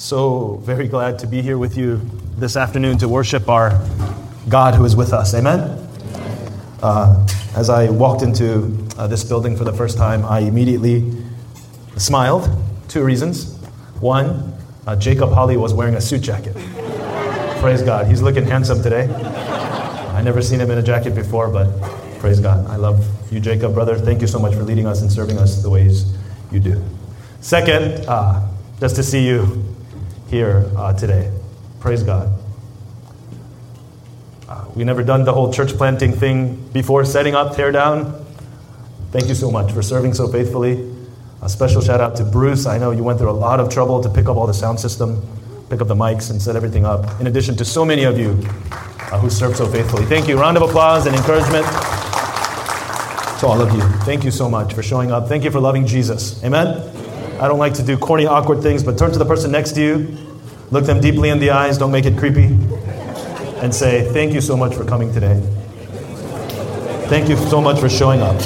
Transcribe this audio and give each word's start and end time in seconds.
So 0.00 0.56
very 0.64 0.88
glad 0.88 1.18
to 1.18 1.26
be 1.26 1.42
here 1.42 1.58
with 1.58 1.76
you 1.76 2.00
this 2.38 2.56
afternoon 2.56 2.96
to 2.98 3.06
worship 3.06 3.50
our 3.50 3.78
God 4.48 4.74
who 4.74 4.86
is 4.86 4.96
with 4.96 5.12
us. 5.12 5.34
Amen? 5.34 5.60
Uh, 6.82 7.28
as 7.54 7.68
I 7.68 7.90
walked 7.90 8.22
into 8.22 8.74
uh, 8.96 9.06
this 9.08 9.22
building 9.22 9.58
for 9.58 9.64
the 9.64 9.74
first 9.74 9.98
time, 9.98 10.24
I 10.24 10.38
immediately 10.38 11.12
smiled. 11.98 12.48
Two 12.88 13.04
reasons. 13.04 13.58
One, 14.00 14.54
uh, 14.86 14.96
Jacob 14.96 15.32
Holly 15.32 15.58
was 15.58 15.74
wearing 15.74 15.96
a 15.96 16.00
suit 16.00 16.22
jacket. 16.22 16.54
praise 17.60 17.82
God. 17.82 18.06
He's 18.06 18.22
looking 18.22 18.46
handsome 18.46 18.82
today. 18.82 19.06
I 20.14 20.22
never 20.22 20.40
seen 20.40 20.60
him 20.60 20.70
in 20.70 20.78
a 20.78 20.82
jacket 20.82 21.14
before, 21.14 21.50
but 21.50 21.78
praise 22.20 22.40
God. 22.40 22.66
I 22.68 22.76
love 22.76 23.06
you, 23.30 23.38
Jacob, 23.38 23.74
brother. 23.74 23.98
Thank 23.98 24.22
you 24.22 24.26
so 24.26 24.38
much 24.38 24.54
for 24.54 24.62
leading 24.62 24.86
us 24.86 25.02
and 25.02 25.12
serving 25.12 25.36
us 25.36 25.62
the 25.62 25.68
ways 25.68 26.10
you 26.50 26.58
do. 26.58 26.82
Second, 27.42 28.06
uh, 28.08 28.48
just 28.80 28.96
to 28.96 29.02
see 29.02 29.26
you 29.26 29.62
here 30.30 30.70
uh, 30.76 30.92
today. 30.92 31.30
Praise 31.80 32.02
God. 32.04 32.32
Uh, 34.48 34.64
we 34.74 34.84
never 34.84 35.02
done 35.02 35.24
the 35.24 35.32
whole 35.32 35.52
church 35.52 35.70
planting 35.70 36.12
thing 36.12 36.56
before, 36.72 37.04
setting 37.04 37.34
up, 37.34 37.56
tear 37.56 37.72
down. 37.72 38.24
Thank 39.10 39.26
you 39.26 39.34
so 39.34 39.50
much 39.50 39.72
for 39.72 39.82
serving 39.82 40.14
so 40.14 40.28
faithfully. 40.28 40.88
A 41.42 41.48
special 41.48 41.80
shout 41.80 42.00
out 42.00 42.16
to 42.16 42.24
Bruce. 42.24 42.66
I 42.66 42.78
know 42.78 42.92
you 42.92 43.02
went 43.02 43.18
through 43.18 43.30
a 43.30 43.32
lot 43.32 43.58
of 43.58 43.70
trouble 43.70 44.02
to 44.02 44.08
pick 44.08 44.28
up 44.28 44.36
all 44.36 44.46
the 44.46 44.54
sound 44.54 44.78
system, 44.78 45.20
pick 45.68 45.80
up 45.80 45.88
the 45.88 45.94
mics, 45.94 46.30
and 46.30 46.40
set 46.40 46.54
everything 46.54 46.84
up, 46.84 47.20
in 47.20 47.26
addition 47.26 47.56
to 47.56 47.64
so 47.64 47.84
many 47.84 48.04
of 48.04 48.18
you 48.18 48.30
uh, 48.40 49.18
who 49.18 49.30
served 49.30 49.56
so 49.56 49.66
faithfully. 49.66 50.04
Thank 50.04 50.28
you. 50.28 50.38
Round 50.38 50.56
of 50.56 50.62
applause 50.62 51.06
and 51.06 51.16
encouragement 51.16 51.66
to 53.40 53.46
all 53.46 53.60
of 53.60 53.72
you. 53.74 53.80
Thank 54.04 54.22
you 54.22 54.30
so 54.30 54.48
much 54.48 54.74
for 54.74 54.82
showing 54.82 55.10
up. 55.10 55.28
Thank 55.28 55.42
you 55.42 55.50
for 55.50 55.60
loving 55.60 55.86
Jesus. 55.86 56.42
Amen? 56.44 57.09
I 57.40 57.48
don't 57.48 57.58
like 57.58 57.72
to 57.74 57.82
do 57.82 57.96
corny, 57.96 58.26
awkward 58.26 58.62
things, 58.62 58.82
but 58.82 58.98
turn 58.98 59.12
to 59.12 59.18
the 59.18 59.24
person 59.24 59.50
next 59.50 59.72
to 59.72 59.80
you, 59.80 60.14
look 60.70 60.84
them 60.84 61.00
deeply 61.00 61.30
in 61.30 61.38
the 61.38 61.52
eyes, 61.52 61.78
don't 61.78 61.90
make 61.90 62.04
it 62.04 62.18
creepy, 62.18 62.48
and 63.62 63.74
say, 63.74 64.12
Thank 64.12 64.34
you 64.34 64.42
so 64.42 64.58
much 64.58 64.74
for 64.74 64.84
coming 64.84 65.10
today. 65.10 65.40
Thank 67.08 67.30
you 67.30 67.36
so 67.36 67.62
much 67.62 67.80
for 67.80 67.88
showing 67.88 68.20
up. 68.20 68.36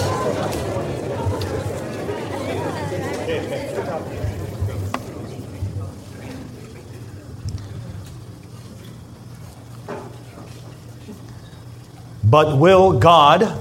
But 12.22 12.58
will 12.58 13.00
God 13.00 13.58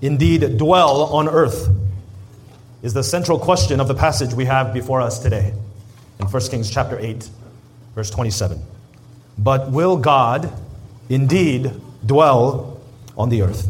indeed 0.00 0.56
dwell 0.56 1.02
on 1.12 1.28
earth? 1.28 1.75
Is 2.86 2.94
the 2.94 3.02
central 3.02 3.36
question 3.36 3.80
of 3.80 3.88
the 3.88 3.96
passage 3.96 4.32
we 4.32 4.44
have 4.44 4.72
before 4.72 5.00
us 5.00 5.18
today 5.18 5.52
in 6.20 6.26
1 6.28 6.42
Kings 6.42 6.70
chapter 6.70 6.96
8, 6.96 7.28
verse 7.96 8.10
27. 8.10 8.62
But 9.36 9.72
will 9.72 9.96
God 9.96 10.52
indeed 11.08 11.72
dwell 12.06 12.80
on 13.18 13.28
the 13.28 13.42
earth? 13.42 13.66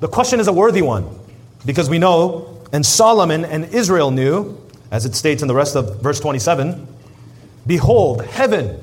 The 0.00 0.08
question 0.08 0.38
is 0.38 0.48
a 0.48 0.52
worthy 0.52 0.82
one 0.82 1.18
because 1.64 1.88
we 1.88 1.98
know, 1.98 2.62
and 2.74 2.84
Solomon 2.84 3.46
and 3.46 3.72
Israel 3.72 4.10
knew, 4.10 4.60
as 4.90 5.06
it 5.06 5.14
states 5.14 5.40
in 5.40 5.48
the 5.48 5.54
rest 5.54 5.74
of 5.74 6.02
verse 6.02 6.20
27 6.20 6.86
Behold, 7.66 8.22
heaven 8.22 8.78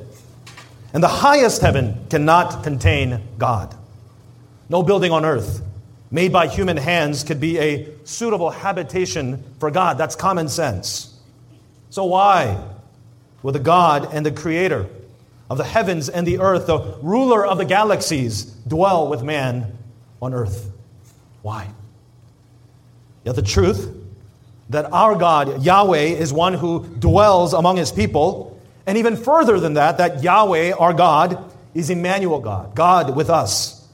and 0.96 1.04
the 1.04 1.08
highest 1.08 1.62
heaven 1.62 2.08
cannot 2.10 2.64
contain 2.64 3.22
God. 3.38 3.76
No 4.68 4.82
building 4.82 5.12
on 5.12 5.26
earth 5.26 5.62
made 6.12 6.34
by 6.34 6.48
human 6.48 6.78
hands 6.78 7.24
could 7.24 7.40
be 7.40 7.58
a 7.58 7.88
suitable 8.04 8.50
habitation 8.50 9.44
for 9.60 9.72
God. 9.72 9.98
That's 9.98 10.16
common 10.16 10.50
sense. 10.50 11.18
So, 11.90 12.06
why 12.06 12.64
would 13.42 13.56
the 13.56 13.60
God 13.60 14.14
and 14.14 14.26
the 14.26 14.32
creator 14.32 14.88
of 15.50 15.58
the 15.58 15.64
heavens 15.64 16.10
and 16.10 16.28
the 16.28 16.40
earth, 16.40 16.68
the 16.68 16.98
ruler 17.02 17.46
of 17.46 17.58
the 17.58 17.66
galaxies, 17.66 18.44
dwell 18.44 19.08
with 19.08 19.24
man 19.24 19.78
on 20.22 20.34
earth? 20.34 20.70
Why? 21.42 21.70
Yet 23.24 23.36
the 23.36 23.42
truth 23.42 23.98
that 24.70 24.92
our 24.94 25.16
God, 25.16 25.64
Yahweh, 25.64 25.98
is 25.98 26.32
one 26.32 26.54
who 26.54 26.86
dwells 26.86 27.54
among 27.54 27.78
his 27.78 27.92
people, 27.92 28.60
and 28.86 28.98
even 28.98 29.18
further 29.18 29.60
than 29.60 29.74
that, 29.74 29.98
that 29.98 30.24
Yahweh, 30.24 30.72
our 30.72 30.94
God, 30.94 31.52
is 31.74 31.90
Emmanuel 31.90 32.40
God, 32.40 32.74
God 32.74 33.16
with 33.16 33.30
us. 33.30 33.86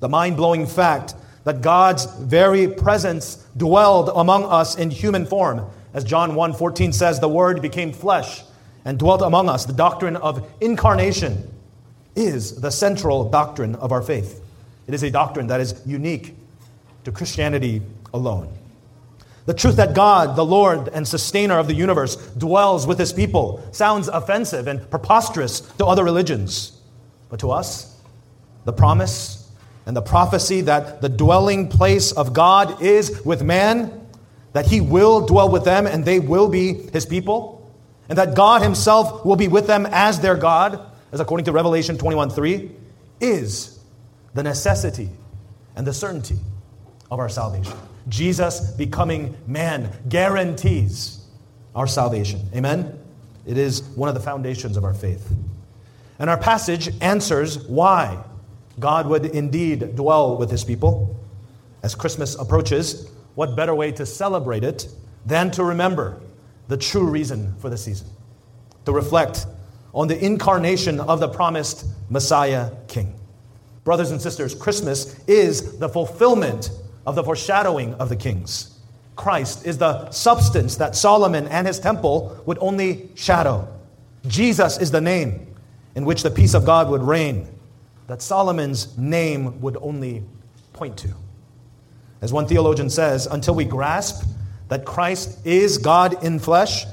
The 0.00 0.08
mind 0.08 0.36
blowing 0.36 0.66
fact 0.66 1.14
that 1.44 1.62
God's 1.62 2.06
very 2.06 2.66
presence 2.68 3.46
dwelled 3.56 4.10
among 4.14 4.44
us 4.44 4.76
in 4.76 4.90
human 4.90 5.26
form. 5.26 5.64
As 5.92 6.04
John 6.04 6.32
1:14 6.32 6.92
says, 6.92 7.20
the 7.20 7.28
word 7.28 7.62
became 7.62 7.92
flesh 7.92 8.42
and 8.84 8.98
dwelt 8.98 9.22
among 9.22 9.48
us. 9.48 9.64
The 9.64 9.72
doctrine 9.72 10.16
of 10.16 10.50
incarnation 10.60 11.50
is 12.16 12.60
the 12.60 12.70
central 12.70 13.28
doctrine 13.30 13.74
of 13.76 13.92
our 13.92 14.02
faith. 14.02 14.42
It 14.86 14.94
is 14.94 15.02
a 15.02 15.10
doctrine 15.10 15.46
that 15.48 15.60
is 15.60 15.80
unique 15.86 16.34
to 17.04 17.12
Christianity 17.12 17.82
alone. 18.12 18.52
The 19.46 19.54
truth 19.54 19.76
that 19.76 19.94
God, 19.94 20.36
the 20.36 20.44
Lord 20.44 20.88
and 20.88 21.06
sustainer 21.06 21.58
of 21.58 21.66
the 21.66 21.74
universe, 21.74 22.16
dwells 22.16 22.86
with 22.86 22.98
his 22.98 23.12
people 23.12 23.62
sounds 23.72 24.08
offensive 24.08 24.66
and 24.66 24.88
preposterous 24.90 25.60
to 25.78 25.84
other 25.84 26.02
religions. 26.02 26.80
But 27.28 27.40
to 27.40 27.50
us, 27.50 28.00
the 28.64 28.72
promise 28.72 29.43
and 29.86 29.96
the 29.96 30.02
prophecy 30.02 30.62
that 30.62 31.00
the 31.00 31.08
dwelling 31.08 31.68
place 31.68 32.12
of 32.12 32.32
God 32.32 32.82
is 32.82 33.24
with 33.24 33.42
man, 33.42 34.06
that 34.52 34.66
he 34.66 34.80
will 34.80 35.26
dwell 35.26 35.50
with 35.50 35.64
them 35.64 35.86
and 35.86 36.04
they 36.04 36.20
will 36.20 36.48
be 36.48 36.74
his 36.74 37.04
people, 37.04 37.72
and 38.08 38.18
that 38.18 38.34
God 38.34 38.62
himself 38.62 39.24
will 39.24 39.36
be 39.36 39.48
with 39.48 39.66
them 39.66 39.86
as 39.90 40.20
their 40.20 40.36
God, 40.36 40.80
as 41.12 41.20
according 41.20 41.44
to 41.46 41.52
Revelation 41.52 41.98
21 41.98 42.30
3, 42.30 42.70
is 43.20 43.78
the 44.34 44.42
necessity 44.42 45.10
and 45.76 45.86
the 45.86 45.92
certainty 45.92 46.36
of 47.10 47.18
our 47.18 47.28
salvation. 47.28 47.74
Jesus 48.08 48.70
becoming 48.72 49.36
man 49.46 49.90
guarantees 50.08 51.24
our 51.74 51.86
salvation. 51.86 52.40
Amen? 52.54 52.98
It 53.46 53.58
is 53.58 53.82
one 53.82 54.08
of 54.08 54.14
the 54.14 54.20
foundations 54.20 54.76
of 54.76 54.84
our 54.84 54.94
faith. 54.94 55.30
And 56.18 56.30
our 56.30 56.36
passage 56.38 56.90
answers 57.00 57.58
why 57.66 58.22
God 58.78 59.06
would 59.06 59.26
indeed 59.26 59.96
dwell 59.96 60.36
with 60.36 60.50
his 60.50 60.64
people. 60.64 61.16
As 61.82 61.94
Christmas 61.94 62.34
approaches, 62.34 63.08
what 63.34 63.56
better 63.56 63.74
way 63.74 63.92
to 63.92 64.06
celebrate 64.06 64.64
it 64.64 64.88
than 65.26 65.50
to 65.52 65.64
remember 65.64 66.20
the 66.68 66.76
true 66.76 67.06
reason 67.06 67.54
for 67.58 67.68
the 67.70 67.76
season? 67.76 68.08
To 68.86 68.92
reflect 68.92 69.46
on 69.92 70.08
the 70.08 70.22
incarnation 70.22 71.00
of 71.00 71.20
the 71.20 71.28
promised 71.28 71.86
Messiah 72.10 72.70
King. 72.88 73.14
Brothers 73.84 74.10
and 74.10 74.20
sisters, 74.20 74.54
Christmas 74.54 75.18
is 75.26 75.78
the 75.78 75.88
fulfillment 75.88 76.70
of 77.06 77.14
the 77.14 77.22
foreshadowing 77.22 77.94
of 77.94 78.08
the 78.08 78.16
kings. 78.16 78.78
Christ 79.14 79.66
is 79.66 79.78
the 79.78 80.10
substance 80.10 80.76
that 80.76 80.96
Solomon 80.96 81.46
and 81.48 81.66
his 81.66 81.78
temple 81.78 82.42
would 82.46 82.58
only 82.60 83.10
shadow. 83.14 83.68
Jesus 84.26 84.78
is 84.78 84.90
the 84.90 85.00
name 85.00 85.54
in 85.94 86.04
which 86.04 86.22
the 86.22 86.30
peace 86.30 86.54
of 86.54 86.64
God 86.64 86.88
would 86.88 87.02
reign 87.02 87.46
that 88.06 88.22
Solomon's 88.22 88.96
name 88.98 89.60
would 89.60 89.76
only 89.80 90.22
point 90.72 90.96
to. 90.98 91.08
As 92.20 92.32
one 92.32 92.46
theologian 92.46 92.90
says, 92.90 93.26
until 93.26 93.54
we 93.54 93.64
grasp 93.64 94.24
that 94.68 94.84
Christ 94.84 95.46
is 95.46 95.78
God 95.78 96.22
in 96.24 96.38
flesh, 96.38 96.84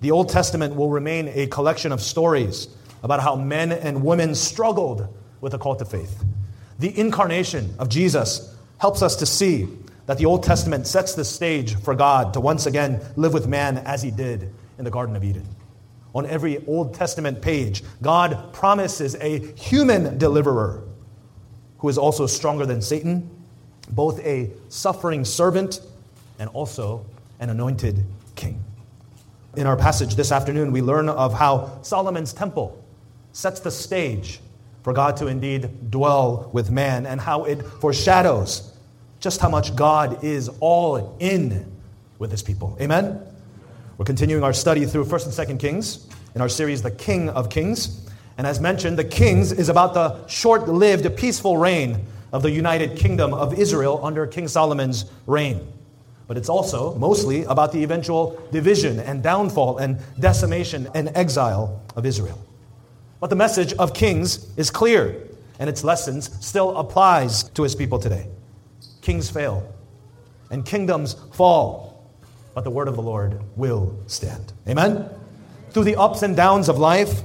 the 0.00 0.10
Old 0.10 0.28
Testament 0.28 0.74
will 0.74 0.90
remain 0.90 1.28
a 1.28 1.46
collection 1.46 1.92
of 1.92 2.00
stories 2.00 2.68
about 3.02 3.20
how 3.20 3.36
men 3.36 3.72
and 3.72 4.04
women 4.04 4.34
struggled 4.34 5.06
with 5.40 5.52
the 5.52 5.58
call 5.58 5.76
to 5.76 5.84
faith. 5.84 6.24
The 6.78 6.98
incarnation 6.98 7.74
of 7.78 7.88
Jesus 7.88 8.56
helps 8.78 9.02
us 9.02 9.16
to 9.16 9.26
see 9.26 9.68
that 10.06 10.18
the 10.18 10.26
Old 10.26 10.42
Testament 10.42 10.86
sets 10.86 11.14
the 11.14 11.24
stage 11.24 11.76
for 11.76 11.94
God 11.94 12.34
to 12.34 12.40
once 12.40 12.66
again 12.66 13.00
live 13.16 13.32
with 13.32 13.46
man 13.46 13.78
as 13.78 14.02
he 14.02 14.10
did 14.10 14.52
in 14.78 14.84
the 14.84 14.90
Garden 14.90 15.14
of 15.14 15.22
Eden. 15.22 15.46
On 16.14 16.26
every 16.26 16.64
Old 16.66 16.94
Testament 16.94 17.40
page, 17.40 17.82
God 18.02 18.52
promises 18.52 19.16
a 19.16 19.38
human 19.54 20.18
deliverer 20.18 20.82
who 21.78 21.88
is 21.88 21.98
also 21.98 22.26
stronger 22.26 22.66
than 22.66 22.82
Satan, 22.82 23.28
both 23.90 24.20
a 24.20 24.50
suffering 24.68 25.24
servant 25.24 25.80
and 26.38 26.48
also 26.50 27.04
an 27.40 27.50
anointed 27.50 28.04
king. 28.36 28.62
In 29.56 29.66
our 29.66 29.76
passage 29.76 30.14
this 30.14 30.32
afternoon, 30.32 30.72
we 30.72 30.82
learn 30.82 31.08
of 31.08 31.34
how 31.34 31.78
Solomon's 31.82 32.32
temple 32.32 32.82
sets 33.32 33.60
the 33.60 33.70
stage 33.70 34.40
for 34.82 34.92
God 34.92 35.16
to 35.18 35.26
indeed 35.26 35.90
dwell 35.90 36.50
with 36.52 36.70
man 36.70 37.06
and 37.06 37.20
how 37.20 37.44
it 37.44 37.62
foreshadows 37.62 38.72
just 39.20 39.40
how 39.40 39.48
much 39.48 39.76
God 39.76 40.22
is 40.24 40.50
all 40.60 41.16
in 41.20 41.70
with 42.18 42.30
his 42.30 42.42
people. 42.42 42.76
Amen? 42.80 43.20
We're 44.02 44.06
continuing 44.06 44.42
our 44.42 44.52
study 44.52 44.84
through 44.84 45.04
1st 45.04 45.48
and 45.48 45.60
2nd 45.60 45.60
Kings 45.60 46.08
in 46.34 46.40
our 46.40 46.48
series, 46.48 46.82
The 46.82 46.90
King 46.90 47.28
of 47.28 47.48
Kings. 47.48 48.04
And 48.36 48.48
as 48.48 48.58
mentioned, 48.58 48.98
the 48.98 49.04
Kings 49.04 49.52
is 49.52 49.68
about 49.68 49.94
the 49.94 50.26
short 50.26 50.66
lived, 50.66 51.16
peaceful 51.16 51.56
reign 51.56 52.04
of 52.32 52.42
the 52.42 52.50
United 52.50 52.98
Kingdom 52.98 53.32
of 53.32 53.56
Israel 53.56 54.04
under 54.04 54.26
King 54.26 54.48
Solomon's 54.48 55.04
reign. 55.28 55.72
but 56.26 56.36
it's 56.36 56.48
also 56.48 56.96
mostly 56.96 57.44
about 57.44 57.70
the 57.70 57.84
eventual 57.84 58.42
division 58.50 58.98
and 58.98 59.22
downfall 59.22 59.78
and 59.78 60.00
decimation 60.18 60.88
and 60.96 61.12
exile 61.14 61.80
of 61.94 62.04
Israel. 62.04 62.44
But 63.20 63.30
the 63.30 63.36
message 63.36 63.72
of 63.74 63.94
Kings 63.94 64.48
is 64.56 64.68
clear, 64.68 65.28
and 65.60 65.70
its 65.70 65.84
lessons 65.84 66.28
still 66.44 66.76
applies 66.76 67.44
to 67.50 67.62
his 67.62 67.76
people 67.76 68.00
today. 68.00 68.26
Kings 69.00 69.30
fail, 69.30 69.72
and 70.50 70.66
kingdoms 70.66 71.14
fall, 71.32 71.91
but 72.54 72.64
the 72.64 72.70
word 72.70 72.88
of 72.88 72.96
the 72.96 73.02
Lord 73.02 73.40
will 73.56 73.98
stand. 74.06 74.52
Amen? 74.68 75.08
Through 75.70 75.84
the 75.84 75.96
ups 75.96 76.22
and 76.22 76.36
downs 76.36 76.68
of 76.68 76.78
life, 76.78 77.22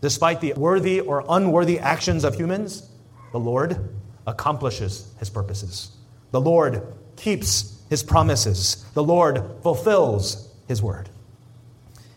despite 0.00 0.40
the 0.40 0.54
worthy 0.54 1.00
or 1.00 1.24
unworthy 1.28 1.78
actions 1.78 2.24
of 2.24 2.34
humans, 2.34 2.88
the 3.32 3.38
Lord 3.38 3.94
accomplishes 4.26 5.12
his 5.18 5.30
purposes. 5.30 5.92
The 6.30 6.40
Lord 6.40 6.82
keeps 7.16 7.80
his 7.90 8.02
promises. 8.02 8.84
The 8.94 9.02
Lord 9.02 9.44
fulfills 9.62 10.48
his 10.66 10.82
word. 10.82 11.08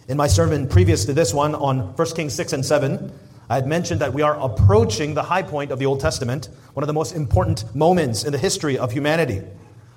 In 0.08 0.18
my 0.18 0.28
sermon 0.28 0.68
previous 0.68 1.06
to 1.06 1.14
this 1.14 1.34
one 1.34 1.56
on 1.56 1.96
1 1.96 2.08
Kings 2.16 2.34
6 2.34 2.54
and 2.54 2.66
7, 2.66 3.12
I 3.50 3.56
had 3.56 3.68
mentioned 3.68 4.02
that 4.02 4.14
we 4.14 4.22
are 4.22 4.40
approaching 4.40 5.14
the 5.14 5.24
high 5.24 5.44
point 5.44 5.72
of 5.72 5.80
the 5.80 5.86
Old 5.86 6.00
Testament, 6.00 6.50
one 6.74 6.84
of 6.84 6.88
the 6.88 6.94
most 6.94 7.16
important 7.16 7.76
moments 7.76 8.24
in 8.24 8.32
the 8.32 8.38
history 8.38 8.78
of 8.78 8.92
humanity. 8.92 9.42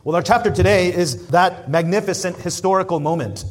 Well, 0.09 0.17
our 0.17 0.23
chapter 0.23 0.51
today 0.51 0.91
is 0.91 1.27
that 1.27 1.69
magnificent 1.69 2.39
historical 2.39 2.99
moment. 2.99 3.45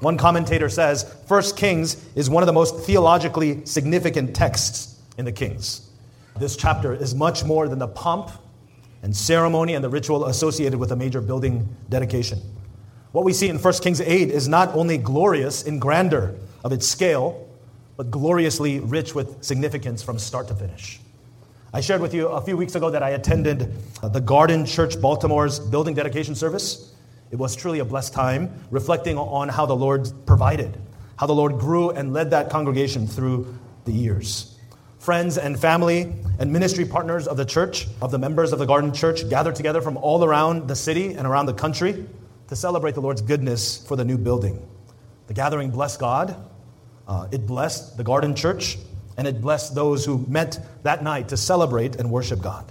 One 0.00 0.18
commentator 0.18 0.68
says 0.68 1.04
1 1.28 1.42
Kings 1.54 2.04
is 2.16 2.28
one 2.28 2.42
of 2.42 2.48
the 2.48 2.52
most 2.52 2.80
theologically 2.80 3.64
significant 3.64 4.34
texts 4.34 5.00
in 5.18 5.24
the 5.24 5.30
Kings. 5.30 5.88
This 6.36 6.56
chapter 6.56 6.92
is 6.92 7.14
much 7.14 7.44
more 7.44 7.68
than 7.68 7.78
the 7.78 7.86
pomp 7.86 8.32
and 9.04 9.14
ceremony 9.14 9.74
and 9.74 9.84
the 9.84 9.88
ritual 9.88 10.24
associated 10.24 10.80
with 10.80 10.90
a 10.90 10.96
major 10.96 11.20
building 11.20 11.76
dedication. 11.90 12.40
What 13.12 13.24
we 13.24 13.32
see 13.32 13.48
in 13.48 13.60
1 13.60 13.74
Kings 13.74 14.00
8 14.00 14.30
is 14.30 14.48
not 14.48 14.74
only 14.74 14.98
glorious 14.98 15.62
in 15.62 15.78
grandeur 15.78 16.34
of 16.64 16.72
its 16.72 16.88
scale, 16.88 17.48
but 17.96 18.10
gloriously 18.10 18.80
rich 18.80 19.14
with 19.14 19.44
significance 19.44 20.02
from 20.02 20.18
start 20.18 20.48
to 20.48 20.56
finish. 20.56 20.98
I 21.72 21.80
shared 21.80 22.00
with 22.00 22.14
you 22.14 22.26
a 22.26 22.40
few 22.40 22.56
weeks 22.56 22.74
ago 22.74 22.90
that 22.90 23.04
I 23.04 23.10
attended 23.10 23.72
the 24.02 24.20
Garden 24.20 24.66
Church 24.66 25.00
Baltimore's 25.00 25.60
building 25.60 25.94
dedication 25.94 26.34
service. 26.34 26.92
It 27.30 27.36
was 27.36 27.54
truly 27.54 27.78
a 27.78 27.84
blessed 27.84 28.12
time, 28.12 28.52
reflecting 28.72 29.16
on 29.16 29.48
how 29.48 29.66
the 29.66 29.76
Lord 29.76 30.10
provided, 30.26 30.76
how 31.14 31.28
the 31.28 31.32
Lord 31.32 31.60
grew 31.60 31.90
and 31.90 32.12
led 32.12 32.30
that 32.30 32.50
congregation 32.50 33.06
through 33.06 33.56
the 33.84 33.92
years. 33.92 34.58
Friends 34.98 35.38
and 35.38 35.56
family 35.60 36.12
and 36.40 36.52
ministry 36.52 36.84
partners 36.84 37.28
of 37.28 37.36
the 37.36 37.44
church, 37.44 37.86
of 38.02 38.10
the 38.10 38.18
members 38.18 38.52
of 38.52 38.58
the 38.58 38.66
Garden 38.66 38.92
Church, 38.92 39.28
gathered 39.30 39.54
together 39.54 39.80
from 39.80 39.96
all 39.96 40.24
around 40.24 40.66
the 40.66 40.74
city 40.74 41.14
and 41.14 41.24
around 41.24 41.46
the 41.46 41.54
country 41.54 42.04
to 42.48 42.56
celebrate 42.56 42.96
the 42.96 43.00
Lord's 43.00 43.22
goodness 43.22 43.86
for 43.86 43.94
the 43.94 44.04
new 44.04 44.18
building. 44.18 44.68
The 45.28 45.34
gathering 45.34 45.70
blessed 45.70 46.00
God, 46.00 46.34
uh, 47.06 47.28
it 47.30 47.46
blessed 47.46 47.96
the 47.96 48.02
Garden 48.02 48.34
Church, 48.34 48.76
and 49.16 49.26
it 49.26 49.40
blessed 49.40 49.74
those 49.74 50.04
who 50.04 50.24
met 50.28 50.58
that 50.82 51.02
night 51.02 51.28
to 51.28 51.36
celebrate 51.36 51.96
and 51.96 52.10
worship 52.10 52.40
God. 52.40 52.70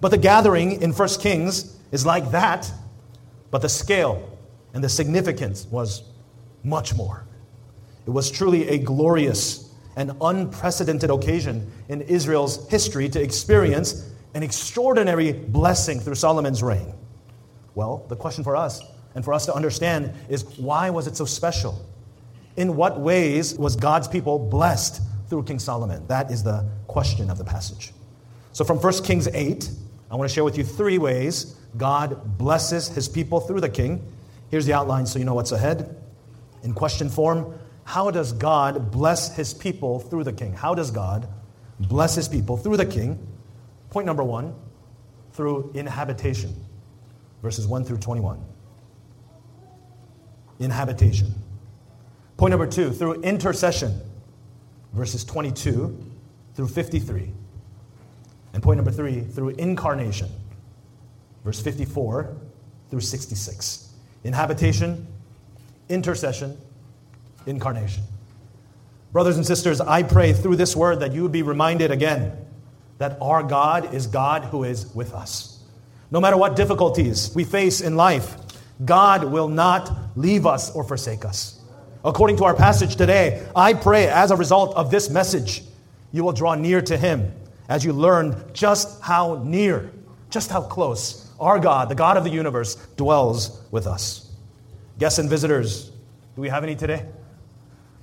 But 0.00 0.10
the 0.10 0.18
gathering 0.18 0.80
in 0.82 0.92
1 0.92 1.08
Kings 1.20 1.76
is 1.92 2.06
like 2.06 2.30
that, 2.30 2.70
but 3.50 3.62
the 3.62 3.68
scale 3.68 4.38
and 4.72 4.82
the 4.82 4.88
significance 4.88 5.66
was 5.66 6.02
much 6.64 6.94
more. 6.94 7.24
It 8.06 8.10
was 8.10 8.30
truly 8.30 8.68
a 8.68 8.78
glorious 8.78 9.70
an 9.96 10.16
unprecedented 10.20 11.10
occasion 11.10 11.70
in 11.88 12.00
Israel's 12.02 12.68
history 12.70 13.08
to 13.08 13.20
experience 13.20 14.08
an 14.34 14.42
extraordinary 14.42 15.32
blessing 15.32 16.00
through 16.00 16.14
Solomon's 16.14 16.62
reign. 16.62 16.94
Well, 17.74 18.04
the 18.08 18.16
question 18.16 18.44
for 18.44 18.56
us 18.56 18.82
and 19.14 19.24
for 19.24 19.34
us 19.34 19.46
to 19.46 19.54
understand 19.54 20.12
is 20.28 20.44
why 20.58 20.90
was 20.90 21.06
it 21.06 21.16
so 21.16 21.24
special? 21.24 21.84
In 22.56 22.76
what 22.76 23.00
ways 23.00 23.54
was 23.56 23.76
God's 23.76 24.08
people 24.08 24.38
blessed 24.38 25.02
through 25.30 25.44
King 25.44 25.58
Solomon? 25.58 26.06
That 26.08 26.30
is 26.30 26.42
the 26.42 26.68
question 26.88 27.30
of 27.30 27.38
the 27.38 27.44
passage. 27.44 27.92
So 28.52 28.64
from 28.64 28.78
1 28.78 29.04
Kings 29.04 29.28
8, 29.28 29.70
I 30.10 30.16
want 30.16 30.28
to 30.28 30.34
share 30.34 30.44
with 30.44 30.58
you 30.58 30.64
three 30.64 30.98
ways 30.98 31.56
God 31.76 32.36
blesses 32.36 32.88
his 32.88 33.08
people 33.08 33.40
through 33.40 33.60
the 33.60 33.68
king. 33.68 34.04
Here's 34.50 34.66
the 34.66 34.72
outline 34.72 35.06
so 35.06 35.20
you 35.20 35.24
know 35.24 35.34
what's 35.34 35.52
ahead. 35.52 35.96
In 36.64 36.74
question 36.74 37.08
form, 37.08 37.58
how 37.84 38.10
does 38.10 38.32
God 38.32 38.90
bless 38.90 39.34
his 39.34 39.54
people 39.54 40.00
through 40.00 40.24
the 40.24 40.32
king? 40.32 40.52
How 40.52 40.74
does 40.74 40.90
God 40.90 41.28
bless 41.78 42.16
his 42.16 42.28
people 42.28 42.56
through 42.56 42.76
the 42.76 42.86
king? 42.86 43.24
Point 43.90 44.06
number 44.06 44.24
one, 44.24 44.54
through 45.32 45.70
inhabitation, 45.74 46.54
verses 47.40 47.66
1 47.66 47.84
through 47.84 47.98
21. 47.98 48.44
Inhabitation. 50.58 51.32
Point 52.36 52.50
number 52.50 52.66
two, 52.66 52.90
through 52.90 53.22
intercession, 53.22 54.00
verses 54.92 55.24
22 55.24 55.96
through 56.54 56.68
53. 56.68 57.32
And 58.52 58.62
point 58.62 58.78
number 58.78 58.90
three, 58.90 59.20
through 59.20 59.50
incarnation, 59.50 60.28
verse 61.44 61.60
54 61.60 62.36
through 62.90 63.00
66. 63.00 63.94
Inhabitation, 64.24 65.06
intercession, 65.88 66.58
incarnation. 67.46 68.02
Brothers 69.12 69.36
and 69.36 69.46
sisters, 69.46 69.80
I 69.80 70.02
pray 70.02 70.32
through 70.32 70.56
this 70.56 70.76
word 70.76 71.00
that 71.00 71.12
you 71.12 71.22
would 71.22 71.32
be 71.32 71.42
reminded 71.42 71.90
again 71.90 72.32
that 72.98 73.16
our 73.20 73.42
God 73.42 73.94
is 73.94 74.06
God 74.06 74.44
who 74.44 74.64
is 74.64 74.94
with 74.94 75.14
us. 75.14 75.62
No 76.10 76.20
matter 76.20 76.36
what 76.36 76.54
difficulties 76.56 77.32
we 77.34 77.44
face 77.44 77.80
in 77.80 77.96
life, 77.96 78.36
God 78.84 79.24
will 79.24 79.48
not 79.48 80.16
leave 80.16 80.46
us 80.46 80.70
or 80.74 80.84
forsake 80.84 81.24
us. 81.24 81.59
According 82.04 82.38
to 82.38 82.44
our 82.44 82.54
passage 82.54 82.96
today, 82.96 83.46
I 83.54 83.74
pray 83.74 84.08
as 84.08 84.30
a 84.30 84.36
result 84.36 84.74
of 84.74 84.90
this 84.90 85.10
message, 85.10 85.62
you 86.12 86.24
will 86.24 86.32
draw 86.32 86.54
near 86.54 86.80
to 86.82 86.96
Him 86.96 87.32
as 87.68 87.84
you 87.84 87.92
learn 87.92 88.42
just 88.52 89.00
how 89.02 89.42
near, 89.44 89.90
just 90.30 90.50
how 90.50 90.62
close 90.62 91.30
our 91.38 91.58
God, 91.58 91.88
the 91.88 91.94
God 91.94 92.16
of 92.16 92.24
the 92.24 92.30
universe, 92.30 92.76
dwells 92.96 93.62
with 93.70 93.86
us. 93.86 94.32
Guests 94.98 95.18
and 95.18 95.28
visitors, 95.28 95.90
do 96.36 96.42
we 96.42 96.48
have 96.48 96.64
any 96.64 96.74
today? 96.74 97.06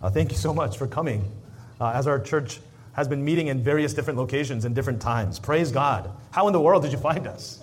Uh, 0.02 0.10
thank 0.10 0.32
you 0.32 0.38
so 0.38 0.54
much 0.54 0.78
for 0.78 0.88
coming 0.88 1.32
uh, 1.80 1.92
as 1.92 2.08
our 2.08 2.20
church 2.20 2.60
has 2.94 3.08
been 3.08 3.24
meeting 3.24 3.48
in 3.48 3.64
various 3.64 3.94
different 3.94 4.18
locations 4.18 4.66
in 4.66 4.74
different 4.74 5.02
times. 5.02 5.40
Praise 5.40 5.72
God. 5.72 6.10
How 6.32 6.48
in 6.48 6.54
the 6.54 6.62
world 6.62 6.84
did 6.84 6.92
you 6.92 6.98
find 6.98 7.28
us? 7.28 7.62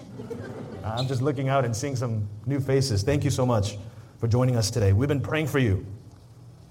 Uh, 0.84 0.94
I'm 0.96 1.06
just 1.08 1.22
looking 1.22 1.48
out 1.48 1.64
and 1.64 1.74
seeing 1.74 1.96
some 1.96 2.28
new 2.46 2.60
faces. 2.60 3.02
Thank 3.02 3.24
you 3.24 3.30
so 3.30 3.46
much 3.46 3.76
for 4.18 4.28
joining 4.28 4.56
us 4.56 4.70
today. 4.70 4.92
We've 4.92 5.08
been 5.08 5.20
praying 5.20 5.48
for 5.48 5.58
you, 5.58 5.84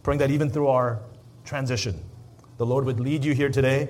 praying 0.03 0.19
that 0.19 0.31
even 0.31 0.49
through 0.49 0.67
our 0.67 0.99
transition, 1.45 1.99
the 2.57 2.65
Lord 2.65 2.85
would 2.85 2.99
lead 2.99 3.25
you 3.25 3.33
here 3.33 3.49
today, 3.49 3.89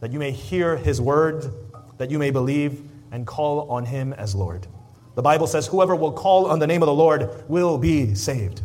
that 0.00 0.12
you 0.12 0.18
may 0.18 0.32
hear 0.32 0.76
His 0.76 1.00
word, 1.00 1.54
that 1.98 2.10
you 2.10 2.18
may 2.18 2.30
believe 2.30 2.82
and 3.12 3.26
call 3.26 3.70
on 3.70 3.84
Him 3.84 4.12
as 4.14 4.34
Lord. 4.34 4.66
The 5.14 5.22
Bible 5.22 5.46
says, 5.46 5.66
Whoever 5.66 5.94
will 5.94 6.12
call 6.12 6.46
on 6.46 6.58
the 6.58 6.66
name 6.66 6.82
of 6.82 6.86
the 6.86 6.94
Lord 6.94 7.48
will 7.48 7.78
be 7.78 8.14
saved. 8.14 8.62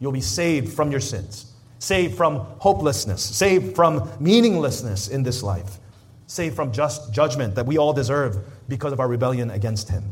You'll 0.00 0.12
be 0.12 0.20
saved 0.20 0.72
from 0.72 0.90
your 0.90 1.00
sins 1.00 1.50
saved 1.80 2.14
from 2.14 2.36
hopelessness, 2.58 3.22
saved 3.22 3.74
from 3.74 4.08
meaninglessness 4.20 5.08
in 5.08 5.22
this 5.22 5.42
life, 5.42 5.78
saved 6.26 6.54
from 6.54 6.70
just 6.70 7.12
judgment 7.12 7.54
that 7.56 7.66
we 7.66 7.78
all 7.78 7.92
deserve 7.92 8.38
because 8.68 8.92
of 8.92 9.00
our 9.00 9.08
rebellion 9.08 9.50
against 9.50 9.88
Him. 9.88 10.04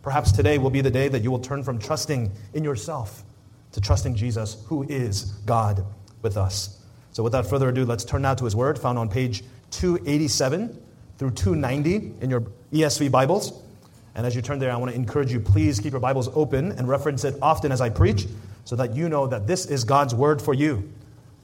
Perhaps 0.00 0.32
today 0.32 0.58
will 0.58 0.70
be 0.70 0.80
the 0.80 0.90
day 0.90 1.08
that 1.08 1.22
you 1.22 1.30
will 1.30 1.40
turn 1.40 1.62
from 1.64 1.78
trusting 1.78 2.32
in 2.54 2.64
yourself 2.64 3.24
to 3.76 3.80
trusting 3.82 4.14
Jesus, 4.14 4.56
who 4.68 4.84
is 4.84 5.24
God 5.44 5.84
with 6.22 6.38
us. 6.38 6.80
So, 7.12 7.22
without 7.22 7.44
further 7.44 7.68
ado, 7.68 7.84
let's 7.84 8.06
turn 8.06 8.22
now 8.22 8.32
to 8.32 8.46
His 8.46 8.56
Word, 8.56 8.78
found 8.78 8.98
on 8.98 9.10
page 9.10 9.44
287 9.70 10.82
through 11.18 11.32
290 11.32 12.14
in 12.22 12.30
your 12.30 12.40
ESV 12.72 13.10
Bibles. 13.10 13.52
And 14.14 14.26
as 14.26 14.34
you 14.34 14.40
turn 14.40 14.58
there, 14.58 14.72
I 14.72 14.76
want 14.76 14.92
to 14.92 14.96
encourage 14.96 15.30
you, 15.30 15.40
please 15.40 15.78
keep 15.78 15.92
your 15.92 16.00
Bibles 16.00 16.30
open 16.34 16.72
and 16.72 16.88
reference 16.88 17.22
it 17.24 17.34
often 17.42 17.70
as 17.70 17.82
I 17.82 17.90
preach 17.90 18.26
so 18.64 18.76
that 18.76 18.96
you 18.96 19.10
know 19.10 19.26
that 19.26 19.46
this 19.46 19.66
is 19.66 19.84
God's 19.84 20.14
word 20.14 20.40
for 20.40 20.54
you 20.54 20.90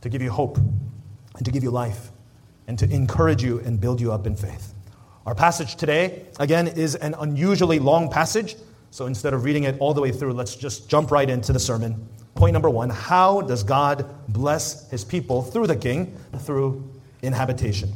to 0.01 0.09
give 0.09 0.23
you 0.23 0.31
hope 0.31 0.57
and 0.57 1.45
to 1.45 1.51
give 1.51 1.63
you 1.63 1.71
life 1.71 2.13
and 2.67 2.79
to 2.79 2.91
encourage 2.91 3.43
you 3.43 3.59
and 3.61 3.79
build 3.79 4.01
you 4.01 4.11
up 4.11 4.27
in 4.27 4.37
faith. 4.37 4.73
Our 5.27 5.35
passage 5.35 5.77
today, 5.77 6.25
again, 6.41 6.67
is 6.67 6.95
an 6.95 7.15
unusually 7.19 7.79
long 7.79 8.11
passage. 8.11 8.57
So 8.91 9.05
instead 9.05 9.35
of 9.35 9.45
reading 9.45 9.65
it 9.65 9.77
all 9.81 9.93
the 9.93 10.01
way 10.01 10.13
through, 10.13 10.33
let's 10.33 10.57
just 10.57 10.89
jump 10.89 11.11
right 11.11 11.29
into 11.29 11.53
the 11.53 11.61
sermon. 11.61 12.09
Point 12.35 12.53
number 12.53 12.71
one 12.71 12.91
How 12.91 13.41
does 13.41 13.63
God 13.63 14.07
bless 14.29 14.91
his 14.91 15.05
people 15.05 15.43
through 15.43 15.67
the 15.67 15.77
king? 15.77 16.17
Through 16.41 16.89
inhabitation. 17.23 17.93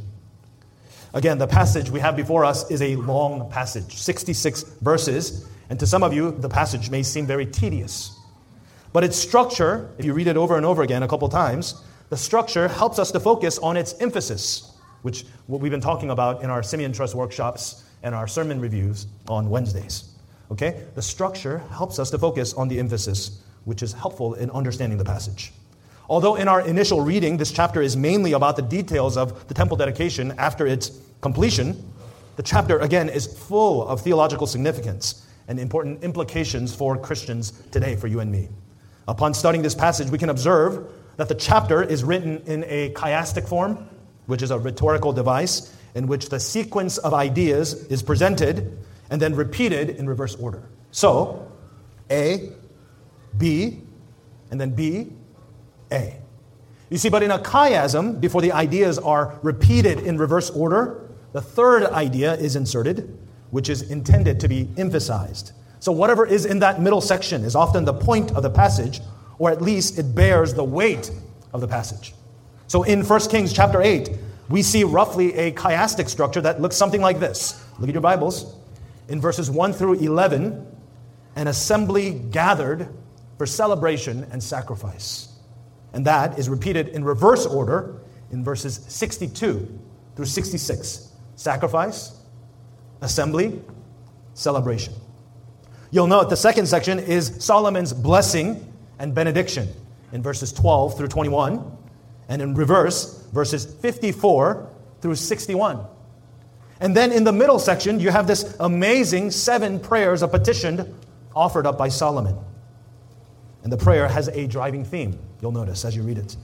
Again, 1.15 1.39
the 1.39 1.47
passage 1.47 1.91
we 1.91 2.01
have 2.01 2.15
before 2.15 2.45
us 2.45 2.71
is 2.71 2.83
a 2.83 2.97
long 2.97 3.51
passage, 3.51 3.95
66 3.97 4.63
verses. 4.83 5.49
And 5.71 5.81
to 5.81 5.87
some 5.87 6.03
of 6.03 6.13
you, 6.13 6.31
the 6.31 6.49
passage 6.49 6.91
may 6.91 7.03
seem 7.03 7.27
very 7.27 7.47
tedious. 7.47 8.19
But 8.93 9.03
its 9.03 9.17
structure, 9.17 9.91
if 9.99 10.05
you 10.05 10.13
read 10.13 10.27
it 10.27 10.37
over 10.37 10.57
and 10.57 10.67
over 10.67 10.83
again 10.83 11.03
a 11.03 11.09
couple 11.09 11.29
times, 11.29 11.83
the 12.09 12.17
structure 12.17 12.69
helps 12.69 12.99
us 12.99 13.11
to 13.13 13.21
focus 13.21 13.59
on 13.59 13.77
its 13.77 13.95
emphasis, 14.01 14.73
which 15.03 15.25
what 15.47 15.61
we've 15.61 15.73
been 15.73 15.81
talking 15.81 16.11
about 16.11 16.43
in 16.43 16.51
our 16.51 16.63
Simeon 16.63 16.93
Trust 16.93 17.15
workshops 17.15 17.85
and 18.03 18.15
our 18.15 18.29
sermon 18.29 18.61
reviews 18.61 19.07
on 19.29 19.51
Wednesdays. 19.51 20.13
Okay? 20.53 20.85
The 20.95 21.03
structure 21.03 21.59
helps 21.71 21.99
us 21.99 22.11
to 22.11 22.19
focus 22.19 22.55
on 22.55 22.69
the 22.69 22.79
emphasis, 22.79 23.43
which 23.67 23.83
is 23.83 23.93
helpful 23.93 24.33
in 24.35 24.51
understanding 24.51 24.97
the 24.97 25.05
passage. 25.05 25.53
Although 26.09 26.37
in 26.37 26.49
our 26.49 26.61
initial 26.61 27.01
reading, 27.01 27.37
this 27.37 27.53
chapter 27.53 27.83
is 27.83 27.97
mainly 27.97 28.33
about 28.33 28.57
the 28.57 28.63
details 28.63 29.17
of 29.17 29.47
the 29.49 29.55
temple 29.55 29.77
dedication 29.77 30.33
after 30.39 30.67
its 30.67 30.93
completion, 31.21 31.93
the 32.37 32.43
chapter, 32.43 32.79
again, 32.79 33.09
is 33.09 33.27
full 33.27 33.87
of 33.89 34.01
theological 34.01 34.47
significance 34.47 35.27
and 35.49 35.59
important 35.59 36.05
implications 36.05 36.75
for 36.75 36.97
Christians 36.97 37.53
today, 37.73 37.97
for 37.97 38.07
you 38.07 38.21
and 38.21 38.31
me. 38.31 38.49
Upon 39.09 39.35
studying 39.35 39.63
this 39.63 39.75
passage, 39.75 40.11
we 40.11 40.19
can 40.19 40.31
observe 40.31 40.87
that 41.17 41.29
the 41.29 41.35
chapter 41.35 41.83
is 41.83 42.05
written 42.05 42.43
in 42.47 42.65
a 42.69 42.91
chiastic 42.91 43.49
form, 43.49 43.89
which 44.27 44.43
is 44.43 44.51
a 44.51 44.59
rhetorical 44.59 45.13
device 45.13 45.75
in 45.95 46.07
which 46.07 46.29
the 46.29 46.39
sequence 46.39 46.99
of 46.99 47.15
ideas 47.15 47.85
is 47.87 48.03
presented 48.03 48.79
and 49.11 49.21
then 49.21 49.35
repeated 49.35 49.91
in 49.91 50.07
reverse 50.09 50.35
order. 50.37 50.63
So, 50.91 51.51
A, 52.11 52.53
B, 53.39 53.83
and 54.51 54.61
then 54.61 54.71
B, 54.71 55.13
A. 55.93 56.21
You 56.91 56.99
see, 56.99 57.09
but 57.09 57.23
in 57.23 57.31
a 57.31 57.39
chiasm, 57.39 58.21
before 58.21 58.41
the 58.41 58.53
ideas 58.53 58.99
are 58.99 59.39
repeated 59.43 60.01
in 60.01 60.19
reverse 60.19 60.51
order, 60.51 61.09
the 61.33 61.41
third 61.41 61.85
idea 61.85 62.35
is 62.35 62.57
inserted, 62.57 63.19
which 63.51 63.69
is 63.69 63.91
intended 63.91 64.39
to 64.41 64.49
be 64.49 64.69
emphasized. 64.77 65.53
So, 65.81 65.93
whatever 65.93 66.25
is 66.25 66.47
in 66.47 66.61
that 66.61 66.81
middle 66.81 67.01
section 67.01 67.45
is 67.45 67.55
often 67.55 67.85
the 67.85 67.93
point 67.93 68.33
of 68.33 68.43
the 68.43 68.51
passage, 68.51 69.01
or 69.39 69.51
at 69.51 69.61
least 69.61 69.99
it 69.99 70.15
bears 70.15 70.55
the 70.55 70.65
weight 70.65 71.11
of 71.53 71.61
the 71.61 71.69
passage. 71.69 72.15
So, 72.69 72.85
in 72.85 73.05
1 73.05 73.21
Kings 73.29 73.53
chapter 73.53 73.83
8, 73.83 74.11
we 74.49 74.63
see 74.63 74.85
roughly 74.85 75.35
a 75.35 75.53
chiastic 75.53 76.09
structure 76.09 76.41
that 76.41 76.61
looks 76.61 76.77
something 76.77 77.01
like 77.01 77.19
this. 77.19 77.63
Look 77.79 77.89
at 77.89 77.95
your 77.95 78.01
Bibles. 78.01 78.57
In 79.09 79.21
verses 79.21 79.51
1 79.51 79.73
through 79.73 79.95
11, 79.95 80.67
an 81.35 81.49
assembly 81.49 82.13
gathered 82.31 82.89
for 83.39 83.47
celebration 83.47 84.27
and 84.31 84.43
sacrifice. 84.43 85.29
And 85.93 86.05
that 86.07 86.39
is 86.39 86.49
repeated 86.49 86.89
in 86.89 87.05
reverse 87.05 87.47
order 87.47 88.01
in 88.31 88.45
verses 88.45 88.85
62 88.89 89.79
through 90.15 90.25
66 90.25 91.13
sacrifice, 91.37 92.19
assembly, 93.03 93.61
celebration. 94.35 94.95
You'll 95.91 96.07
note 96.07 96.31
the 96.31 96.37
second 96.37 96.67
section 96.67 96.99
is 96.99 97.33
Solomon's 97.39 97.93
blessing 97.93 98.73
and 98.99 99.15
benediction 99.15 99.69
in 100.13 100.23
verses 100.23 100.53
12 100.53 100.97
through 100.97 101.09
21, 101.09 101.77
and 102.29 102.43
in 102.43 102.55
reverse, 102.55 103.23
verses 103.33 103.65
54 103.65 104.71
through 105.01 105.15
61. 105.15 105.85
And 106.81 106.97
then 106.97 107.13
in 107.13 107.25
the 107.25 107.33
middle 107.33 107.59
section, 107.59 108.01
you 108.01 108.11
have 108.11 108.27
this 108.27 108.57
amazing 108.61 109.31
seven 109.31 109.79
prayers 109.79 110.23
of 110.23 110.31
petition 110.31 110.95
offered 111.35 111.67
up 111.67 111.79
by 111.79 111.89
Solomon. 111.89 112.37
And 113.67 113.73
the 113.73 113.85
prayer 113.85 114.07
has 114.07 114.29
a 114.29 114.47
driving 114.47 114.85
theme, 114.85 115.19
you'll 115.43 115.51
notice 115.51 115.85
as 115.85 115.97
you 115.97 116.05
read 116.05 116.19
it. 116.19 116.37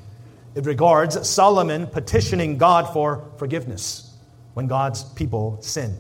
It 0.57 0.67
regards 0.67 1.29
Solomon 1.29 1.87
petitioning 1.87 2.59
God 2.59 2.93
for 2.93 3.31
forgiveness 3.37 4.17
when 4.55 4.67
God's 4.67 5.05
people 5.05 5.57
sin. 5.61 5.97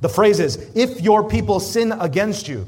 The 0.00 0.08
phrase 0.08 0.40
is, 0.40 0.70
if 0.74 1.02
your 1.02 1.28
people 1.28 1.60
sin 1.60 1.92
against 1.92 2.48
you, 2.48 2.66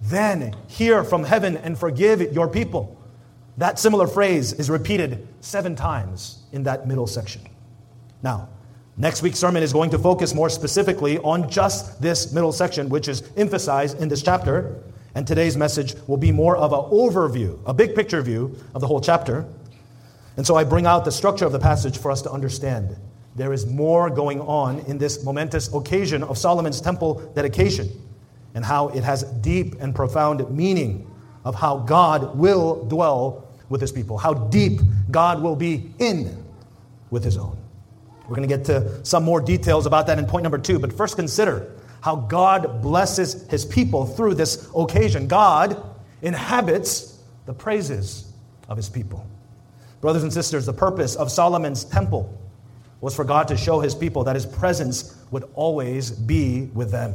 then 0.00 0.56
hear 0.66 1.04
from 1.04 1.24
heaven 1.24 1.58
and 1.58 1.78
forgive 1.78 2.22
your 2.32 2.48
people. 2.48 2.98
That 3.58 3.78
similar 3.78 4.06
phrase 4.06 4.54
is 4.54 4.70
repeated 4.70 5.28
seven 5.42 5.76
times 5.76 6.42
in 6.52 6.62
that 6.62 6.88
middle 6.88 7.06
section. 7.06 7.42
Now, 8.22 8.48
next 8.96 9.20
week's 9.20 9.38
sermon 9.38 9.62
is 9.62 9.74
going 9.74 9.90
to 9.90 9.98
focus 9.98 10.34
more 10.34 10.48
specifically 10.48 11.18
on 11.18 11.50
just 11.50 12.00
this 12.00 12.32
middle 12.32 12.52
section, 12.52 12.88
which 12.88 13.08
is 13.08 13.30
emphasized 13.36 14.00
in 14.00 14.08
this 14.08 14.22
chapter. 14.22 14.82
And 15.16 15.26
today's 15.26 15.56
message 15.56 15.94
will 16.06 16.18
be 16.18 16.30
more 16.30 16.58
of 16.58 16.74
an 16.74 16.90
overview, 16.90 17.58
a 17.64 17.72
big 17.72 17.94
picture 17.94 18.20
view 18.20 18.54
of 18.74 18.82
the 18.82 18.86
whole 18.86 19.00
chapter. 19.00 19.46
And 20.36 20.46
so 20.46 20.56
I 20.56 20.64
bring 20.64 20.84
out 20.84 21.06
the 21.06 21.10
structure 21.10 21.46
of 21.46 21.52
the 21.52 21.58
passage 21.58 21.96
for 21.96 22.10
us 22.10 22.20
to 22.20 22.30
understand. 22.30 22.94
There 23.34 23.54
is 23.54 23.64
more 23.64 24.10
going 24.10 24.42
on 24.42 24.80
in 24.80 24.98
this 24.98 25.24
momentous 25.24 25.72
occasion 25.72 26.22
of 26.22 26.36
Solomon's 26.36 26.82
temple 26.82 27.32
dedication 27.34 27.88
and 28.54 28.62
how 28.62 28.88
it 28.88 29.04
has 29.04 29.22
deep 29.22 29.76
and 29.80 29.94
profound 29.94 30.50
meaning 30.50 31.10
of 31.46 31.54
how 31.54 31.78
God 31.78 32.36
will 32.36 32.84
dwell 32.84 33.48
with 33.70 33.80
his 33.80 33.92
people, 33.92 34.18
how 34.18 34.34
deep 34.34 34.80
God 35.10 35.40
will 35.40 35.56
be 35.56 35.92
in 35.98 36.44
with 37.10 37.24
his 37.24 37.38
own. 37.38 37.56
We're 38.28 38.36
going 38.36 38.46
to 38.46 38.54
get 38.54 38.66
to 38.66 39.02
some 39.02 39.24
more 39.24 39.40
details 39.40 39.86
about 39.86 40.08
that 40.08 40.18
in 40.18 40.26
point 40.26 40.42
number 40.42 40.58
two, 40.58 40.78
but 40.78 40.92
first 40.92 41.16
consider 41.16 41.72
how 42.02 42.16
God 42.16 42.82
blesses 42.82 43.46
his 43.48 43.64
people 43.64 44.06
through 44.06 44.34
this 44.34 44.68
occasion. 44.76 45.26
God 45.26 45.82
inhabits 46.22 47.20
the 47.46 47.52
praises 47.52 48.32
of 48.68 48.76
his 48.76 48.88
people. 48.88 49.26
Brothers 50.00 50.22
and 50.22 50.32
sisters, 50.32 50.66
the 50.66 50.72
purpose 50.72 51.16
of 51.16 51.30
Solomon's 51.30 51.84
temple 51.84 52.32
was 53.00 53.14
for 53.14 53.24
God 53.24 53.48
to 53.48 53.56
show 53.56 53.80
his 53.80 53.94
people 53.94 54.24
that 54.24 54.34
his 54.34 54.46
presence 54.46 55.16
would 55.30 55.44
always 55.54 56.10
be 56.10 56.70
with 56.74 56.90
them. 56.90 57.14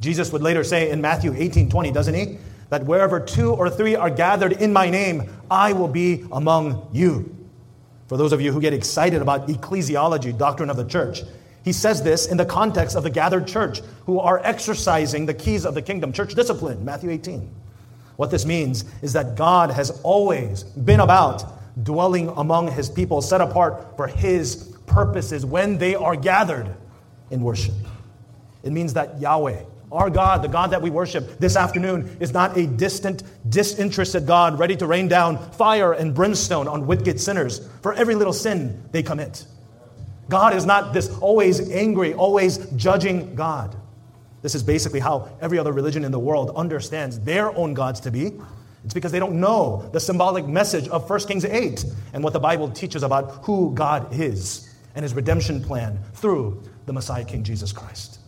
Jesus 0.00 0.32
would 0.32 0.42
later 0.42 0.62
say 0.62 0.90
in 0.90 1.00
Matthew 1.00 1.34
18 1.36 1.68
20, 1.70 1.90
doesn't 1.90 2.14
he? 2.14 2.38
That 2.70 2.84
wherever 2.84 3.18
two 3.18 3.52
or 3.52 3.70
three 3.70 3.96
are 3.96 4.10
gathered 4.10 4.52
in 4.52 4.72
my 4.72 4.90
name, 4.90 5.30
I 5.50 5.72
will 5.72 5.88
be 5.88 6.26
among 6.30 6.88
you. 6.92 7.34
For 8.06 8.16
those 8.16 8.32
of 8.32 8.40
you 8.40 8.52
who 8.52 8.60
get 8.60 8.72
excited 8.72 9.20
about 9.20 9.48
ecclesiology, 9.48 10.36
doctrine 10.36 10.70
of 10.70 10.76
the 10.76 10.84
church, 10.84 11.22
he 11.68 11.72
says 11.74 12.02
this 12.02 12.24
in 12.24 12.38
the 12.38 12.46
context 12.46 12.96
of 12.96 13.02
the 13.02 13.10
gathered 13.10 13.46
church 13.46 13.82
who 14.06 14.20
are 14.20 14.40
exercising 14.42 15.26
the 15.26 15.34
keys 15.34 15.66
of 15.66 15.74
the 15.74 15.82
kingdom, 15.82 16.14
church 16.14 16.34
discipline, 16.34 16.82
Matthew 16.82 17.10
18. 17.10 17.46
What 18.16 18.30
this 18.30 18.46
means 18.46 18.86
is 19.02 19.12
that 19.12 19.36
God 19.36 19.70
has 19.72 19.90
always 20.02 20.62
been 20.62 21.00
about 21.00 21.44
dwelling 21.84 22.30
among 22.30 22.72
his 22.72 22.88
people, 22.88 23.20
set 23.20 23.42
apart 23.42 23.98
for 23.98 24.06
his 24.06 24.74
purposes 24.86 25.44
when 25.44 25.76
they 25.76 25.94
are 25.94 26.16
gathered 26.16 26.74
in 27.30 27.42
worship. 27.42 27.74
It 28.62 28.72
means 28.72 28.94
that 28.94 29.20
Yahweh, 29.20 29.62
our 29.92 30.08
God, 30.08 30.40
the 30.40 30.48
God 30.48 30.70
that 30.70 30.80
we 30.80 30.88
worship 30.88 31.38
this 31.38 31.54
afternoon, 31.54 32.16
is 32.18 32.32
not 32.32 32.56
a 32.56 32.66
distant, 32.66 33.24
disinterested 33.46 34.26
God 34.26 34.58
ready 34.58 34.76
to 34.76 34.86
rain 34.86 35.06
down 35.06 35.36
fire 35.52 35.92
and 35.92 36.14
brimstone 36.14 36.66
on 36.66 36.86
wicked 36.86 37.20
sinners 37.20 37.68
for 37.82 37.92
every 37.92 38.14
little 38.14 38.32
sin 38.32 38.88
they 38.90 39.02
commit. 39.02 39.44
God 40.28 40.54
is 40.54 40.66
not 40.66 40.92
this 40.92 41.08
always 41.18 41.70
angry, 41.70 42.14
always 42.14 42.58
judging 42.76 43.34
God. 43.34 43.76
This 44.42 44.54
is 44.54 44.62
basically 44.62 45.00
how 45.00 45.28
every 45.40 45.58
other 45.58 45.72
religion 45.72 46.04
in 46.04 46.12
the 46.12 46.18
world 46.18 46.52
understands 46.54 47.18
their 47.20 47.54
own 47.56 47.74
gods 47.74 48.00
to 48.00 48.10
be. 48.10 48.32
It's 48.84 48.94
because 48.94 49.10
they 49.10 49.18
don't 49.18 49.40
know 49.40 49.88
the 49.92 50.00
symbolic 50.00 50.46
message 50.46 50.88
of 50.88 51.08
1 51.08 51.20
Kings 51.20 51.44
8 51.44 51.84
and 52.12 52.22
what 52.22 52.32
the 52.32 52.40
Bible 52.40 52.70
teaches 52.70 53.02
about 53.02 53.44
who 53.44 53.74
God 53.74 54.12
is 54.12 54.74
and 54.94 55.02
his 55.02 55.14
redemption 55.14 55.62
plan 55.62 55.98
through 56.14 56.62
the 56.86 56.92
Messiah 56.92 57.24
King 57.24 57.42
Jesus 57.42 57.72
Christ. 57.72 58.20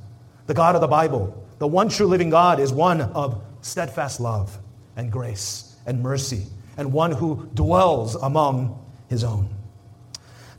The 0.46 0.54
God 0.54 0.74
of 0.74 0.80
the 0.80 0.88
Bible, 0.88 1.46
the 1.58 1.66
one 1.66 1.88
true 1.88 2.06
living 2.06 2.30
God, 2.30 2.58
is 2.58 2.72
one 2.72 3.00
of 3.00 3.42
steadfast 3.60 4.20
love 4.20 4.58
and 4.96 5.12
grace 5.12 5.76
and 5.86 6.02
mercy, 6.02 6.44
and 6.76 6.92
one 6.92 7.12
who 7.12 7.48
dwells 7.54 8.16
among 8.16 8.84
his 9.08 9.24
own. 9.24 9.48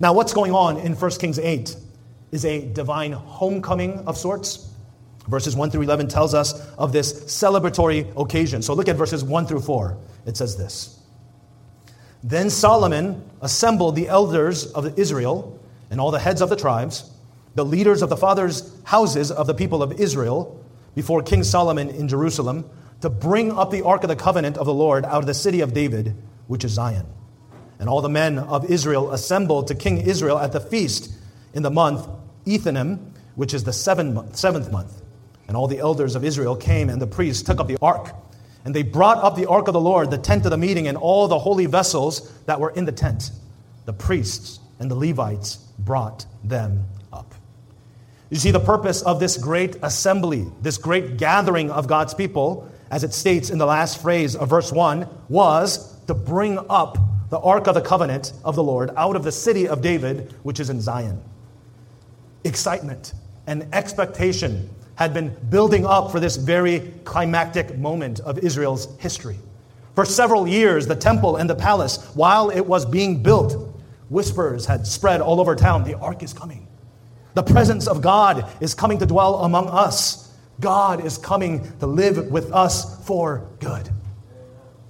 Now, 0.01 0.13
what's 0.13 0.33
going 0.33 0.51
on 0.51 0.77
in 0.77 0.95
1 0.95 1.11
Kings 1.11 1.37
8 1.37 1.75
is 2.31 2.43
a 2.43 2.65
divine 2.73 3.11
homecoming 3.11 3.99
of 4.07 4.17
sorts. 4.17 4.67
Verses 5.27 5.55
1 5.55 5.69
through 5.69 5.83
11 5.83 6.07
tells 6.07 6.33
us 6.33 6.59
of 6.75 6.91
this 6.91 7.25
celebratory 7.25 8.11
occasion. 8.19 8.63
So 8.63 8.73
look 8.73 8.87
at 8.87 8.95
verses 8.95 9.23
1 9.23 9.45
through 9.45 9.59
4. 9.59 9.95
It 10.25 10.37
says 10.37 10.57
this 10.57 10.99
Then 12.23 12.49
Solomon 12.49 13.29
assembled 13.41 13.95
the 13.95 14.07
elders 14.07 14.65
of 14.71 14.97
Israel 14.97 15.59
and 15.91 16.01
all 16.01 16.09
the 16.09 16.17
heads 16.17 16.41
of 16.41 16.49
the 16.49 16.55
tribes, 16.55 17.07
the 17.53 17.63
leaders 17.63 18.01
of 18.01 18.09
the 18.09 18.17
fathers' 18.17 18.75
houses 18.85 19.29
of 19.31 19.45
the 19.45 19.53
people 19.53 19.83
of 19.83 19.99
Israel, 19.99 20.65
before 20.95 21.21
King 21.21 21.43
Solomon 21.43 21.91
in 21.91 22.07
Jerusalem, 22.07 22.67
to 23.01 23.09
bring 23.11 23.51
up 23.51 23.69
the 23.69 23.85
ark 23.85 24.01
of 24.03 24.09
the 24.09 24.15
covenant 24.15 24.57
of 24.57 24.65
the 24.65 24.73
Lord 24.73 25.05
out 25.05 25.19
of 25.19 25.27
the 25.27 25.35
city 25.35 25.61
of 25.61 25.75
David, 25.75 26.15
which 26.47 26.65
is 26.65 26.71
Zion. 26.71 27.05
And 27.81 27.89
all 27.89 28.01
the 28.01 28.09
men 28.09 28.37
of 28.37 28.69
Israel 28.69 29.11
assembled 29.11 29.67
to 29.67 29.75
King 29.75 29.97
Israel 29.97 30.37
at 30.37 30.51
the 30.51 30.59
feast 30.59 31.11
in 31.51 31.63
the 31.63 31.71
month 31.71 32.07
Ethanim, 32.45 32.99
which 33.33 33.55
is 33.55 33.63
the 33.63 33.73
seventh 33.73 34.71
month. 34.71 35.01
And 35.47 35.57
all 35.57 35.67
the 35.67 35.79
elders 35.79 36.15
of 36.15 36.23
Israel 36.23 36.55
came, 36.55 36.91
and 36.91 37.01
the 37.01 37.07
priests 37.07 37.41
took 37.41 37.59
up 37.59 37.67
the 37.67 37.79
ark. 37.81 38.13
And 38.63 38.75
they 38.75 38.83
brought 38.83 39.17
up 39.17 39.35
the 39.35 39.47
ark 39.47 39.67
of 39.67 39.73
the 39.73 39.81
Lord, 39.81 40.11
the 40.11 40.19
tent 40.19 40.45
of 40.45 40.51
the 40.51 40.57
meeting, 40.57 40.87
and 40.87 40.95
all 40.95 41.27
the 41.27 41.39
holy 41.39 41.65
vessels 41.65 42.31
that 42.45 42.59
were 42.59 42.69
in 42.69 42.85
the 42.85 42.91
tent. 42.91 43.31
The 43.85 43.93
priests 43.93 44.59
and 44.77 44.91
the 44.91 44.95
Levites 44.95 45.55
brought 45.79 46.27
them 46.43 46.85
up. 47.11 47.33
You 48.29 48.37
see, 48.37 48.51
the 48.51 48.59
purpose 48.59 49.01
of 49.01 49.19
this 49.19 49.37
great 49.37 49.77
assembly, 49.81 50.45
this 50.61 50.77
great 50.77 51.17
gathering 51.17 51.71
of 51.71 51.87
God's 51.87 52.13
people, 52.13 52.71
as 52.91 53.03
it 53.03 53.13
states 53.15 53.49
in 53.49 53.57
the 53.57 53.65
last 53.65 54.03
phrase 54.03 54.35
of 54.35 54.49
verse 54.49 54.71
1, 54.71 55.07
was 55.29 55.99
to 56.05 56.13
bring 56.13 56.59
up 56.69 56.99
the 57.31 57.39
ark 57.39 57.65
of 57.67 57.75
the 57.75 57.81
covenant 57.81 58.33
of 58.43 58.55
the 58.55 58.63
Lord 58.63 58.91
out 58.97 59.15
of 59.15 59.23
the 59.23 59.31
city 59.31 59.67
of 59.67 59.81
David, 59.81 60.35
which 60.43 60.59
is 60.59 60.69
in 60.69 60.81
Zion. 60.81 61.23
Excitement 62.43 63.13
and 63.47 63.67
expectation 63.73 64.69
had 64.95 65.13
been 65.13 65.35
building 65.49 65.85
up 65.85 66.11
for 66.11 66.19
this 66.19 66.35
very 66.35 66.91
climactic 67.05 67.77
moment 67.77 68.19
of 68.19 68.37
Israel's 68.39 68.99
history. 68.99 69.39
For 69.95 70.03
several 70.03 70.45
years, 70.45 70.85
the 70.85 70.95
temple 70.95 71.37
and 71.37 71.49
the 71.49 71.55
palace, 71.55 72.11
while 72.15 72.49
it 72.49 72.61
was 72.61 72.85
being 72.85 73.23
built, 73.23 73.75
whispers 74.09 74.65
had 74.65 74.85
spread 74.85 75.21
all 75.21 75.39
over 75.39 75.55
town 75.55 75.85
the 75.85 75.97
ark 75.97 76.23
is 76.23 76.33
coming. 76.33 76.67
The 77.33 77.43
presence 77.43 77.87
of 77.87 78.01
God 78.01 78.45
is 78.59 78.73
coming 78.73 78.97
to 78.99 79.05
dwell 79.05 79.45
among 79.45 79.69
us. 79.69 80.33
God 80.59 81.05
is 81.05 81.17
coming 81.17 81.65
to 81.79 81.87
live 81.87 82.29
with 82.29 82.51
us 82.51 83.05
for 83.05 83.47
good. 83.59 83.89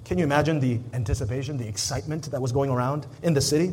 Can 0.04 0.18
you 0.18 0.24
imagine 0.24 0.60
the 0.60 0.80
anticipation, 0.92 1.56
the 1.56 1.68
excitement 1.68 2.30
that 2.30 2.42
was 2.42 2.52
going 2.52 2.70
around 2.70 3.06
in 3.22 3.34
the 3.34 3.40
city? 3.40 3.72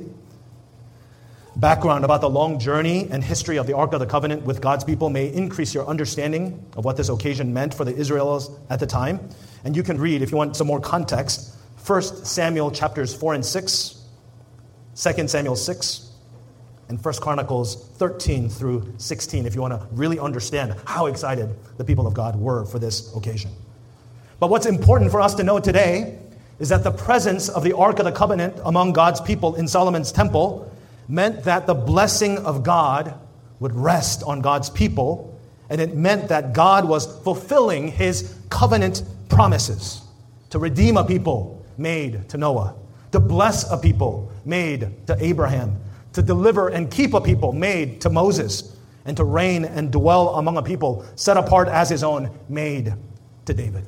Background 1.55 2.05
about 2.05 2.21
the 2.21 2.29
long 2.29 2.59
journey 2.59 3.07
and 3.09 3.23
history 3.23 3.57
of 3.57 3.67
the 3.67 3.75
Ark 3.75 3.93
of 3.93 3.99
the 3.99 4.05
Covenant 4.05 4.43
with 4.43 4.61
God's 4.61 4.83
people 4.83 5.09
may 5.09 5.33
increase 5.33 5.73
your 5.73 5.87
understanding 5.87 6.63
of 6.77 6.85
what 6.85 6.95
this 6.95 7.09
occasion 7.09 7.53
meant 7.53 7.73
for 7.73 7.83
the 7.83 7.95
Israelites 7.95 8.49
at 8.69 8.79
the 8.79 8.87
time. 8.87 9.19
And 9.63 9.75
you 9.75 9.83
can 9.83 9.99
read, 9.99 10.21
if 10.21 10.31
you 10.31 10.37
want 10.37 10.55
some 10.55 10.67
more 10.67 10.79
context, 10.79 11.55
1 11.85 12.01
Samuel 12.01 12.71
chapters 12.71 13.13
4 13.15 13.33
and 13.33 13.45
6, 13.45 14.01
2 14.95 15.27
Samuel 15.27 15.55
6, 15.55 16.11
and 16.87 17.03
1 17.03 17.13
Chronicles 17.15 17.89
13 17.97 18.49
through 18.49 18.93
16, 18.97 19.45
if 19.45 19.55
you 19.55 19.61
want 19.61 19.73
to 19.73 19.87
really 19.91 20.19
understand 20.19 20.75
how 20.85 21.07
excited 21.07 21.49
the 21.77 21.83
people 21.83 22.07
of 22.07 22.13
God 22.13 22.35
were 22.35 22.65
for 22.65 22.79
this 22.79 23.13
occasion. 23.15 23.51
But 24.39 24.49
what's 24.49 24.65
important 24.65 25.11
for 25.11 25.19
us 25.21 25.35
to 25.35 25.43
know 25.43 25.59
today 25.59 26.17
is 26.59 26.69
that 26.69 26.83
the 26.83 26.91
presence 26.91 27.49
of 27.49 27.63
the 27.63 27.75
Ark 27.75 27.99
of 27.99 28.05
the 28.05 28.11
Covenant 28.11 28.55
among 28.63 28.93
God's 28.93 29.19
people 29.19 29.55
in 29.55 29.67
Solomon's 29.67 30.11
temple 30.11 30.71
meant 31.07 31.43
that 31.43 31.67
the 31.67 31.73
blessing 31.73 32.37
of 32.39 32.63
God 32.63 33.13
would 33.59 33.75
rest 33.75 34.23
on 34.23 34.41
God's 34.41 34.69
people, 34.69 35.37
and 35.69 35.81
it 35.81 35.95
meant 35.95 36.29
that 36.29 36.53
God 36.53 36.87
was 36.87 37.05
fulfilling 37.23 37.89
his 37.89 38.33
covenant 38.49 39.03
promises 39.27 40.01
to 40.49 40.59
redeem 40.59 40.97
a 40.97 41.03
people 41.03 41.65
made 41.77 42.29
to 42.29 42.37
Noah, 42.37 42.75
to 43.11 43.19
bless 43.19 43.69
a 43.69 43.77
people 43.77 44.31
made 44.45 45.07
to 45.07 45.17
Abraham, 45.19 45.77
to 46.13 46.21
deliver 46.21 46.69
and 46.69 46.89
keep 46.89 47.13
a 47.13 47.21
people 47.21 47.51
made 47.51 48.01
to 48.01 48.09
Moses, 48.09 48.75
and 49.05 49.17
to 49.17 49.23
reign 49.23 49.65
and 49.65 49.91
dwell 49.91 50.35
among 50.35 50.57
a 50.57 50.61
people 50.61 51.05
set 51.15 51.35
apart 51.35 51.67
as 51.67 51.89
his 51.89 52.03
own 52.03 52.29
made 52.47 52.93
to 53.45 53.53
David. 53.53 53.85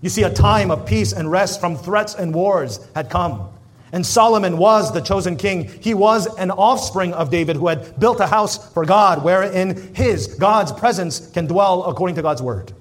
You 0.00 0.10
see, 0.10 0.22
a 0.22 0.30
time 0.32 0.70
of 0.70 0.86
peace 0.86 1.12
and 1.12 1.30
rest 1.30 1.60
from 1.60 1.76
threats 1.76 2.14
and 2.14 2.34
wars 2.34 2.80
had 2.94 3.10
come. 3.10 3.48
And 3.92 4.04
Solomon 4.04 4.58
was 4.58 4.92
the 4.92 5.00
chosen 5.00 5.36
king. 5.36 5.68
He 5.80 5.94
was 5.94 6.26
an 6.36 6.50
offspring 6.50 7.12
of 7.12 7.30
David 7.30 7.56
who 7.56 7.68
had 7.68 7.98
built 8.00 8.18
a 8.18 8.26
house 8.26 8.72
for 8.72 8.84
God, 8.84 9.22
wherein 9.22 9.94
his, 9.94 10.26
God's 10.26 10.72
presence, 10.72 11.30
can 11.30 11.46
dwell 11.46 11.84
according 11.84 12.16
to 12.16 12.22
God's 12.22 12.42
word. 12.42 12.72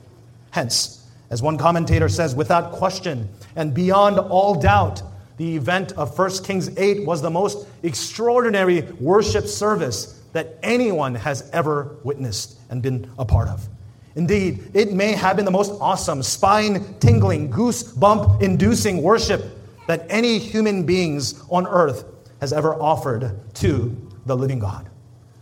Hence, 0.52 1.08
as 1.30 1.42
one 1.42 1.58
commentator 1.58 2.10
says, 2.10 2.34
without 2.34 2.72
question 2.72 3.30
and 3.56 3.74
beyond 3.74 4.18
all 4.18 4.56
doubt, 4.56 5.04
the 5.38 5.56
event 5.56 5.92
of 5.94 6.18
1 6.18 6.44
Kings 6.44 6.76
8 6.78 7.06
was 7.06 7.22
the 7.22 7.30
most 7.30 7.68
extraordinary 7.84 8.82
worship 9.00 9.46
service 9.46 10.20
that 10.34 10.58
anyone 10.64 11.16
has 11.16 11.50
ever 11.52 11.96
witnessed 12.04 12.58
and 12.70 12.82
been 12.82 13.10
a 13.18 13.26
part 13.26 13.50
of. 13.50 13.68
Indeed, 14.16 14.72
it 14.74 14.94
may 14.94 15.14
have 15.14 15.36
been 15.36 15.46
the 15.46 15.52
most 15.52 15.72
awesome, 15.82 16.22
spine 16.22 16.96
tingling, 17.00 17.52
goosebump 17.52 18.42
inducing 18.42 19.02
worship 19.02 19.44
that 19.88 20.06
any 20.10 20.38
human 20.38 20.86
beings 20.86 21.44
on 21.50 21.66
earth 21.68 22.06
has 22.40 22.54
ever 22.54 22.76
offered 22.76 23.40
to 23.56 24.12
the 24.26 24.36
living 24.38 24.60
God. 24.60 24.90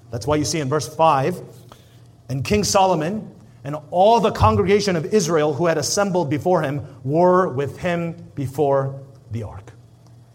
That's 0.09 0.25
why 0.25 0.37
you 0.37 0.45
see 0.45 0.59
in 0.59 0.69
verse 0.69 0.93
5 0.93 1.41
and 2.29 2.43
King 2.43 2.63
Solomon 2.63 3.29
and 3.63 3.75
all 3.91 4.19
the 4.19 4.31
congregation 4.31 4.95
of 4.95 5.05
Israel 5.05 5.53
who 5.53 5.67
had 5.67 5.77
assembled 5.77 6.29
before 6.29 6.61
him 6.61 6.85
were 7.03 7.49
with 7.49 7.77
him 7.77 8.13
before 8.35 8.99
the 9.31 9.43
ark. 9.43 9.71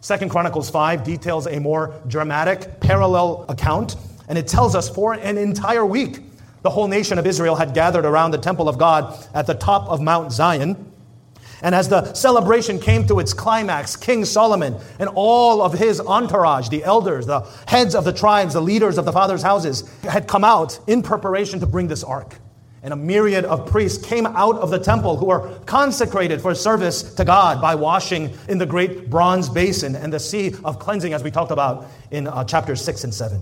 Second 0.01 0.29
Chronicles 0.29 0.71
5 0.71 1.03
details 1.03 1.47
a 1.47 1.59
more 1.59 2.01
dramatic 2.07 2.81
parallel 2.81 3.45
account, 3.49 3.97
and 4.29 4.39
it 4.39 4.47
tells 4.47 4.75
us 4.75 4.89
for 4.89 5.15
an 5.15 5.37
entire 5.37 5.85
week 5.85 6.21
the 6.67 6.71
whole 6.71 6.89
nation 6.89 7.17
of 7.17 7.29
Israel 7.29 7.55
had 7.55 7.75
gathered 7.75 8.05
around 8.05 8.33
the 8.33 8.39
temple 8.39 8.69
of 8.69 8.77
God 8.77 9.17
at 9.33 9.47
the 9.47 9.55
top 9.55 9.89
of 9.89 10.01
Mount 10.01 10.33
Zion. 10.33 10.93
And 11.63 11.77
as 11.77 11.89
the 11.89 12.13
celebration 12.13 12.81
came 12.81 13.07
to 13.07 13.21
its 13.21 13.33
climax, 13.33 13.95
King 13.95 14.25
Solomon 14.25 14.77
and 14.99 15.09
all 15.15 15.63
of 15.63 15.75
his 15.75 16.01
entourage, 16.01 16.69
the 16.69 16.83
elders, 16.83 17.25
the 17.25 17.43
heads 17.69 17.95
of 17.95 18.05
the 18.05 18.13
tribes, 18.13 18.55
the 18.55 18.61
leaders 18.61 18.99
of 18.99 19.05
the 19.05 19.13
fathers' 19.13 19.43
houses, 19.43 19.89
had 20.03 20.27
come 20.27 20.43
out 20.43 20.81
in 20.89 21.05
preparation 21.05 21.61
to 21.61 21.67
bring 21.67 21.87
this 21.87 22.03
ark. 22.03 22.35
And 22.83 22.93
a 22.93 22.97
myriad 22.97 23.45
of 23.45 23.71
priests 23.71 24.05
came 24.05 24.27
out 24.27 24.57
of 24.57 24.71
the 24.71 24.81
temple 24.81 25.17
who 25.17 25.27
were 25.27 25.61
consecrated 25.67 26.41
for 26.41 26.53
service 26.53 27.15
to 27.15 27.25
God 27.25 27.61
by 27.61 27.77
washing 27.77 28.37
in 28.49 28.59
the 28.59 28.67
great 28.67 29.09
bronze 29.09 29.49
basin 29.49 29.95
and 29.95 30.13
the 30.13 30.19
sea 30.19 30.53
of 30.65 30.81
cleansing, 30.81 31.13
as 31.13 31.23
we 31.23 31.31
talked 31.31 31.53
about 31.53 31.87
in 32.11 32.27
uh, 32.27 32.43
chapters 32.43 32.83
6 32.83 33.05
and 33.05 33.15
7. 33.15 33.41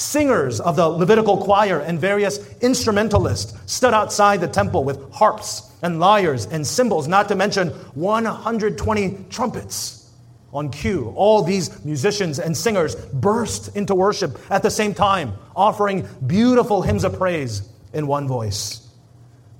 Singers 0.00 0.60
of 0.60 0.76
the 0.76 0.88
Levitical 0.88 1.36
choir 1.36 1.80
and 1.80 2.00
various 2.00 2.38
instrumentalists 2.62 3.52
stood 3.70 3.92
outside 3.92 4.40
the 4.40 4.48
temple 4.48 4.82
with 4.82 5.12
harps 5.12 5.70
and 5.82 6.00
lyres 6.00 6.46
and 6.46 6.66
cymbals, 6.66 7.06
not 7.06 7.28
to 7.28 7.34
mention 7.34 7.68
120 7.68 9.26
trumpets 9.28 10.10
on 10.54 10.70
cue. 10.70 11.12
All 11.14 11.42
these 11.42 11.84
musicians 11.84 12.38
and 12.38 12.56
singers 12.56 12.94
burst 12.94 13.76
into 13.76 13.94
worship 13.94 14.38
at 14.50 14.62
the 14.62 14.70
same 14.70 14.94
time, 14.94 15.34
offering 15.54 16.08
beautiful 16.26 16.80
hymns 16.80 17.04
of 17.04 17.18
praise 17.18 17.68
in 17.92 18.06
one 18.06 18.26
voice. 18.26 18.88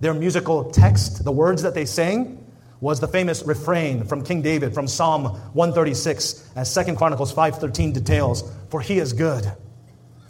Their 0.00 0.14
musical 0.14 0.70
text, 0.70 1.22
the 1.22 1.32
words 1.32 1.60
that 1.60 1.74
they 1.74 1.84
sang, 1.84 2.50
was 2.80 2.98
the 2.98 3.08
famous 3.08 3.42
refrain 3.42 4.04
from 4.04 4.24
King 4.24 4.40
David 4.40 4.72
from 4.72 4.88
Psalm 4.88 5.24
136 5.52 6.48
as 6.56 6.74
2 6.74 6.96
Chronicles 6.96 7.30
5:13 7.30 7.92
details, 7.92 8.50
for 8.70 8.80
he 8.80 8.98
is 8.98 9.12
good 9.12 9.52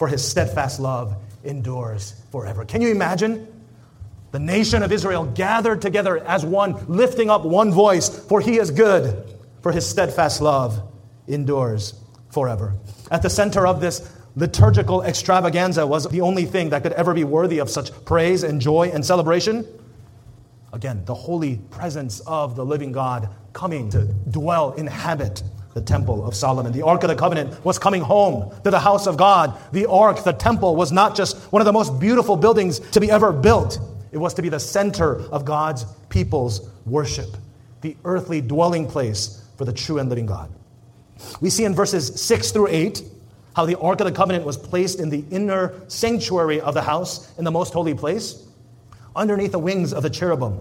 for 0.00 0.08
his 0.08 0.26
steadfast 0.26 0.80
love 0.80 1.14
endures 1.44 2.14
forever. 2.32 2.64
Can 2.64 2.80
you 2.80 2.90
imagine? 2.90 3.46
The 4.30 4.38
nation 4.38 4.82
of 4.82 4.92
Israel 4.92 5.26
gathered 5.26 5.82
together 5.82 6.24
as 6.24 6.42
one, 6.42 6.74
lifting 6.88 7.28
up 7.28 7.44
one 7.44 7.70
voice, 7.70 8.08
for 8.08 8.40
he 8.40 8.56
is 8.56 8.70
good, 8.70 9.22
for 9.60 9.72
his 9.72 9.86
steadfast 9.86 10.40
love 10.40 10.82
endures 11.28 11.92
forever. 12.30 12.72
At 13.10 13.20
the 13.20 13.28
center 13.28 13.66
of 13.66 13.82
this 13.82 14.10
liturgical 14.36 15.02
extravaganza 15.02 15.86
was 15.86 16.08
the 16.08 16.22
only 16.22 16.46
thing 16.46 16.70
that 16.70 16.82
could 16.82 16.94
ever 16.94 17.12
be 17.12 17.24
worthy 17.24 17.58
of 17.58 17.68
such 17.68 17.92
praise 18.06 18.42
and 18.42 18.58
joy 18.58 18.90
and 18.94 19.04
celebration. 19.04 19.66
Again, 20.72 21.04
the 21.04 21.14
holy 21.14 21.56
presence 21.68 22.20
of 22.20 22.56
the 22.56 22.64
living 22.64 22.92
God 22.92 23.28
coming 23.52 23.90
to 23.90 24.04
dwell, 24.30 24.72
inhabit 24.72 25.42
the 25.74 25.80
temple 25.80 26.26
of 26.26 26.34
Solomon. 26.34 26.72
The 26.72 26.82
Ark 26.82 27.02
of 27.04 27.08
the 27.08 27.16
Covenant 27.16 27.64
was 27.64 27.78
coming 27.78 28.02
home 28.02 28.52
to 28.64 28.70
the 28.70 28.80
house 28.80 29.06
of 29.06 29.16
God. 29.16 29.56
The 29.72 29.86
Ark, 29.86 30.24
the 30.24 30.32
temple, 30.32 30.74
was 30.74 30.90
not 30.90 31.14
just 31.14 31.36
one 31.52 31.62
of 31.62 31.66
the 31.66 31.72
most 31.72 32.00
beautiful 32.00 32.36
buildings 32.36 32.80
to 32.90 33.00
be 33.00 33.10
ever 33.10 33.32
built, 33.32 33.78
it 34.12 34.18
was 34.18 34.34
to 34.34 34.42
be 34.42 34.48
the 34.48 34.60
center 34.60 35.20
of 35.30 35.44
God's 35.44 35.84
people's 36.08 36.68
worship, 36.84 37.36
the 37.80 37.96
earthly 38.04 38.40
dwelling 38.40 38.86
place 38.86 39.44
for 39.56 39.64
the 39.64 39.72
true 39.72 39.98
and 39.98 40.08
living 40.08 40.26
God. 40.26 40.50
We 41.40 41.50
see 41.50 41.64
in 41.64 41.74
verses 41.74 42.20
6 42.20 42.50
through 42.50 42.68
8 42.68 43.02
how 43.54 43.66
the 43.66 43.78
Ark 43.78 44.00
of 44.00 44.06
the 44.06 44.12
Covenant 44.12 44.44
was 44.44 44.56
placed 44.56 45.00
in 45.00 45.10
the 45.10 45.24
inner 45.30 45.74
sanctuary 45.88 46.60
of 46.60 46.74
the 46.74 46.82
house 46.82 47.36
in 47.38 47.44
the 47.44 47.50
most 47.50 47.72
holy 47.72 47.94
place, 47.94 48.44
underneath 49.14 49.52
the 49.52 49.58
wings 49.58 49.92
of 49.92 50.02
the 50.02 50.10
cherubim. 50.10 50.60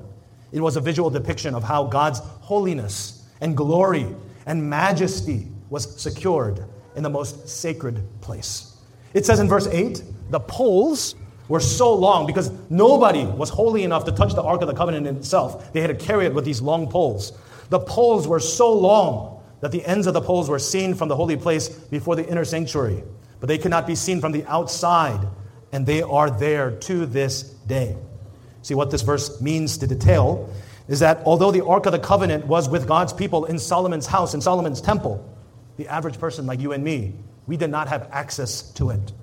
It 0.52 0.62
was 0.62 0.76
a 0.76 0.82
visual 0.82 1.10
depiction 1.10 1.56
of 1.56 1.64
how 1.64 1.86
God's 1.86 2.20
holiness 2.20 3.24
and 3.42 3.56
glory 3.56 4.08
and 4.50 4.68
majesty 4.68 5.48
was 5.70 6.02
secured 6.02 6.66
in 6.96 7.04
the 7.04 7.10
most 7.10 7.48
sacred 7.48 8.04
place. 8.20 8.76
It 9.14 9.24
says 9.26 9.40
in 9.40 9.48
verse 9.48 9.68
8 9.68 10.04
the 10.32 10.40
poles 10.40 11.16
were 11.48 11.60
so 11.60 11.94
long 11.94 12.26
because 12.26 12.52
nobody 12.70 13.26
was 13.26 13.50
holy 13.50 13.84
enough 13.84 14.06
to 14.06 14.12
touch 14.12 14.34
the 14.34 14.42
Ark 14.42 14.62
of 14.62 14.68
the 14.68 14.74
Covenant 14.74 15.06
itself. 15.06 15.72
They 15.72 15.82
had 15.82 15.88
to 15.88 16.06
carry 16.06 16.26
it 16.26 16.34
with 16.34 16.46
these 16.46 16.62
long 16.62 16.90
poles. 16.90 17.32
The 17.70 17.80
poles 17.80 18.28
were 18.28 18.40
so 18.40 18.74
long 18.74 19.44
that 19.62 19.72
the 19.72 19.86
ends 19.86 20.08
of 20.08 20.16
the 20.16 20.22
poles 20.22 20.50
were 20.50 20.60
seen 20.60 20.96
from 20.96 21.10
the 21.10 21.16
holy 21.16 21.38
place 21.38 21.70
before 21.70 22.16
the 22.16 22.28
inner 22.28 22.44
sanctuary, 22.44 23.04
but 23.40 23.48
they 23.48 23.60
could 23.60 23.72
not 23.72 23.86
be 23.86 23.94
seen 23.94 24.20
from 24.20 24.32
the 24.32 24.46
outside, 24.46 25.28
and 25.72 25.86
they 25.86 26.02
are 26.02 26.32
there 26.32 26.72
to 26.72 27.06
this 27.06 27.44
day. 27.68 27.96
See 28.64 28.74
what 28.74 28.90
this 28.90 29.04
verse 29.04 29.40
means 29.42 29.78
to 29.78 29.86
detail 29.86 30.52
is 30.90 31.00
that 31.00 31.22
although 31.24 31.52
the 31.52 31.64
Ark 31.64 31.86
of 31.86 31.92
the 31.92 32.00
Covenant 32.00 32.48
was 32.48 32.68
with 32.68 32.88
God's 32.88 33.14
people 33.14 33.46
in 33.46 33.60
Solomon's 33.60 34.08
house, 34.08 34.34
in 34.34 34.42
Solomon's 34.42 34.82
temple, 34.82 35.24
the 35.78 35.88
average 35.88 36.20
person 36.20 36.48
like 36.48 36.60
you 36.60 36.74
and 36.74 36.84
me, 36.84 37.14
we 37.46 37.58
did 37.58 37.70
not 37.70 37.88
have 37.88 38.10
access 38.12 38.64
to 38.74 38.90
it. 38.90 39.14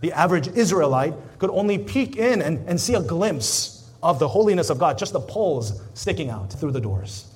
The 0.00 0.12
average 0.12 0.46
Israelite 0.46 1.14
could 1.38 1.50
only 1.50 1.78
peek 1.78 2.16
in 2.16 2.40
and, 2.42 2.68
and 2.68 2.80
see 2.80 2.94
a 2.94 3.02
glimpse 3.02 3.90
of 4.04 4.20
the 4.20 4.28
holiness 4.28 4.70
of 4.70 4.78
God, 4.78 4.98
just 4.98 5.12
the 5.12 5.20
poles 5.20 5.80
sticking 5.94 6.30
out 6.30 6.52
through 6.52 6.70
the 6.70 6.80
doors. 6.80 7.26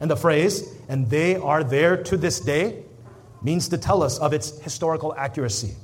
And 0.00 0.10
the 0.10 0.16
phrase, 0.16 0.68
and 0.88 1.08
they 1.08 1.36
are 1.36 1.62
there 1.62 2.02
to 2.04 2.16
this 2.16 2.40
day, 2.40 2.82
means 3.42 3.68
to 3.68 3.78
tell 3.78 4.02
us 4.02 4.18
of 4.18 4.32
its 4.32 4.58
historical 4.60 5.14
accuracy. 5.14 5.76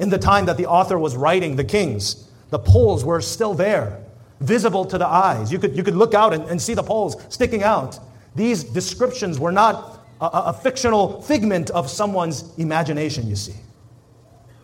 In 0.00 0.08
the 0.08 0.18
time 0.18 0.46
that 0.46 0.56
the 0.56 0.66
author 0.66 0.98
was 0.98 1.16
writing 1.16 1.54
the 1.54 1.64
Kings, 1.64 2.28
the 2.48 2.58
poles 2.58 3.04
were 3.04 3.20
still 3.20 3.54
there 3.54 4.02
visible 4.40 4.84
to 4.86 4.98
the 4.98 5.06
eyes. 5.06 5.52
You 5.52 5.58
could, 5.58 5.76
you 5.76 5.82
could 5.82 5.94
look 5.94 6.14
out 6.14 6.32
and, 6.32 6.44
and 6.44 6.60
see 6.60 6.74
the 6.74 6.82
poles 6.82 7.16
sticking 7.28 7.62
out. 7.62 7.98
These 8.34 8.64
descriptions 8.64 9.38
were 9.38 9.52
not 9.52 10.00
a, 10.20 10.26
a 10.26 10.52
fictional 10.52 11.20
figment 11.22 11.70
of 11.70 11.90
someone's 11.90 12.56
imagination, 12.58 13.28
you 13.28 13.36
see. 13.36 13.54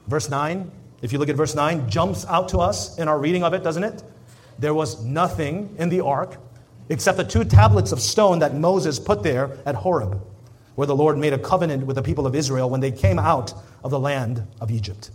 Verse 0.06 0.30
9, 0.30 0.70
if 1.02 1.12
you 1.12 1.18
look 1.18 1.28
at 1.28 1.36
verse 1.36 1.54
9, 1.54 1.88
jumps 1.90 2.24
out 2.26 2.48
to 2.50 2.58
us 2.58 2.98
in 2.98 3.08
our 3.08 3.18
reading 3.18 3.42
of 3.42 3.54
it, 3.54 3.62
doesn't 3.62 3.84
it? 3.84 4.02
There 4.58 4.74
was 4.74 5.04
nothing 5.04 5.74
in 5.78 5.88
the 5.88 6.00
ark 6.00 6.38
except 6.88 7.18
the 7.18 7.24
two 7.24 7.44
tablets 7.44 7.92
of 7.92 8.00
stone 8.00 8.38
that 8.38 8.54
Moses 8.54 8.98
put 8.98 9.22
there 9.22 9.58
at 9.66 9.74
Horeb, 9.74 10.20
where 10.76 10.86
the 10.86 10.94
Lord 10.94 11.18
made 11.18 11.32
a 11.32 11.38
covenant 11.38 11.84
with 11.84 11.96
the 11.96 12.02
people 12.02 12.26
of 12.26 12.34
Israel 12.34 12.70
when 12.70 12.80
they 12.80 12.92
came 12.92 13.18
out 13.18 13.52
of 13.82 13.90
the 13.90 13.98
land 13.98 14.46
of 14.60 14.70
Egypt. 14.70 15.10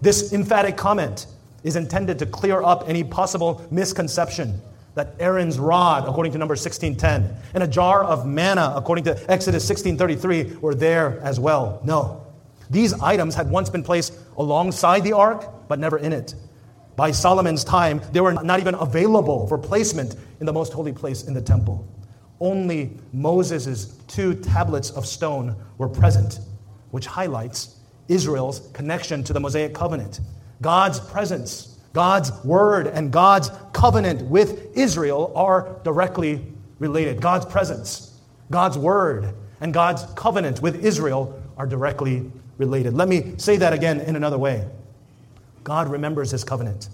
This 0.00 0.32
emphatic 0.32 0.76
comment 0.76 1.26
is 1.62 1.76
intended 1.76 2.18
to 2.18 2.26
clear 2.26 2.62
up 2.62 2.88
any 2.88 3.04
possible 3.04 3.66
misconception 3.70 4.60
that 4.94 5.14
Aaron's 5.20 5.58
rod, 5.58 6.08
according 6.08 6.32
to 6.32 6.38
number 6.38 6.52
1610, 6.52 7.36
and 7.54 7.62
a 7.62 7.66
jar 7.66 8.04
of 8.04 8.26
manna, 8.26 8.72
according 8.76 9.04
to 9.04 9.12
Exodus 9.30 9.68
1633, 9.68 10.56
were 10.56 10.74
there 10.74 11.20
as 11.20 11.38
well. 11.38 11.80
No. 11.84 12.26
These 12.70 12.94
items 13.00 13.34
had 13.34 13.50
once 13.50 13.70
been 13.70 13.82
placed 13.82 14.14
alongside 14.36 15.04
the 15.04 15.12
ark, 15.12 15.68
but 15.68 15.78
never 15.78 15.98
in 15.98 16.12
it. 16.12 16.34
By 16.96 17.12
Solomon's 17.12 17.64
time, 17.64 18.00
they 18.12 18.20
were 18.20 18.32
not 18.32 18.60
even 18.60 18.74
available 18.74 19.46
for 19.46 19.58
placement 19.58 20.16
in 20.40 20.46
the 20.46 20.52
most 20.52 20.72
holy 20.72 20.92
place 20.92 21.22
in 21.24 21.34
the 21.34 21.40
temple. 21.40 21.86
Only 22.40 22.90
Moses' 23.12 23.86
two 24.06 24.34
tablets 24.34 24.90
of 24.90 25.06
stone 25.06 25.56
were 25.78 25.88
present, 25.88 26.40
which 26.90 27.06
highlights 27.06 27.76
Israel's 28.08 28.68
connection 28.72 29.22
to 29.24 29.32
the 29.32 29.40
Mosaic 29.40 29.72
covenant. 29.72 30.20
God's 30.62 31.00
presence, 31.00 31.78
God's 31.92 32.32
word, 32.44 32.86
and 32.86 33.10
God's 33.12 33.50
covenant 33.72 34.22
with 34.22 34.76
Israel 34.76 35.32
are 35.34 35.76
directly 35.84 36.44
related. 36.78 37.20
God's 37.20 37.46
presence, 37.46 38.18
God's 38.50 38.78
word, 38.78 39.34
and 39.60 39.72
God's 39.72 40.04
covenant 40.14 40.60
with 40.62 40.84
Israel 40.84 41.40
are 41.56 41.66
directly 41.66 42.30
related. 42.58 42.94
Let 42.94 43.08
me 43.08 43.34
say 43.36 43.56
that 43.56 43.72
again 43.72 44.00
in 44.00 44.16
another 44.16 44.38
way. 44.38 44.68
God 45.64 45.90
remembers 45.90 46.30
his 46.30 46.44
covenant 46.44 46.88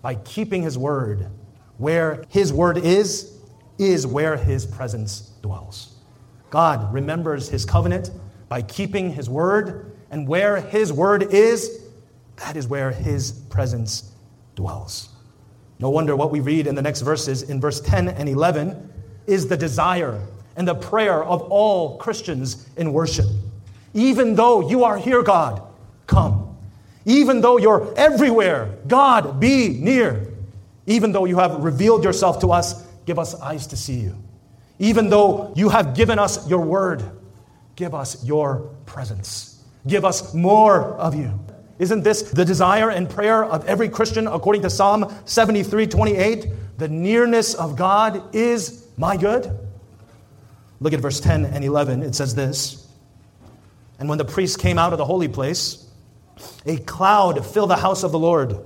by 0.00 0.16
keeping 0.16 0.62
his 0.62 0.76
word. 0.76 1.28
Where 1.78 2.24
his 2.28 2.52
word 2.52 2.78
is, 2.78 3.36
is 3.78 4.06
where 4.06 4.36
his 4.36 4.66
presence 4.66 5.30
dwells. 5.42 5.94
God 6.50 6.92
remembers 6.92 7.48
his 7.48 7.64
covenant 7.64 8.10
by 8.48 8.62
keeping 8.62 9.10
his 9.10 9.30
word, 9.30 9.96
and 10.10 10.28
where 10.28 10.60
his 10.60 10.92
word 10.92 11.32
is, 11.32 11.81
that 12.42 12.56
is 12.56 12.66
where 12.66 12.90
his 12.90 13.30
presence 13.30 14.10
dwells. 14.56 15.08
No 15.78 15.90
wonder 15.90 16.16
what 16.16 16.32
we 16.32 16.40
read 16.40 16.66
in 16.66 16.74
the 16.74 16.82
next 16.82 17.02
verses, 17.02 17.44
in 17.44 17.60
verse 17.60 17.80
10 17.80 18.08
and 18.08 18.28
11, 18.28 18.92
is 19.28 19.46
the 19.46 19.56
desire 19.56 20.20
and 20.56 20.66
the 20.66 20.74
prayer 20.74 21.22
of 21.22 21.42
all 21.42 21.98
Christians 21.98 22.68
in 22.76 22.92
worship. 22.92 23.26
Even 23.94 24.34
though 24.34 24.68
you 24.68 24.82
are 24.82 24.98
here, 24.98 25.22
God, 25.22 25.62
come. 26.08 26.56
Even 27.04 27.40
though 27.40 27.58
you're 27.58 27.94
everywhere, 27.96 28.74
God, 28.88 29.38
be 29.38 29.68
near. 29.68 30.26
Even 30.86 31.12
though 31.12 31.26
you 31.26 31.38
have 31.38 31.62
revealed 31.62 32.02
yourself 32.02 32.40
to 32.40 32.50
us, 32.50 32.84
give 33.06 33.20
us 33.20 33.40
eyes 33.40 33.68
to 33.68 33.76
see 33.76 34.00
you. 34.00 34.16
Even 34.80 35.10
though 35.10 35.52
you 35.54 35.68
have 35.68 35.94
given 35.94 36.18
us 36.18 36.48
your 36.48 36.60
word, 36.60 37.04
give 37.76 37.94
us 37.94 38.24
your 38.24 38.68
presence. 38.84 39.62
Give 39.86 40.04
us 40.04 40.34
more 40.34 40.94
of 40.96 41.14
you. 41.14 41.38
Isn't 41.82 42.04
this 42.04 42.22
the 42.22 42.44
desire 42.44 42.90
and 42.90 43.10
prayer 43.10 43.44
of 43.44 43.66
every 43.66 43.88
Christian 43.88 44.28
according 44.28 44.62
to 44.62 44.70
Psalm 44.70 45.12
73 45.24 45.88
28? 45.88 46.46
The 46.78 46.86
nearness 46.86 47.54
of 47.54 47.74
God 47.74 48.32
is 48.32 48.86
my 48.96 49.16
good. 49.16 49.50
Look 50.78 50.92
at 50.92 51.00
verse 51.00 51.18
10 51.18 51.44
and 51.44 51.64
11. 51.64 52.04
It 52.04 52.14
says 52.14 52.36
this 52.36 52.86
And 53.98 54.08
when 54.08 54.18
the 54.18 54.24
priest 54.24 54.60
came 54.60 54.78
out 54.78 54.92
of 54.92 54.98
the 54.98 55.04
holy 55.04 55.26
place, 55.26 55.84
a 56.66 56.76
cloud 56.76 57.44
filled 57.44 57.70
the 57.70 57.76
house 57.76 58.04
of 58.04 58.12
the 58.12 58.18
Lord, 58.18 58.64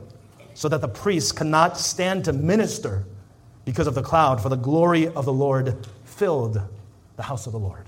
so 0.52 0.68
that 0.68 0.82
the 0.82 0.88
priests 0.88 1.32
could 1.32 1.46
not 1.46 1.78
stand 1.78 2.26
to 2.26 2.34
minister 2.34 3.06
because 3.64 3.86
of 3.86 3.94
the 3.94 4.02
cloud, 4.02 4.42
for 4.42 4.50
the 4.50 4.56
glory 4.56 5.08
of 5.08 5.24
the 5.24 5.32
Lord 5.32 5.86
filled 6.04 6.60
the 7.16 7.22
house 7.22 7.46
of 7.46 7.52
the 7.52 7.58
Lord. 7.58 7.86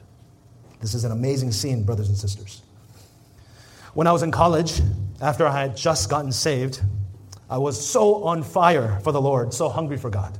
This 0.80 0.94
is 0.94 1.04
an 1.04 1.12
amazing 1.12 1.52
scene, 1.52 1.82
brothers 1.82 2.08
and 2.08 2.16
sisters. 2.16 2.62
When 3.92 4.06
I 4.06 4.12
was 4.12 4.22
in 4.22 4.30
college, 4.30 4.80
after 5.20 5.46
I 5.46 5.60
had 5.60 5.76
just 5.76 6.08
gotten 6.08 6.32
saved, 6.32 6.80
I 7.50 7.58
was 7.58 7.84
so 7.84 8.24
on 8.24 8.42
fire 8.42 9.00
for 9.02 9.12
the 9.12 9.20
Lord, 9.20 9.52
so 9.52 9.68
hungry 9.68 9.96
for 9.96 10.10
God. 10.10 10.38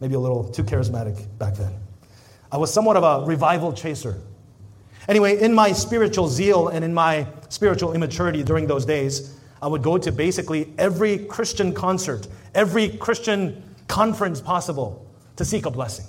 Maybe 0.00 0.14
a 0.14 0.18
little 0.18 0.44
too 0.44 0.64
charismatic 0.64 1.26
back 1.38 1.54
then. 1.54 1.72
I 2.50 2.56
was 2.58 2.72
somewhat 2.72 2.96
of 2.96 3.04
a 3.04 3.26
revival 3.26 3.72
chaser. 3.72 4.20
Anyway, 5.08 5.40
in 5.40 5.54
my 5.54 5.72
spiritual 5.72 6.28
zeal 6.28 6.68
and 6.68 6.84
in 6.84 6.92
my 6.92 7.26
spiritual 7.48 7.94
immaturity 7.94 8.42
during 8.42 8.66
those 8.66 8.84
days, 8.84 9.38
I 9.60 9.66
would 9.66 9.82
go 9.82 9.96
to 9.98 10.12
basically 10.12 10.72
every 10.78 11.18
Christian 11.18 11.72
concert, 11.72 12.28
every 12.54 12.88
Christian 12.88 13.62
conference 13.88 14.40
possible 14.40 15.06
to 15.36 15.44
seek 15.44 15.66
a 15.66 15.70
blessing. 15.70 16.06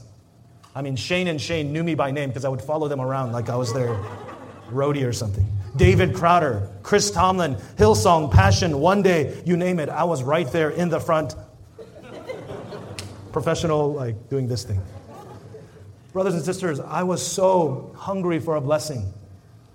I 0.75 0.81
mean, 0.81 0.95
Shane 0.95 1.27
and 1.27 1.39
Shane 1.39 1.71
knew 1.71 1.83
me 1.83 1.95
by 1.95 2.11
name 2.11 2.29
because 2.29 2.45
I 2.45 2.49
would 2.49 2.61
follow 2.61 2.87
them 2.87 2.99
around 2.99 3.31
like 3.31 3.49
I 3.49 3.55
was 3.55 3.73
their 3.73 3.95
roadie 4.71 5.07
or 5.07 5.13
something. 5.13 5.45
David 5.75 6.13
Crowder, 6.13 6.69
Chris 6.83 7.09
Tomlin, 7.09 7.55
Hillsong, 7.77 8.31
Passion, 8.31 8.79
One 8.79 9.01
Day, 9.01 9.41
you 9.45 9.57
name 9.57 9.79
it. 9.79 9.89
I 9.89 10.03
was 10.03 10.21
right 10.21 10.49
there 10.51 10.69
in 10.69 10.89
the 10.89 10.99
front. 10.99 11.35
Professional, 13.31 13.93
like 13.93 14.29
doing 14.29 14.47
this 14.47 14.63
thing. 14.63 14.81
Brothers 16.11 16.35
and 16.35 16.43
sisters, 16.43 16.79
I 16.79 17.01
was 17.01 17.25
so 17.25 17.91
hungry 17.97 18.39
for 18.39 18.55
a 18.55 18.61
blessing. 18.61 19.11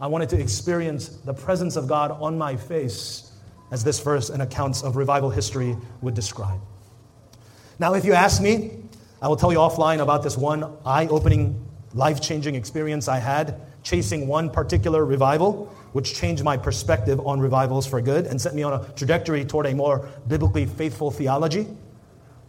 I 0.00 0.06
wanted 0.06 0.28
to 0.28 0.40
experience 0.40 1.08
the 1.08 1.34
presence 1.34 1.74
of 1.74 1.88
God 1.88 2.12
on 2.12 2.38
my 2.38 2.54
face, 2.54 3.32
as 3.72 3.82
this 3.82 3.98
verse 3.98 4.30
and 4.30 4.40
accounts 4.40 4.82
of 4.82 4.94
revival 4.94 5.30
history 5.30 5.76
would 6.00 6.14
describe. 6.14 6.60
Now, 7.80 7.94
if 7.94 8.04
you 8.04 8.12
ask 8.12 8.40
me, 8.40 8.84
I 9.20 9.26
will 9.26 9.36
tell 9.36 9.50
you 9.50 9.58
offline 9.58 10.00
about 10.00 10.22
this 10.22 10.36
one 10.36 10.76
eye 10.86 11.08
opening, 11.08 11.66
life 11.92 12.20
changing 12.20 12.54
experience 12.54 13.08
I 13.08 13.18
had 13.18 13.60
chasing 13.82 14.26
one 14.26 14.50
particular 14.50 15.04
revival 15.04 15.72
which 15.92 16.14
changed 16.14 16.44
my 16.44 16.56
perspective 16.56 17.20
on 17.26 17.40
revivals 17.40 17.86
for 17.86 18.00
good 18.00 18.26
and 18.26 18.40
set 18.40 18.54
me 18.54 18.62
on 18.62 18.72
a 18.72 18.84
trajectory 18.92 19.44
toward 19.44 19.66
a 19.66 19.74
more 19.74 20.08
biblically 20.26 20.66
faithful 20.66 21.10
theology. 21.10 21.66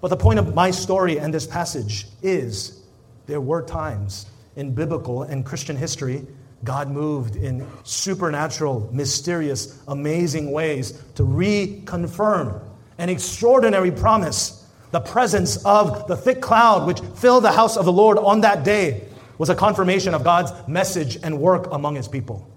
But 0.01 0.09
the 0.09 0.17
point 0.17 0.39
of 0.39 0.53
my 0.53 0.71
story 0.71 1.19
and 1.19 1.33
this 1.33 1.45
passage 1.45 2.07
is 2.21 2.83
there 3.27 3.41
were 3.41 3.61
times 3.61 4.25
in 4.55 4.73
biblical 4.73 5.23
and 5.23 5.45
Christian 5.45 5.75
history 5.75 6.25
God 6.63 6.89
moved 6.89 7.35
in 7.35 7.65
supernatural, 7.83 8.89
mysterious, 8.91 9.81
amazing 9.87 10.51
ways 10.51 11.03
to 11.15 11.23
reconfirm 11.23 12.61
an 12.97 13.09
extraordinary 13.09 13.91
promise. 13.91 14.67
The 14.91 14.99
presence 14.99 15.63
of 15.65 16.07
the 16.07 16.17
thick 16.17 16.41
cloud 16.41 16.85
which 16.85 16.99
filled 16.99 17.43
the 17.43 17.51
house 17.51 17.77
of 17.77 17.85
the 17.85 17.93
Lord 17.93 18.17
on 18.17 18.41
that 18.41 18.63
day 18.63 19.07
was 19.37 19.49
a 19.49 19.55
confirmation 19.55 20.13
of 20.13 20.23
God's 20.23 20.51
message 20.67 21.17
and 21.23 21.39
work 21.39 21.71
among 21.71 21.95
his 21.95 22.07
people. 22.07 22.49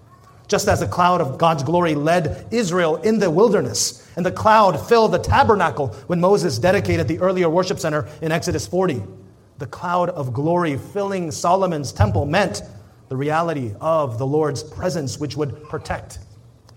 Just 0.47 0.67
as 0.67 0.81
the 0.81 0.87
cloud 0.87 1.21
of 1.21 1.37
God's 1.37 1.63
glory 1.63 1.95
led 1.95 2.47
Israel 2.51 2.97
in 2.97 3.19
the 3.19 3.31
wilderness, 3.31 4.07
and 4.15 4.25
the 4.25 4.31
cloud 4.31 4.79
filled 4.87 5.13
the 5.13 5.19
tabernacle 5.19 5.87
when 6.07 6.19
Moses 6.19 6.59
dedicated 6.59 7.07
the 7.07 7.19
earlier 7.19 7.49
worship 7.49 7.79
center 7.79 8.07
in 8.21 8.31
Exodus 8.31 8.67
40. 8.67 9.01
The 9.57 9.67
cloud 9.67 10.09
of 10.09 10.33
glory 10.33 10.77
filling 10.77 11.31
Solomon's 11.31 11.91
temple 11.91 12.25
meant 12.25 12.61
the 13.09 13.15
reality 13.15 13.73
of 13.79 14.17
the 14.17 14.25
Lord's 14.25 14.63
presence, 14.63 15.19
which 15.19 15.37
would 15.37 15.63
protect 15.69 16.19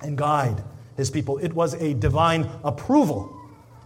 and 0.00 0.16
guide 0.16 0.62
his 0.96 1.10
people. 1.10 1.38
It 1.38 1.52
was 1.52 1.74
a 1.74 1.94
divine 1.94 2.48
approval 2.64 3.34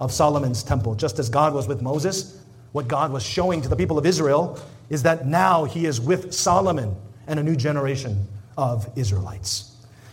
of 0.01 0.12
Solomon's 0.12 0.62
temple, 0.62 0.95
just 0.95 1.19
as 1.19 1.29
God 1.29 1.55
was 1.55 1.69
with 1.69 1.83
Moses. 1.83 2.43
What 2.73 2.88
God 2.88 3.12
was 3.12 3.23
showing 3.23 3.62
to 3.62 3.69
the 3.69 3.77
people 3.77 3.99
of 3.99 4.07
Israel 4.07 4.59
is 4.88 5.03
that 5.05 5.27
now 5.27 5.64
he 5.64 5.87
is 5.87 6.01
with 6.01 6.33
Solomon 6.33 6.97
and 7.27 7.38
a 7.38 7.43
new 7.43 7.57
generation 7.57 8.27
of 8.57 8.88
Israelites. 8.97 9.69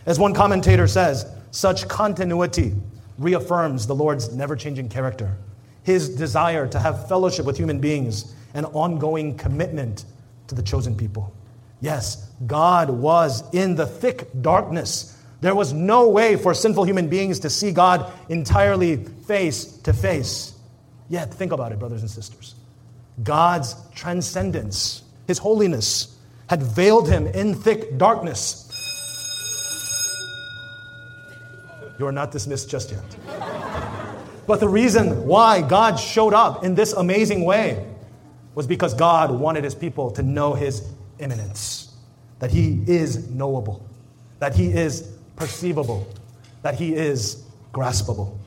As 0.07 0.17
one 0.17 0.33
commentator 0.33 0.87
says, 0.87 1.29
such 1.51 1.87
continuity 1.89 2.73
reaffirms 3.17 3.85
the 3.85 3.93
Lord's 3.93 4.33
never 4.33 4.55
changing 4.55 4.87
character, 4.87 5.35
his 5.83 6.07
desire 6.07 6.65
to 6.69 6.79
have 6.79 7.09
fellowship 7.09 7.45
with 7.45 7.57
human 7.57 7.79
beings, 7.79 8.33
and 8.53 8.65
ongoing 8.67 9.37
commitment 9.37 10.05
to 10.47 10.55
the 10.55 10.63
chosen 10.63 10.95
people. 10.95 11.33
Yes, 11.81 12.31
God 12.47 12.89
was 12.89 13.43
in 13.53 13.75
the 13.75 13.85
thick 13.85 14.29
darkness. 14.41 15.17
There 15.41 15.53
was 15.53 15.73
no 15.73 16.07
way 16.07 16.37
for 16.37 16.53
sinful 16.53 16.85
human 16.85 17.09
beings 17.09 17.39
to 17.41 17.49
see 17.49 17.73
God 17.73 18.11
entirely 18.29 19.03
face 19.27 19.65
to 19.79 19.91
face. 19.91 20.53
Yet, 21.09 21.33
think 21.33 21.51
about 21.51 21.73
it, 21.73 21.79
brothers 21.79 22.01
and 22.01 22.09
sisters. 22.09 22.55
God's 23.23 23.75
transcendence, 23.93 25.03
his 25.27 25.37
holiness, 25.37 26.15
had 26.49 26.63
veiled 26.63 27.09
him 27.09 27.27
in 27.27 27.53
thick 27.53 27.97
darkness 27.97 28.66
You 31.99 32.07
are 32.07 32.11
not 32.11 32.31
dismissed 32.31 32.69
just 32.69 32.91
yet. 32.91 33.17
But 34.47 34.59
the 34.59 34.69
reason 34.69 35.25
why 35.25 35.61
God 35.61 35.97
showed 35.97 36.33
up 36.33 36.63
in 36.63 36.73
this 36.73 36.93
amazing 36.93 37.43
way 37.43 37.85
was 38.55 38.65
because 38.65 38.93
God 38.93 39.29
wanted 39.29 39.63
his 39.63 39.75
people 39.75 40.09
to 40.11 40.23
know 40.23 40.53
his 40.53 40.89
immanence, 41.19 41.95
that 42.39 42.49
he 42.49 42.81
is 42.87 43.29
knowable, 43.29 43.85
that 44.39 44.55
he 44.55 44.67
is 44.71 45.11
perceivable, 45.35 46.07
that 46.61 46.75
he 46.75 46.95
is 46.95 47.43
graspable. 47.73 48.37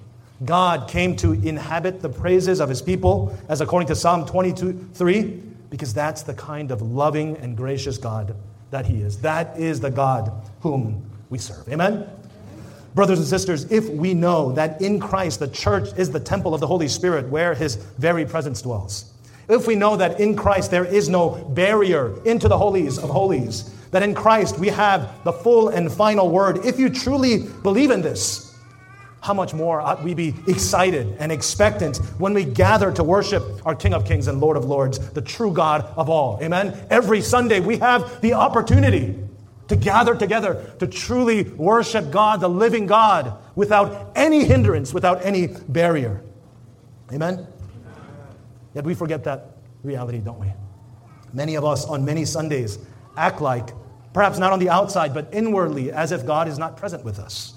God 0.44 0.88
came 0.88 1.14
to 1.16 1.32
inhabit 1.32 2.00
the 2.00 2.08
praises 2.08 2.60
of 2.60 2.68
his 2.68 2.80
people, 2.80 3.36
as 3.48 3.60
according 3.60 3.88
to 3.88 3.94
Psalm 3.94 4.24
22 4.24 4.88
3, 4.94 5.22
because 5.68 5.92
that's 5.92 6.22
the 6.22 6.34
kind 6.34 6.70
of 6.70 6.80
loving 6.80 7.36
and 7.36 7.56
gracious 7.56 7.98
God 7.98 8.34
that 8.70 8.86
he 8.86 9.02
is. 9.02 9.20
That 9.20 9.58
is 9.58 9.80
the 9.80 9.90
God 9.90 10.32
whom 10.60 11.04
we 11.28 11.38
serve. 11.38 11.68
Amen? 11.68 12.08
Brothers 12.94 13.18
and 13.18 13.28
sisters, 13.28 13.70
if 13.70 13.88
we 13.88 14.14
know 14.14 14.52
that 14.52 14.82
in 14.82 14.98
Christ 14.98 15.38
the 15.38 15.48
church 15.48 15.88
is 15.96 16.10
the 16.10 16.20
temple 16.20 16.54
of 16.54 16.60
the 16.60 16.66
Holy 16.66 16.88
Spirit 16.88 17.28
where 17.28 17.54
his 17.54 17.76
very 17.76 18.24
presence 18.24 18.62
dwells, 18.62 19.12
if 19.48 19.66
we 19.66 19.74
know 19.74 19.96
that 19.96 20.20
in 20.20 20.36
Christ 20.36 20.70
there 20.70 20.84
is 20.84 21.08
no 21.08 21.30
barrier 21.50 22.20
into 22.24 22.48
the 22.48 22.58
holies 22.58 22.98
of 22.98 23.10
holies, 23.10 23.74
that 23.90 24.02
in 24.02 24.14
Christ 24.14 24.58
we 24.58 24.68
have 24.68 25.22
the 25.24 25.32
full 25.32 25.68
and 25.68 25.90
final 25.90 26.30
word, 26.30 26.64
if 26.64 26.78
you 26.78 26.88
truly 26.88 27.48
believe 27.62 27.90
in 27.90 28.02
this, 28.02 28.56
how 29.20 29.34
much 29.34 29.52
more 29.52 29.80
ought 29.80 30.02
we 30.02 30.14
be 30.14 30.34
excited 30.48 31.14
and 31.18 31.30
expectant 31.30 31.98
when 32.18 32.32
we 32.32 32.44
gather 32.44 32.90
to 32.90 33.04
worship 33.04 33.44
our 33.66 33.74
King 33.74 33.92
of 33.92 34.04
Kings 34.04 34.28
and 34.28 34.40
Lord 34.40 34.56
of 34.56 34.64
Lords, 34.64 34.98
the 35.10 35.20
true 35.20 35.52
God 35.52 35.82
of 35.96 36.08
all. 36.08 36.38
Amen. 36.42 36.86
Every 36.88 37.20
Sunday 37.20 37.60
we 37.60 37.76
have 37.78 38.20
the 38.22 38.32
opportunity 38.32 39.16
to 39.70 39.76
gather 39.76 40.16
together 40.16 40.74
to 40.80 40.86
truly 40.86 41.44
worship 41.44 42.10
God, 42.10 42.40
the 42.40 42.48
living 42.48 42.86
God, 42.86 43.38
without 43.54 44.10
any 44.16 44.44
hindrance, 44.44 44.92
without 44.92 45.24
any 45.24 45.46
barrier. 45.46 46.22
Amen? 47.12 47.46
Yet 48.74 48.84
we 48.84 48.94
forget 48.94 49.22
that 49.24 49.56
reality, 49.84 50.18
don't 50.18 50.40
we? 50.40 50.52
Many 51.32 51.54
of 51.54 51.64
us 51.64 51.84
on 51.84 52.04
many 52.04 52.24
Sundays 52.24 52.80
act 53.16 53.40
like, 53.40 53.70
perhaps 54.12 54.38
not 54.38 54.52
on 54.52 54.58
the 54.58 54.68
outside, 54.68 55.14
but 55.14 55.28
inwardly, 55.32 55.92
as 55.92 56.10
if 56.10 56.26
God 56.26 56.48
is 56.48 56.58
not 56.58 56.76
present 56.76 57.04
with 57.04 57.20
us. 57.20 57.54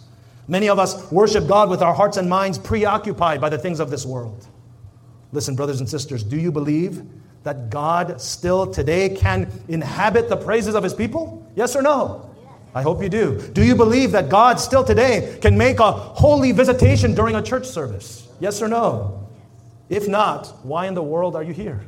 Many 0.48 0.70
of 0.70 0.78
us 0.78 1.12
worship 1.12 1.48
God 1.48 1.68
with 1.68 1.82
our 1.82 1.96
hearts 1.96 2.18
and 2.18 2.30
minds 2.30 2.60
preoccupied 2.60 3.42
by 3.42 3.50
the 3.50 3.58
things 3.58 3.80
of 3.80 3.90
this 3.90 4.06
world. 4.06 4.46
Listen, 5.32 5.56
brothers 5.56 5.80
and 5.80 5.90
sisters, 5.90 6.24
do 6.24 6.38
you 6.38 6.52
believe 6.52 7.02
that 7.42 7.72
God 7.72 8.22
still 8.22 8.72
today 8.72 9.10
can 9.10 9.52
inhabit 9.68 10.30
the 10.30 10.38
praises 10.38 10.76
of 10.76 10.84
his 10.84 10.94
people? 10.94 11.43
Yes 11.56 11.76
or 11.76 11.82
no? 11.82 12.30
I 12.76 12.82
hope 12.82 13.04
you 13.04 13.10
do. 13.10 13.40
Do 13.54 13.64
you 13.64 13.76
believe 13.76 14.12
that 14.14 14.30
God 14.30 14.60
still 14.60 14.84
today 14.84 15.38
can 15.42 15.58
make 15.58 15.80
a 15.80 15.92
holy 15.92 16.52
visitation 16.52 17.14
during 17.14 17.36
a 17.36 17.42
church 17.42 17.66
service? 17.68 18.28
Yes 18.40 18.62
or 18.62 18.68
no? 18.68 19.28
If 19.90 20.08
not, 20.08 20.48
why 20.64 20.88
in 20.88 20.96
the 20.96 21.04
world 21.04 21.36
are 21.36 21.44
you 21.44 21.54
here? 21.54 21.86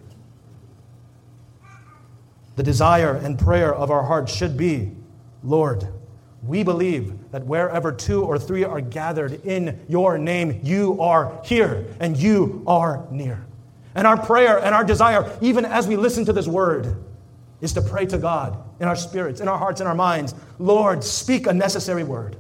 The 2.56 2.64
desire 2.64 3.16
and 3.16 3.38
prayer 3.38 3.74
of 3.74 3.90
our 3.90 4.04
hearts 4.04 4.34
should 4.34 4.56
be 4.56 4.92
Lord, 5.44 5.88
we 6.44 6.64
believe 6.64 7.32
that 7.32 7.46
wherever 7.46 7.92
two 7.92 8.24
or 8.24 8.38
three 8.38 8.64
are 8.64 8.82
gathered 8.82 9.46
in 9.46 9.80
your 9.88 10.18
name, 10.18 10.60
you 10.64 11.02
are 11.02 11.40
here 11.44 11.86
and 12.00 12.16
you 12.16 12.64
are 12.68 13.06
near. 13.12 13.46
And 13.96 14.06
our 14.06 14.18
prayer 14.18 14.60
and 14.60 14.76
our 14.76 14.84
desire, 14.84 15.38
even 15.42 15.66
as 15.66 15.88
we 15.88 15.96
listen 15.96 16.26
to 16.26 16.34
this 16.34 16.48
word, 16.48 16.96
is 17.66 17.74
to 17.74 17.82
pray 17.82 18.06
to 18.06 18.18
God 18.18 18.58
in 18.80 18.88
our 18.88 18.96
spirits, 18.96 19.42
in 19.42 19.50
our 19.50 19.58
hearts, 19.58 19.82
in 19.82 19.88
our 19.88 19.96
minds 19.96 20.34
Lord, 20.58 21.04
speak 21.04 21.48
a 21.48 21.54
necessary 21.54 22.06
word. 22.06 22.38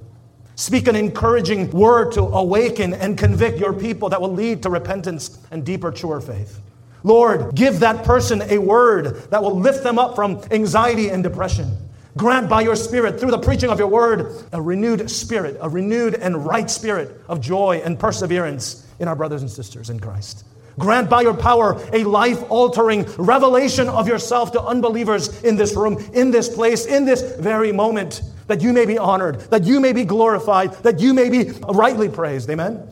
Speak 0.55 0.87
an 0.87 0.95
encouraging 0.95 1.69
word 1.71 2.13
to 2.13 2.21
awaken 2.21 2.93
and 2.93 3.17
convict 3.17 3.59
your 3.59 3.73
people 3.73 4.07
that 4.09 4.21
will 4.21 4.31
lead 4.31 4.63
to 4.63 4.69
repentance 4.69 5.37
and 5.51 5.65
deeper, 5.65 5.91
truer 5.91 6.21
faith. 6.21 6.61
Lord, 7.03 7.53
give 7.55 7.81
that 7.81 8.05
person 8.05 8.41
a 8.43 8.57
word 8.57 9.29
that 9.31 9.43
will 9.43 9.59
lift 9.59 9.83
them 9.83 9.99
up 9.99 10.15
from 10.15 10.41
anxiety 10.51 11.09
and 11.09 11.21
depression. 11.21 11.75
Grant 12.15 12.49
by 12.49 12.61
your 12.61 12.77
Spirit, 12.77 13.19
through 13.19 13.31
the 13.31 13.37
preaching 13.37 13.69
of 13.69 13.77
your 13.77 13.89
word, 13.89 14.45
a 14.53 14.61
renewed 14.61 15.11
spirit, 15.11 15.57
a 15.59 15.67
renewed 15.67 16.15
and 16.15 16.45
right 16.45 16.71
spirit 16.71 17.19
of 17.27 17.41
joy 17.41 17.81
and 17.83 17.99
perseverance 17.99 18.87
in 18.99 19.09
our 19.09 19.15
brothers 19.15 19.41
and 19.41 19.51
sisters 19.51 19.89
in 19.89 19.99
Christ. 19.99 20.45
Grant 20.77 21.09
by 21.09 21.21
your 21.21 21.33
power 21.33 21.81
a 21.93 22.03
life 22.03 22.43
altering 22.49 23.05
revelation 23.17 23.87
of 23.87 24.07
yourself 24.07 24.51
to 24.53 24.61
unbelievers 24.61 25.41
in 25.43 25.55
this 25.55 25.75
room, 25.75 25.97
in 26.13 26.31
this 26.31 26.53
place, 26.53 26.85
in 26.85 27.05
this 27.05 27.21
very 27.37 27.71
moment, 27.71 28.21
that 28.47 28.61
you 28.61 28.73
may 28.73 28.85
be 28.85 28.97
honored, 28.97 29.39
that 29.51 29.63
you 29.63 29.79
may 29.79 29.93
be 29.93 30.03
glorified, 30.03 30.73
that 30.83 30.99
you 30.99 31.13
may 31.13 31.29
be 31.29 31.51
rightly 31.69 32.09
praised. 32.09 32.49
Amen? 32.49 32.73
Amen. 32.73 32.89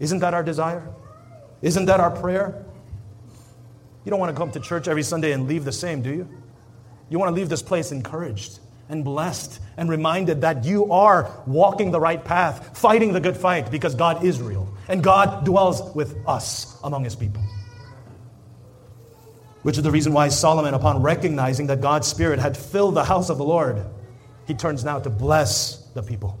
Isn't 0.00 0.18
that 0.18 0.34
our 0.34 0.42
desire? 0.42 0.88
Isn't 1.62 1.86
that 1.86 2.00
our 2.00 2.10
prayer? 2.10 2.64
You 4.04 4.10
don't 4.10 4.18
want 4.18 4.34
to 4.34 4.38
come 4.38 4.50
to 4.52 4.60
church 4.60 4.88
every 4.88 5.02
Sunday 5.02 5.32
and 5.32 5.46
leave 5.46 5.64
the 5.64 5.72
same, 5.72 6.02
do 6.02 6.10
you? 6.10 6.28
You 7.08 7.18
want 7.18 7.28
to 7.28 7.34
leave 7.34 7.48
this 7.48 7.62
place 7.62 7.92
encouraged 7.92 8.58
and 8.88 9.04
blessed 9.04 9.60
and 9.76 9.88
reminded 9.88 10.40
that 10.40 10.64
you 10.64 10.90
are 10.92 11.30
walking 11.46 11.92
the 11.92 12.00
right 12.00 12.24
path, 12.24 12.76
fighting 12.76 13.12
the 13.12 13.20
good 13.20 13.36
fight 13.36 13.70
because 13.70 13.94
God 13.94 14.24
is 14.24 14.40
real 14.40 14.68
and 14.90 15.02
God 15.02 15.44
dwells 15.44 15.94
with 15.94 16.16
us 16.26 16.78
among 16.82 17.04
his 17.04 17.14
people. 17.16 17.42
Which 19.62 19.76
is 19.76 19.82
the 19.82 19.90
reason 19.90 20.12
why 20.12 20.28
Solomon, 20.28 20.74
upon 20.74 21.02
recognizing 21.02 21.68
that 21.68 21.80
God's 21.80 22.08
Spirit 22.08 22.38
had 22.38 22.56
filled 22.56 22.94
the 22.94 23.04
house 23.04 23.30
of 23.30 23.38
the 23.38 23.44
Lord, 23.44 23.84
he 24.46 24.54
turns 24.54 24.84
now 24.84 24.98
to 24.98 25.10
bless 25.10 25.76
the 25.94 26.02
people. 26.02 26.38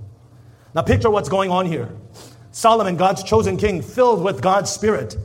Now, 0.74 0.82
picture 0.82 1.10
what's 1.10 1.28
going 1.28 1.50
on 1.50 1.66
here. 1.66 1.88
Solomon, 2.50 2.96
God's 2.96 3.22
chosen 3.22 3.56
king, 3.56 3.82
filled 3.82 4.22
with 4.22 4.42
God's 4.42 4.70
Spirit, 4.70 5.16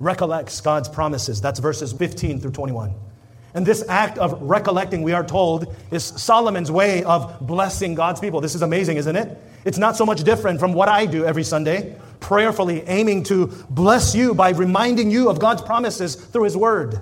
recollects 0.00 0.60
God's 0.60 0.88
promises. 0.88 1.40
That's 1.40 1.60
verses 1.60 1.92
15 1.92 2.40
through 2.40 2.52
21. 2.52 2.94
And 3.54 3.66
this 3.66 3.82
act 3.88 4.18
of 4.18 4.40
recollecting, 4.42 5.02
we 5.02 5.12
are 5.12 5.24
told, 5.24 5.74
is 5.90 6.04
Solomon's 6.04 6.70
way 6.70 7.04
of 7.04 7.46
blessing 7.46 7.94
God's 7.94 8.20
people. 8.20 8.40
This 8.40 8.54
is 8.54 8.62
amazing, 8.62 8.98
isn't 8.98 9.16
it? 9.16 9.36
It's 9.64 9.78
not 9.78 9.96
so 9.96 10.06
much 10.06 10.22
different 10.24 10.60
from 10.60 10.74
what 10.74 10.88
I 10.88 11.06
do 11.06 11.24
every 11.24 11.42
Sunday, 11.42 11.96
prayerfully 12.26 12.82
aiming 12.88 13.22
to 13.22 13.46
bless 13.70 14.12
you 14.12 14.34
by 14.34 14.50
reminding 14.50 15.12
you 15.12 15.30
of 15.30 15.38
God's 15.38 15.62
promises 15.62 16.16
through 16.16 16.42
His 16.42 16.56
Word. 16.56 16.98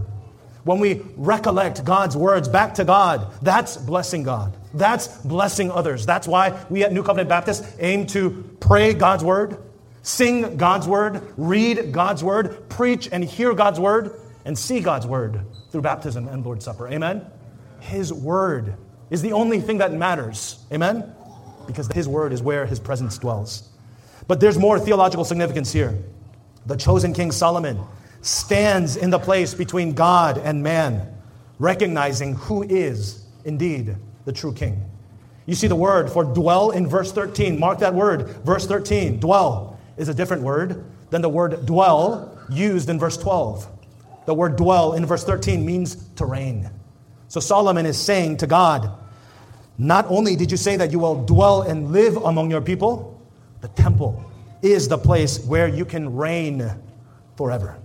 When 0.65 0.81
we 0.81 1.01
recollect 1.17 1.83
God's 1.83 2.15
words 2.15 2.47
back 2.47 2.75
to 2.75 2.85
God, 2.85 3.33
that's 3.41 3.79
blessing 3.79 4.23
God. 4.23 4.55
That's 4.75 5.09
blessing 5.23 5.71
others. 5.71 6.05
That's 6.05 6.29
why 6.29 6.63
we 6.69 6.85
at 6.85 6.93
New 6.93 7.03
Covenant 7.03 7.31
Baptist 7.31 7.65
aim 7.79 8.07
to 8.09 8.45
pray 8.61 8.93
God's 8.93 9.25
Word, 9.25 9.57
sing 10.03 10.59
God's 10.59 10.87
Word, 10.87 11.23
read 11.39 11.91
God's 11.91 12.23
Word, 12.23 12.69
preach 12.69 13.09
and 13.11 13.25
hear 13.25 13.55
God's 13.55 13.81
Word, 13.81 14.21
and 14.45 14.59
see 14.59 14.81
God's 14.81 15.07
Word 15.07 15.41
through 15.71 15.81
baptism 15.81 16.29
and 16.29 16.45
Lord's 16.45 16.67
Supper. 16.67 16.87
Amen? 16.89 17.25
His 17.81 18.13
word 18.13 18.75
is 19.09 19.23
the 19.23 19.33
only 19.33 19.61
thing 19.61 19.79
that 19.79 19.91
matters. 19.91 20.63
Amen? 20.71 21.15
Because 21.67 21.89
His 21.95 22.07
word 22.07 22.35
is 22.35 22.43
where 22.43 22.67
His 22.67 22.79
presence 22.79 23.17
dwells. 23.17 23.71
But 24.27 24.41
there's 24.41 24.59
more 24.59 24.79
theological 24.79 25.25
significance 25.25 25.73
here. 25.73 25.99
The 26.67 26.77
chosen 26.77 27.13
King 27.13 27.31
Solomon 27.31 27.81
stands 28.23 28.97
in 28.97 29.11
the 29.11 29.19
place 29.19 29.53
between 29.53 29.93
God 29.93 30.39
and 30.39 30.63
man, 30.63 31.15
recognizing 31.59 32.35
who 32.35 32.63
is 32.63 33.25
indeed 33.45 33.97
the 34.25 34.33
true 34.33 34.53
King. 34.53 34.83
You 35.47 35.55
see 35.55 35.67
the 35.67 35.77
word 35.77 36.11
for 36.11 36.25
dwell 36.25 36.71
in 36.71 36.87
verse 36.87 37.13
13. 37.13 37.61
Mark 37.61 37.81
that 37.81 37.95
word. 37.95 38.29
Verse 38.45 38.67
13, 38.67 39.21
dwell, 39.21 39.79
is 39.97 40.09
a 40.09 40.15
different 40.15 40.43
word 40.43 40.85
than 41.11 41.21
the 41.21 41.29
word 41.29 41.67
dwell 41.67 42.39
used 42.51 42.89
in 42.89 42.99
verse 42.99 43.17
12. 43.19 43.69
The 44.27 44.35
word 44.35 44.57
dwell 44.57 44.95
in 44.95 45.05
verse 45.05 45.25
13 45.25 45.65
means 45.65 45.97
to 46.17 46.25
reign. 46.25 46.71
So 47.29 47.41
Solomon 47.41 47.85
is 47.85 47.99
saying 47.99 48.39
to 48.39 48.47
God, 48.47 48.91
Not 49.77 50.07
only 50.09 50.35
did 50.35 50.51
you 50.51 50.57
say 50.57 50.77
that 50.77 50.93
you 50.93 50.99
will 50.99 51.25
dwell 51.25 51.63
and 51.63 51.93
live 51.93 52.17
among 52.17 52.51
your 52.51 52.63
people, 52.63 53.14
the 53.65 53.83
temple 53.83 54.23
is 54.61 54.89
the 54.89 54.99
place 54.99 55.43
where 55.47 55.69
you 55.69 55.87
can 55.87 56.15
reign 56.15 56.71
forever. 57.35 57.79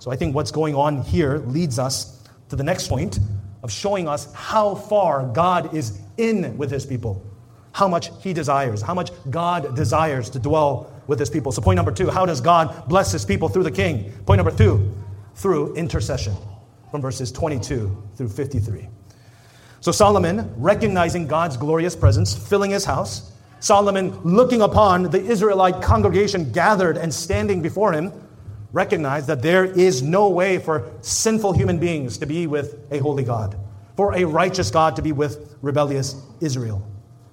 So 0.00 0.10
I 0.10 0.16
think 0.16 0.34
what's 0.34 0.50
going 0.50 0.74
on 0.74 1.00
here 1.02 1.38
leads 1.46 1.78
us 1.78 2.24
to 2.48 2.56
the 2.56 2.64
next 2.64 2.88
point 2.88 3.20
of 3.62 3.70
showing 3.70 4.08
us 4.08 4.32
how 4.34 4.74
far 4.74 5.24
God 5.26 5.72
is 5.74 6.00
in 6.16 6.58
with 6.58 6.72
his 6.72 6.84
people, 6.84 7.24
how 7.70 7.86
much 7.86 8.10
he 8.20 8.32
desires, 8.32 8.82
how 8.82 8.94
much 8.94 9.12
God 9.30 9.76
desires 9.76 10.28
to 10.30 10.40
dwell 10.40 10.92
with 11.06 11.20
his 11.20 11.30
people. 11.30 11.52
So, 11.52 11.62
point 11.62 11.76
number 11.76 11.92
two 11.92 12.10
how 12.10 12.26
does 12.26 12.40
God 12.40 12.88
bless 12.88 13.12
his 13.12 13.24
people 13.24 13.48
through 13.48 13.62
the 13.62 13.70
king? 13.70 14.10
Point 14.26 14.38
number 14.38 14.50
two 14.50 14.92
through 15.36 15.76
intercession 15.76 16.34
from 16.90 17.00
verses 17.00 17.30
22 17.30 17.96
through 18.16 18.28
53. 18.28 18.88
So 19.78 19.92
Solomon, 19.92 20.52
recognizing 20.56 21.28
God's 21.28 21.56
glorious 21.56 21.94
presence, 21.94 22.34
filling 22.34 22.72
his 22.72 22.84
house, 22.84 23.31
Solomon, 23.62 24.18
looking 24.24 24.60
upon 24.60 25.04
the 25.04 25.24
Israelite 25.24 25.80
congregation 25.80 26.50
gathered 26.50 26.96
and 26.96 27.14
standing 27.14 27.62
before 27.62 27.92
him, 27.92 28.12
recognized 28.72 29.28
that 29.28 29.40
there 29.40 29.64
is 29.64 30.02
no 30.02 30.28
way 30.30 30.58
for 30.58 30.90
sinful 31.00 31.52
human 31.52 31.78
beings 31.78 32.18
to 32.18 32.26
be 32.26 32.48
with 32.48 32.84
a 32.90 32.98
holy 32.98 33.22
God, 33.22 33.56
for 33.96 34.16
a 34.16 34.24
righteous 34.24 34.72
God 34.72 34.96
to 34.96 35.02
be 35.02 35.12
with 35.12 35.56
rebellious 35.62 36.20
Israel. 36.40 36.84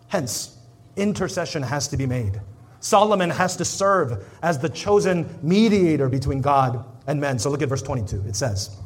Hence, 0.10 0.56
intercession 0.96 1.64
has 1.64 1.88
to 1.88 1.98
be 1.98 2.06
made. 2.06 2.40
Solomon 2.80 3.32
has 3.32 3.56
to 3.56 3.66
serve 3.66 4.24
as 4.44 4.60
the 4.60 4.70
chosen 4.70 5.28
mediator 5.42 6.10
between 6.10 6.42
God 6.42 6.86
and 7.08 7.20
men. 7.20 7.40
So 7.40 7.50
look 7.50 7.64
at 7.64 7.70
verse 7.70 7.82
22. 7.82 8.26
It 8.28 8.36
says, 8.36 8.78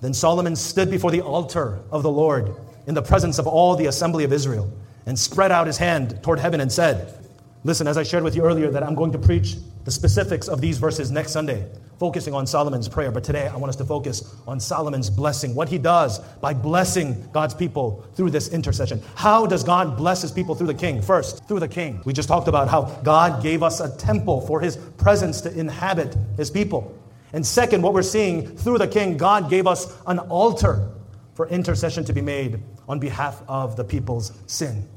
Then 0.00 0.12
Solomon 0.12 0.56
stood 0.56 0.90
before 0.90 1.12
the 1.12 1.20
altar 1.20 1.78
of 1.92 2.02
the 2.02 2.10
Lord 2.10 2.56
in 2.88 2.94
the 2.94 3.02
presence 3.02 3.38
of 3.38 3.46
all 3.46 3.76
the 3.76 3.86
assembly 3.86 4.24
of 4.24 4.32
Israel 4.32 4.72
and 5.06 5.18
spread 5.18 5.52
out 5.52 5.66
his 5.66 5.78
hand 5.78 6.22
toward 6.22 6.38
heaven 6.38 6.60
and 6.60 6.70
said, 6.70 7.18
Listen, 7.64 7.86
as 7.86 7.96
I 7.96 8.02
shared 8.02 8.24
with 8.24 8.34
you 8.34 8.42
earlier, 8.42 8.70
that 8.72 8.82
I'm 8.82 8.96
going 8.96 9.12
to 9.12 9.18
preach 9.18 9.54
the 9.84 9.90
specifics 9.90 10.48
of 10.48 10.60
these 10.60 10.78
verses 10.78 11.12
next 11.12 11.30
Sunday 11.30 11.64
focusing 12.02 12.34
on 12.34 12.44
Solomon's 12.44 12.88
prayer. 12.88 13.12
But 13.12 13.22
today 13.22 13.46
I 13.46 13.56
want 13.56 13.68
us 13.68 13.76
to 13.76 13.84
focus 13.84 14.34
on 14.48 14.58
Solomon's 14.58 15.08
blessing, 15.08 15.54
what 15.54 15.68
he 15.68 15.78
does 15.78 16.18
by 16.40 16.52
blessing 16.52 17.28
God's 17.32 17.54
people 17.54 18.04
through 18.14 18.30
this 18.30 18.48
intercession. 18.48 19.00
How 19.14 19.46
does 19.46 19.62
God 19.62 19.96
bless 19.96 20.22
his 20.22 20.32
people 20.32 20.56
through 20.56 20.66
the 20.66 20.74
king? 20.74 21.00
First, 21.00 21.46
through 21.46 21.60
the 21.60 21.68
king. 21.68 22.02
We 22.04 22.12
just 22.12 22.28
talked 22.28 22.48
about 22.48 22.66
how 22.66 22.86
God 23.04 23.40
gave 23.40 23.62
us 23.62 23.78
a 23.78 23.96
temple 23.96 24.40
for 24.40 24.60
his 24.60 24.76
presence 24.76 25.40
to 25.42 25.56
inhabit 25.56 26.16
his 26.36 26.50
people. 26.50 26.92
And 27.32 27.46
second, 27.46 27.82
what 27.82 27.94
we're 27.94 28.02
seeing 28.02 28.48
through 28.48 28.78
the 28.78 28.88
king, 28.88 29.16
God 29.16 29.48
gave 29.48 29.68
us 29.68 29.96
an 30.08 30.18
altar 30.18 30.88
for 31.34 31.46
intercession 31.48 32.04
to 32.06 32.12
be 32.12 32.20
made 32.20 32.60
on 32.88 32.98
behalf 32.98 33.42
of 33.48 33.76
the 33.76 33.84
people's 33.84 34.32
sin. 34.46 34.88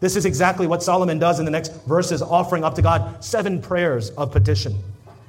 This 0.00 0.16
is 0.16 0.26
exactly 0.26 0.66
what 0.66 0.82
Solomon 0.82 1.18
does 1.18 1.38
in 1.38 1.44
the 1.44 1.50
next 1.50 1.72
verses, 1.86 2.22
offering 2.22 2.64
up 2.64 2.74
to 2.74 2.82
God 2.82 3.22
seven 3.24 3.62
prayers 3.62 4.10
of 4.10 4.32
petition. 4.32 4.76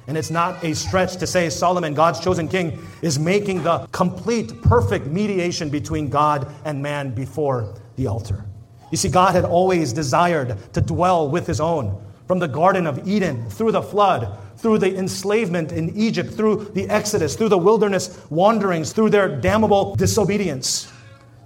And 0.06 0.18
it's 0.18 0.30
not 0.30 0.62
a 0.64 0.74
stretch 0.74 1.16
to 1.16 1.26
say 1.26 1.48
Solomon, 1.48 1.94
God's 1.94 2.20
chosen 2.20 2.48
king, 2.48 2.84
is 3.00 3.18
making 3.18 3.62
the 3.62 3.86
complete, 3.92 4.60
perfect 4.62 5.06
mediation 5.06 5.70
between 5.70 6.08
God 6.08 6.52
and 6.64 6.82
man 6.82 7.14
before 7.14 7.74
the 7.96 8.06
altar. 8.06 8.44
You 8.90 8.98
see, 8.98 9.08
God 9.08 9.34
had 9.34 9.44
always 9.44 9.92
desired 9.92 10.58
to 10.74 10.80
dwell 10.80 11.28
with 11.28 11.46
his 11.46 11.60
own. 11.60 12.00
From 12.26 12.38
the 12.38 12.48
Garden 12.48 12.86
of 12.86 13.06
Eden, 13.06 13.48
through 13.50 13.72
the 13.72 13.82
flood, 13.82 14.38
through 14.56 14.78
the 14.78 14.96
enslavement 14.96 15.72
in 15.72 15.94
Egypt, 15.96 16.32
through 16.32 16.70
the 16.74 16.88
Exodus, 16.88 17.36
through 17.36 17.50
the 17.50 17.58
wilderness 17.58 18.18
wanderings, 18.30 18.92
through 18.92 19.10
their 19.10 19.28
damnable 19.28 19.94
disobedience. 19.94 20.90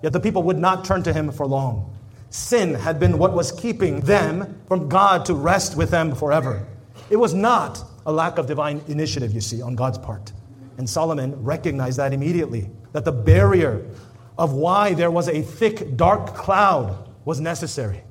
Yet 0.03 0.13
the 0.13 0.21
people 0.21 0.43
would 0.45 0.59
not 0.59 0.85
turn 0.85 1.03
to 1.05 1.13
him 1.13 1.31
for 1.33 1.47
long. 1.47 1.95
Sin 2.31 2.75
had 2.75 3.01
been 3.01 3.19
what 3.19 3.33
was 3.33 3.53
keeping 3.53 4.01
them 4.01 4.61
from 4.69 4.89
God 4.89 5.25
to 5.27 5.35
rest 5.35 5.77
with 5.77 5.91
them 5.91 6.15
forever. 6.15 6.67
It 7.11 7.17
was 7.17 7.35
not 7.35 7.83
a 8.07 8.13
lack 8.13 8.39
of 8.39 8.47
divine 8.47 8.83
initiative, 8.89 9.33
you 9.33 9.41
see, 9.41 9.63
on 9.63 9.75
God's 9.75 9.99
part. 9.99 10.33
And 10.77 10.89
Solomon 10.89 11.43
recognized 11.43 11.99
that 11.99 12.13
immediately, 12.13 12.71
that 12.93 13.05
the 13.05 13.13
barrier 13.13 13.85
of 14.37 14.53
why 14.53 14.95
there 14.95 15.11
was 15.11 15.29
a 15.29 15.43
thick, 15.43 15.97
dark 15.97 16.35
cloud 16.35 17.09
was 17.25 17.41
necessary. 17.41 18.03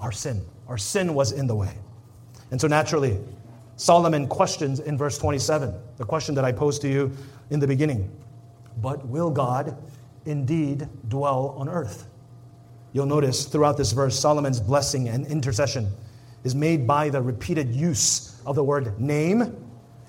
Our 0.00 0.12
sin. 0.12 0.42
Our 0.68 0.78
sin 0.78 1.14
was 1.14 1.32
in 1.32 1.46
the 1.46 1.54
way. 1.54 1.72
And 2.50 2.60
so 2.60 2.68
naturally, 2.68 3.18
Solomon 3.76 4.26
questions 4.28 4.80
in 4.80 4.96
verse 4.96 5.18
27 5.18 5.74
the 5.96 6.04
question 6.04 6.34
that 6.34 6.44
I 6.44 6.52
posed 6.52 6.82
to 6.82 6.88
you 6.88 7.12
in 7.50 7.60
the 7.60 7.66
beginning. 7.66 8.10
But 8.78 9.06
will 9.06 9.30
God 9.30 9.76
indeed 10.26 10.88
dwell 11.08 11.54
on 11.58 11.68
earth? 11.68 12.08
You'll 12.92 13.06
notice 13.06 13.44
throughout 13.44 13.76
this 13.76 13.92
verse, 13.92 14.18
Solomon's 14.18 14.60
blessing 14.60 15.08
and 15.08 15.26
intercession 15.26 15.88
is 16.44 16.54
made 16.54 16.86
by 16.86 17.08
the 17.08 17.20
repeated 17.20 17.74
use 17.74 18.40
of 18.46 18.54
the 18.56 18.64
word 18.64 19.00
name 19.00 19.56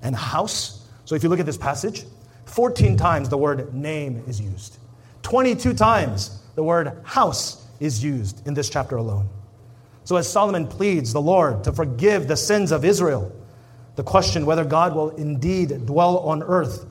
and 0.01 0.15
house. 0.15 0.87
So 1.05 1.15
if 1.15 1.23
you 1.23 1.29
look 1.29 1.39
at 1.39 1.45
this 1.45 1.57
passage, 1.57 2.05
14 2.45 2.95
times 2.95 3.29
the 3.29 3.37
word 3.37 3.73
name 3.73 4.23
is 4.27 4.39
used, 4.39 4.77
22 5.23 5.73
times 5.73 6.39
the 6.55 6.63
word 6.63 7.01
house 7.03 7.65
is 7.79 8.03
used 8.03 8.47
in 8.47 8.53
this 8.53 8.69
chapter 8.69 8.97
alone. 8.97 9.27
So 10.03 10.15
as 10.15 10.31
Solomon 10.31 10.67
pleads 10.67 11.11
the 11.11 11.21
Lord 11.21 11.65
to 11.65 11.73
forgive 11.73 12.27
the 12.29 12.37
sins 12.37 12.71
of 12.71 12.85
Israel, 12.85 13.35
the 13.95 14.03
question 14.03 14.45
whether 14.45 14.63
God 14.63 14.95
will 14.95 15.09
indeed 15.09 15.85
dwell 15.85 16.19
on 16.19 16.41
earth, 16.43 16.85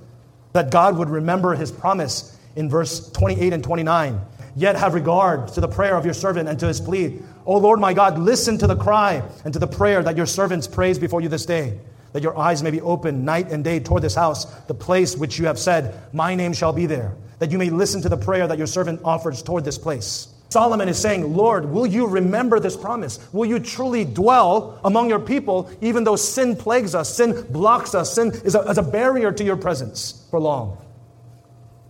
that 0.53 0.71
God 0.71 0.99
would 0.99 1.09
remember 1.09 1.55
his 1.55 1.73
promise 1.73 2.36
in 2.57 2.69
verse 2.69 3.11
28 3.12 3.53
and 3.53 3.62
29 3.62 4.21
Yet 4.57 4.77
have 4.77 4.95
regard 4.95 5.49
to 5.49 5.61
the 5.61 5.69
prayer 5.69 5.97
of 5.97 6.07
your 6.07 6.14
servant 6.14 6.49
and 6.49 6.59
to 6.61 6.66
his 6.66 6.81
plea. 6.81 7.21
O 7.45 7.59
Lord 7.59 7.79
my 7.79 7.92
God, 7.92 8.19
listen 8.19 8.57
to 8.59 8.66
the 8.66 8.75
cry 8.75 9.23
and 9.45 9.53
to 9.53 9.59
the 9.59 9.66
prayer 9.66 10.03
that 10.03 10.16
your 10.16 10.25
servants 10.25 10.66
praise 10.66 10.99
before 10.99 11.21
you 11.21 11.29
this 11.29 11.45
day, 11.45 11.79
that 12.14 12.23
your 12.23 12.37
eyes 12.38 12.62
may 12.62 12.71
be 12.71 12.81
open 12.81 13.27
night 13.27 13.53
and 13.53 13.62
day 13.62 13.81
toward 13.81 14.03
this 14.03 14.14
house, 14.14 14.47
the 14.62 14.75
place 14.75 15.14
which 15.14 15.38
you 15.38 15.45
have 15.45 15.59
said, 15.59 16.01
My 16.14 16.35
name 16.35 16.55
shall 16.55 16.73
be 16.73 16.87
there, 16.87 17.14
that 17.38 17.53
you 17.53 17.59
may 17.59 17.69
listen 17.69 18.01
to 18.01 18.09
the 18.09 18.16
prayer 18.16 18.49
that 18.49 18.57
your 18.57 18.66
servant 18.66 19.03
offers 19.05 19.42
toward 19.42 19.62
this 19.62 19.77
place. 19.77 20.29
Solomon 20.49 20.88
is 20.88 20.99
saying, 20.99 21.37
Lord, 21.37 21.66
will 21.66 21.87
you 21.87 22.07
remember 22.07 22.59
this 22.59 22.79
promise? 22.79 23.19
Will 23.35 23.45
you 23.45 23.59
truly 23.59 24.07
dwell 24.07 24.81
among 24.85 25.11
your 25.11 25.19
people, 25.19 25.71
even 25.83 26.05
though 26.05 26.16
sin 26.16 26.57
plagues 26.57 26.95
us, 26.95 27.14
sin 27.14 27.47
blocks 27.51 27.95
us, 27.95 28.14
sin 28.14 28.29
is 28.42 28.55
a, 28.55 28.61
is 28.61 28.79
a 28.79 28.83
barrier 28.83 29.33
to 29.33 29.45
your 29.45 29.57
presence 29.57 30.27
for 30.31 30.40
long? 30.40 30.79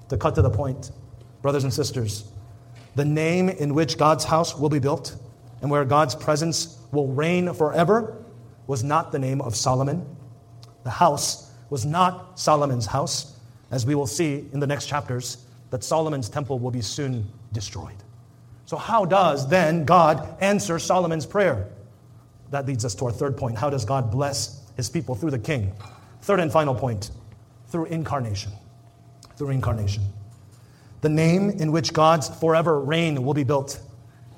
To 0.08 0.16
cut 0.16 0.34
to 0.36 0.42
the 0.42 0.50
point, 0.50 0.90
brothers 1.42 1.64
and 1.64 1.72
sisters, 1.72 2.24
the 2.94 3.04
name 3.04 3.48
in 3.48 3.74
which 3.74 3.98
God's 3.98 4.24
house 4.24 4.56
will 4.56 4.68
be 4.68 4.78
built 4.78 5.16
and 5.60 5.70
where 5.70 5.84
God's 5.84 6.14
presence 6.14 6.78
will 6.92 7.08
reign 7.08 7.52
forever 7.52 8.22
was 8.66 8.82
not 8.82 9.12
the 9.12 9.18
name 9.18 9.40
of 9.40 9.56
Solomon. 9.56 10.06
The 10.84 10.90
house 10.90 11.50
was 11.70 11.84
not 11.84 12.38
Solomon's 12.38 12.86
house, 12.86 13.38
as 13.70 13.84
we 13.84 13.94
will 13.94 14.06
see 14.06 14.48
in 14.52 14.60
the 14.60 14.66
next 14.66 14.86
chapters, 14.86 15.44
that 15.70 15.82
Solomon's 15.82 16.28
temple 16.28 16.58
will 16.58 16.70
be 16.70 16.80
soon 16.80 17.30
destroyed. 17.52 17.96
So, 18.66 18.76
how 18.76 19.04
does 19.04 19.48
then 19.48 19.84
God 19.84 20.36
answer 20.40 20.78
Solomon's 20.78 21.26
prayer? 21.26 21.68
That 22.50 22.66
leads 22.66 22.84
us 22.84 22.94
to 22.96 23.06
our 23.06 23.12
third 23.12 23.36
point. 23.36 23.58
How 23.58 23.70
does 23.70 23.84
God 23.84 24.10
bless 24.10 24.62
his 24.76 24.88
people 24.88 25.14
through 25.14 25.32
the 25.32 25.38
king? 25.38 25.72
Third 26.22 26.40
and 26.40 26.50
final 26.50 26.74
point 26.74 27.10
through 27.68 27.86
incarnation. 27.86 28.52
Through 29.36 29.50
incarnation. 29.50 30.02
The 31.02 31.08
name 31.08 31.50
in 31.50 31.72
which 31.72 31.92
God's 31.92 32.28
forever 32.28 32.80
reign 32.80 33.22
will 33.24 33.34
be 33.34 33.44
built 33.44 33.80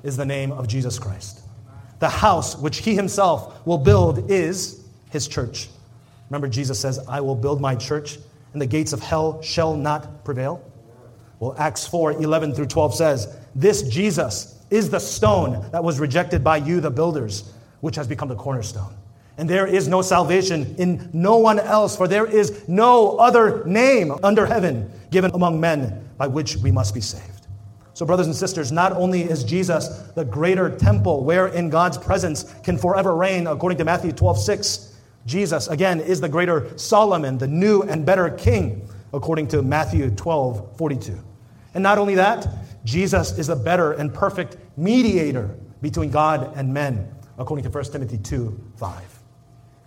is 0.03 0.17
the 0.17 0.27
name 0.27 0.53
of 0.53 0.69
Jesus 0.69 0.99
Christ. 0.99 1.41
The 1.99 2.09
house 2.09 2.57
which 2.57 2.79
he 2.79 2.95
himself 2.95 3.67
will 3.67 3.79
build 3.79 4.31
is 4.31 4.85
his 5.11 5.27
church. 5.27 5.69
Remember, 6.31 6.49
Jesus 6.49 6.79
says, 6.79 6.99
I 7.09 7.21
will 7.21 7.35
build 7.35 7.61
my 7.61 7.75
church, 7.75 8.19
and 8.53 8.61
the 8.61 8.67
gates 8.67 8.93
of 8.93 9.01
hell 9.01 9.41
shall 9.43 9.75
not 9.75 10.25
prevail. 10.25 10.63
Well, 11.41 11.55
Acts 11.59 11.87
4 11.87 12.13
11 12.13 12.55
through 12.55 12.67
12 12.67 12.95
says, 12.95 13.37
This 13.55 13.83
Jesus 13.83 14.59
is 14.71 14.91
the 14.91 14.99
stone 14.99 15.67
that 15.71 15.83
was 15.83 15.99
rejected 15.99 16.45
by 16.45 16.59
you, 16.59 16.81
the 16.81 16.91
builders, 16.91 17.51
which 17.81 17.97
has 17.97 18.07
become 18.07 18.29
the 18.29 18.35
cornerstone. 18.35 18.95
And 19.39 19.49
there 19.49 19.69
is 19.69 19.87
no 19.87 20.03
salvation 20.03 20.75
in 20.79 21.09
no 21.13 21.39
one 21.39 21.61
else, 21.61 21.97
for 21.97 22.09
there 22.09 22.27
is 22.27 22.69
no 22.69 23.17
other 23.19 23.65
name 23.65 24.13
under 24.25 24.45
heaven 24.45 24.91
given 25.13 25.31
among 25.33 25.61
men 25.61 26.11
by 26.19 26.27
which 26.27 26.57
we 26.57 26.73
must 26.73 26.93
be 26.93 27.01
saved. 27.01 27.47
So, 27.95 28.05
brothers 28.05 28.27
and 28.27 28.35
sisters, 28.35 28.73
not 28.73 28.93
only 28.93 29.23
is 29.23 29.45
Jesus 29.45 29.89
the 30.15 30.25
greater 30.25 30.77
temple 30.77 31.25
wherein 31.25 31.71
God's 31.71 31.99
presence 31.99 32.53
can 32.65 32.77
forever 32.77 33.15
reign, 33.15 33.47
according 33.47 33.79
to 33.79 33.85
Matthew 33.85 34.13
12 34.13 34.39
6, 34.39 34.97
Jesus, 35.25 35.69
again, 35.69 36.01
is 36.01 36.21
the 36.21 36.29
greater 36.29 36.77
Solomon, 36.77 37.39
the 37.39 37.49
new 37.49 37.83
and 37.83 38.05
better 38.05 38.31
king, 38.31 38.89
according 39.13 39.49
to 39.49 39.63
Matthew 39.63 40.11
12 40.11 40.77
42. 40.77 41.19
And 41.75 41.83
not 41.83 41.99
only 41.99 42.17
that, 42.17 42.49
Jesus 42.85 43.39
is 43.39 43.47
the 43.47 43.57
better 43.57 43.93
and 43.93 44.13
perfect 44.13 44.57
mediator 44.77 45.55
between 45.81 46.11
God 46.11 46.57
and 46.57 46.73
men, 46.75 47.15
according 47.39 47.63
to 47.65 47.71
1 47.71 47.85
Timothy 47.85 48.19
2 48.19 48.59
5. 48.77 49.18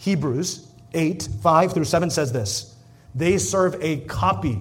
Hebrews 0.01 0.67
8 0.95 1.29
5 1.43 1.73
through 1.73 1.83
7 1.83 2.09
says 2.09 2.33
this 2.33 2.75
They 3.13 3.37
serve 3.37 3.77
a 3.81 3.99
copy 4.01 4.59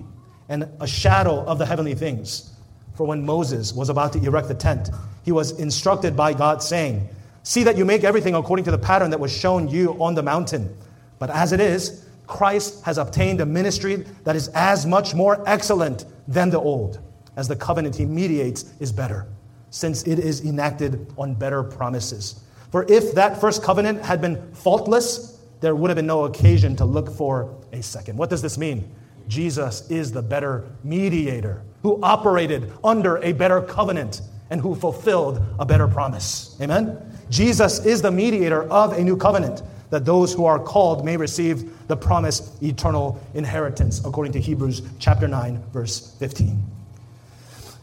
and 0.50 0.68
a 0.80 0.86
shadow 0.86 1.42
of 1.44 1.58
the 1.58 1.64
heavenly 1.64 1.94
things. 1.94 2.52
For 2.94 3.06
when 3.06 3.24
Moses 3.24 3.72
was 3.72 3.88
about 3.88 4.12
to 4.12 4.22
erect 4.22 4.48
the 4.48 4.54
tent, 4.54 4.90
he 5.24 5.32
was 5.32 5.52
instructed 5.52 6.14
by 6.14 6.34
God, 6.34 6.62
saying, 6.62 7.08
See 7.42 7.62
that 7.62 7.78
you 7.78 7.86
make 7.86 8.04
everything 8.04 8.34
according 8.34 8.66
to 8.66 8.70
the 8.70 8.78
pattern 8.78 9.10
that 9.10 9.20
was 9.20 9.34
shown 9.34 9.66
you 9.68 9.92
on 9.92 10.14
the 10.14 10.22
mountain. 10.22 10.76
But 11.18 11.30
as 11.30 11.52
it 11.52 11.60
is, 11.60 12.04
Christ 12.26 12.84
has 12.84 12.98
obtained 12.98 13.40
a 13.40 13.46
ministry 13.46 14.04
that 14.24 14.36
is 14.36 14.48
as 14.48 14.84
much 14.84 15.14
more 15.14 15.42
excellent 15.48 16.04
than 16.28 16.50
the 16.50 16.60
old, 16.60 17.00
as 17.36 17.48
the 17.48 17.56
covenant 17.56 17.96
he 17.96 18.04
mediates 18.04 18.66
is 18.78 18.92
better, 18.92 19.26
since 19.70 20.02
it 20.02 20.18
is 20.18 20.42
enacted 20.44 21.10
on 21.16 21.32
better 21.32 21.62
promises. 21.62 22.40
For 22.70 22.84
if 22.88 23.14
that 23.14 23.40
first 23.40 23.62
covenant 23.62 24.04
had 24.04 24.20
been 24.20 24.52
faultless, 24.52 25.29
there 25.60 25.74
would 25.74 25.90
have 25.90 25.96
been 25.96 26.06
no 26.06 26.24
occasion 26.24 26.76
to 26.76 26.84
look 26.84 27.10
for 27.10 27.54
a 27.72 27.82
second. 27.82 28.16
What 28.18 28.30
does 28.30 28.42
this 28.42 28.56
mean? 28.58 28.90
Jesus 29.28 29.88
is 29.90 30.12
the 30.12 30.22
better 30.22 30.64
mediator 30.82 31.62
who 31.82 32.02
operated 32.02 32.72
under 32.82 33.18
a 33.18 33.32
better 33.32 33.62
covenant 33.62 34.22
and 34.50 34.60
who 34.60 34.74
fulfilled 34.74 35.40
a 35.58 35.64
better 35.64 35.86
promise. 35.86 36.56
Amen? 36.60 36.98
Jesus 37.30 37.84
is 37.86 38.02
the 38.02 38.10
mediator 38.10 38.64
of 38.64 38.92
a 38.92 39.02
new 39.02 39.16
covenant 39.16 39.62
that 39.90 40.04
those 40.04 40.32
who 40.32 40.44
are 40.44 40.58
called 40.58 41.04
may 41.04 41.16
receive 41.16 41.86
the 41.88 41.96
promised 41.96 42.62
eternal 42.62 43.20
inheritance, 43.34 44.00
according 44.04 44.32
to 44.32 44.40
Hebrews 44.40 44.82
chapter 44.98 45.28
9, 45.28 45.62
verse 45.72 46.14
15. 46.18 46.60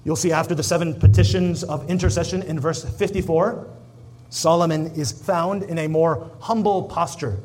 You'll 0.03 0.15
see 0.15 0.31
after 0.31 0.55
the 0.55 0.63
seven 0.63 0.97
petitions 0.97 1.63
of 1.63 1.89
intercession 1.89 2.41
in 2.43 2.59
verse 2.59 2.83
54, 2.83 3.67
Solomon 4.29 4.87
is 4.95 5.11
found 5.11 5.63
in 5.63 5.77
a 5.79 5.87
more 5.87 6.31
humble 6.39 6.83
posture, 6.83 7.37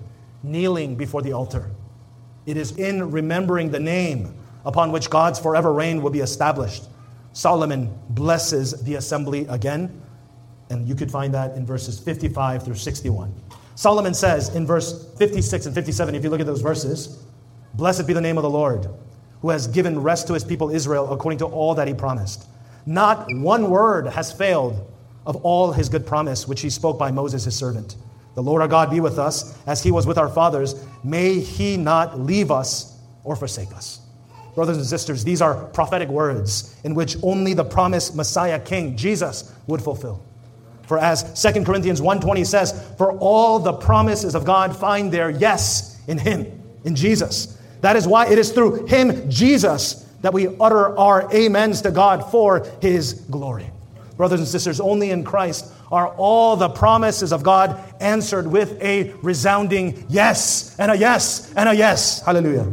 kneeling 0.42 0.96
before 0.96 1.22
the 1.22 1.32
altar. 1.32 1.70
It 2.46 2.56
is 2.56 2.76
in 2.76 3.10
remembering 3.10 3.70
the 3.70 3.80
name 3.80 4.34
upon 4.64 4.92
which 4.92 5.10
God's 5.10 5.38
forever 5.38 5.72
reign 5.72 6.02
will 6.02 6.10
be 6.10 6.20
established. 6.20 6.84
Solomon 7.32 7.96
blesses 8.10 8.82
the 8.82 8.96
assembly 8.96 9.46
again, 9.48 10.02
and 10.70 10.86
you 10.88 10.94
could 10.94 11.10
find 11.10 11.32
that 11.34 11.56
in 11.56 11.64
verses 11.64 11.98
55 11.98 12.64
through 12.64 12.74
61. 12.74 13.34
Solomon 13.74 14.14
says 14.14 14.54
in 14.54 14.66
verse 14.66 15.14
56 15.16 15.66
and 15.66 15.74
57, 15.74 16.14
if 16.14 16.22
you 16.22 16.30
look 16.30 16.40
at 16.40 16.46
those 16.46 16.60
verses, 16.60 17.24
Blessed 17.74 18.06
be 18.06 18.12
the 18.12 18.20
name 18.20 18.36
of 18.36 18.42
the 18.42 18.50
Lord, 18.50 18.86
who 19.40 19.50
has 19.50 19.66
given 19.66 20.00
rest 20.00 20.26
to 20.26 20.34
his 20.34 20.44
people 20.44 20.70
Israel 20.70 21.12
according 21.12 21.38
to 21.38 21.46
all 21.46 21.74
that 21.74 21.88
he 21.88 21.94
promised. 21.94 22.46
Not 22.84 23.26
one 23.34 23.70
word 23.70 24.06
has 24.08 24.30
failed 24.30 24.86
of 25.24 25.36
all 25.36 25.72
his 25.72 25.88
good 25.88 26.06
promise, 26.06 26.46
which 26.46 26.60
he 26.60 26.68
spoke 26.68 26.98
by 26.98 27.10
Moses 27.10 27.44
his 27.44 27.56
servant. 27.56 27.96
The 28.34 28.42
Lord 28.42 28.62
our 28.62 28.68
God 28.68 28.90
be 28.90 29.00
with 29.00 29.18
us, 29.18 29.56
as 29.66 29.82
he 29.82 29.90
was 29.90 30.06
with 30.06 30.18
our 30.18 30.28
fathers. 30.28 30.74
May 31.04 31.40
he 31.40 31.76
not 31.76 32.18
leave 32.18 32.50
us 32.50 32.98
or 33.24 33.36
forsake 33.36 33.72
us. 33.72 34.00
Brothers 34.54 34.76
and 34.76 34.86
sisters, 34.86 35.24
these 35.24 35.40
are 35.40 35.66
prophetic 35.68 36.08
words 36.08 36.76
in 36.84 36.94
which 36.94 37.16
only 37.22 37.54
the 37.54 37.64
promised 37.64 38.14
Messiah 38.14 38.60
King, 38.60 38.96
Jesus, 38.96 39.52
would 39.66 39.82
fulfill. 39.82 40.22
For 40.86 40.98
as 40.98 41.40
2 41.40 41.64
Corinthians 41.64 42.00
1:20 42.00 42.46
says, 42.46 42.92
for 42.98 43.12
all 43.18 43.58
the 43.58 43.72
promises 43.72 44.34
of 44.34 44.44
God 44.44 44.76
find 44.76 45.10
their 45.10 45.30
yes 45.30 45.98
in 46.06 46.18
him, 46.18 46.46
in 46.84 46.94
Jesus. 46.94 47.58
That 47.80 47.96
is 47.96 48.06
why 48.06 48.26
it 48.26 48.38
is 48.38 48.52
through 48.52 48.86
him, 48.86 49.30
Jesus, 49.30 50.06
that 50.20 50.34
we 50.34 50.48
utter 50.58 50.96
our 50.98 51.34
amens 51.34 51.82
to 51.82 51.90
God 51.90 52.30
for 52.30 52.66
his 52.80 53.14
glory. 53.30 53.70
Brothers 54.16 54.40
and 54.40 54.48
sisters, 54.48 54.80
only 54.80 55.10
in 55.10 55.24
Christ 55.24 55.72
are 55.92 56.08
all 56.16 56.56
the 56.56 56.70
promises 56.70 57.32
of 57.32 57.42
God 57.42 57.78
answered 58.00 58.46
with 58.46 58.82
a 58.82 59.12
resounding 59.22 60.06
yes, 60.08 60.74
and 60.78 60.90
a 60.90 60.96
yes, 60.96 61.52
and 61.54 61.68
a 61.68 61.74
yes. 61.74 62.22
Hallelujah. 62.22 62.72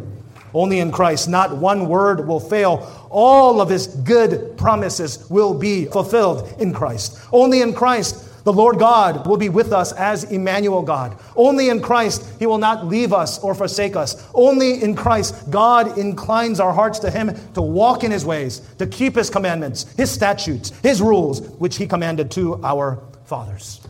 Only 0.54 0.80
in 0.80 0.92
Christ, 0.92 1.30
not 1.30 1.58
one 1.58 1.88
word 1.88 2.28
will 2.28 2.40
fail. 2.40 3.08
All 3.12 3.62
of 3.62 3.70
his 3.70 3.88
good 3.88 4.58
promises 4.58 5.30
will 5.30 5.54
be 5.54 5.86
fulfilled 5.86 6.56
in 6.60 6.74
Christ. 6.74 7.20
Only 7.32 7.62
in 7.62 7.74
Christ, 7.74 8.29
the 8.44 8.54
Lord 8.54 8.80
God 8.80 9.28
will 9.28 9.38
be 9.38 9.50
with 9.50 9.74
us 9.74 9.92
as 9.94 10.26
Emmanuel 10.26 10.82
God. 10.82 11.18
Only 11.36 11.70
in 11.70 11.82
Christ, 11.82 12.26
He 12.40 12.46
will 12.46 12.58
not 12.58 12.88
leave 12.88 13.14
us 13.14 13.40
or 13.40 13.54
forsake 13.54 13.96
us. 13.96 14.26
Only 14.34 14.82
in 14.82 14.96
Christ, 14.96 15.50
God 15.50 15.98
inclines 15.98 16.60
our 16.60 16.74
hearts 16.74 17.00
to 17.00 17.12
Him 17.12 17.36
to 17.54 17.62
walk 17.62 18.04
in 18.04 18.12
His 18.12 18.26
ways, 18.26 18.60
to 18.78 18.88
keep 18.88 19.16
His 19.16 19.30
commandments, 19.30 19.92
His 19.98 20.10
statutes, 20.10 20.72
His 20.82 21.02
rules, 21.02 21.42
which 21.58 21.78
He 21.78 21.88
commanded 21.88 22.32
to 22.32 22.64
our 22.64 23.04
fathers. 23.26 23.82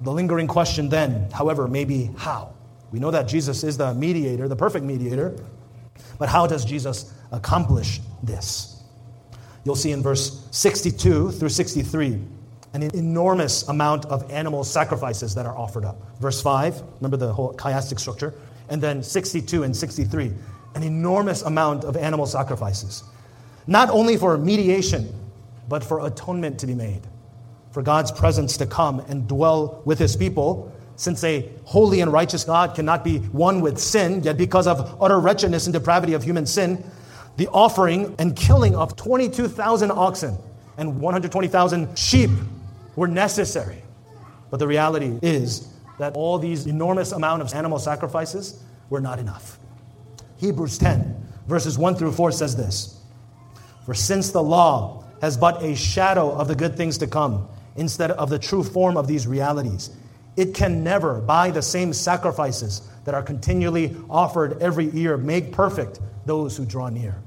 The 0.00 0.12
lingering 0.12 0.46
question 0.46 0.88
then, 0.88 1.28
however, 1.30 1.66
may 1.66 1.84
be 1.84 2.10
how? 2.16 2.54
We 2.92 3.00
know 3.00 3.10
that 3.10 3.28
Jesus 3.28 3.64
is 3.64 3.76
the 3.76 3.92
mediator, 3.94 4.48
the 4.48 4.56
perfect 4.56 4.84
mediator, 4.84 5.36
but 6.18 6.28
how 6.28 6.46
does 6.46 6.64
Jesus 6.64 7.12
accomplish 7.32 8.00
this? 8.22 8.82
You'll 9.64 9.76
see 9.76 9.92
in 9.92 10.02
verse 10.02 10.46
62 10.52 11.32
through 11.32 11.48
63 11.48 12.22
an 12.74 12.82
enormous 12.82 13.66
amount 13.68 14.04
of 14.06 14.30
animal 14.30 14.64
sacrifices 14.64 15.34
that 15.34 15.46
are 15.46 15.56
offered 15.56 15.84
up. 15.84 15.96
Verse 16.20 16.42
5, 16.42 16.82
remember 17.00 17.16
the 17.16 17.32
whole 17.32 17.54
chiastic 17.54 17.98
structure? 17.98 18.34
And 18.68 18.82
then 18.82 19.02
62 19.02 19.62
and 19.62 19.74
63, 19.74 20.32
an 20.74 20.82
enormous 20.82 21.42
amount 21.42 21.84
of 21.84 21.96
animal 21.96 22.26
sacrifices. 22.26 23.02
Not 23.66 23.88
only 23.90 24.16
for 24.16 24.36
mediation, 24.36 25.12
but 25.68 25.82
for 25.82 26.06
atonement 26.06 26.58
to 26.60 26.66
be 26.66 26.74
made, 26.74 27.02
for 27.72 27.82
God's 27.82 28.12
presence 28.12 28.56
to 28.58 28.66
come 28.66 29.00
and 29.00 29.26
dwell 29.26 29.82
with 29.84 29.98
his 29.98 30.16
people 30.16 30.72
since 30.96 31.22
a 31.22 31.48
holy 31.64 32.00
and 32.00 32.12
righteous 32.12 32.44
God 32.44 32.74
cannot 32.74 33.04
be 33.04 33.18
one 33.18 33.60
with 33.60 33.78
sin, 33.78 34.22
yet 34.24 34.36
because 34.36 34.66
of 34.66 35.00
utter 35.00 35.20
wretchedness 35.20 35.66
and 35.66 35.72
depravity 35.72 36.14
of 36.14 36.24
human 36.24 36.44
sin, 36.44 36.84
the 37.36 37.46
offering 37.48 38.14
and 38.18 38.34
killing 38.34 38.74
of 38.74 38.96
22,000 38.96 39.92
oxen 39.92 40.36
and 40.76 41.00
120,000 41.00 41.96
sheep 41.96 42.30
were 42.98 43.06
necessary. 43.08 43.80
But 44.50 44.58
the 44.58 44.66
reality 44.66 45.18
is 45.22 45.68
that 45.98 46.16
all 46.16 46.38
these 46.38 46.66
enormous 46.66 47.12
amount 47.12 47.42
of 47.42 47.54
animal 47.54 47.78
sacrifices 47.78 48.60
were 48.90 49.00
not 49.00 49.20
enough. 49.20 49.58
Hebrews 50.38 50.78
10, 50.78 51.28
verses 51.46 51.78
1 51.78 51.94
through 51.94 52.12
4 52.12 52.32
says 52.32 52.56
this 52.56 53.00
For 53.86 53.94
since 53.94 54.32
the 54.32 54.42
law 54.42 55.04
has 55.20 55.36
but 55.36 55.62
a 55.62 55.76
shadow 55.76 56.32
of 56.32 56.48
the 56.48 56.56
good 56.56 56.76
things 56.76 56.98
to 56.98 57.06
come, 57.06 57.48
instead 57.76 58.10
of 58.10 58.30
the 58.30 58.38
true 58.38 58.64
form 58.64 58.96
of 58.96 59.06
these 59.06 59.28
realities, 59.28 59.90
it 60.36 60.52
can 60.52 60.82
never, 60.82 61.20
by 61.20 61.52
the 61.52 61.62
same 61.62 61.92
sacrifices 61.92 62.82
that 63.04 63.14
are 63.14 63.22
continually 63.22 63.96
offered 64.10 64.60
every 64.60 64.86
year, 64.86 65.16
make 65.16 65.52
perfect 65.52 66.00
those 66.26 66.56
who 66.56 66.64
draw 66.64 66.88
near. 66.88 67.22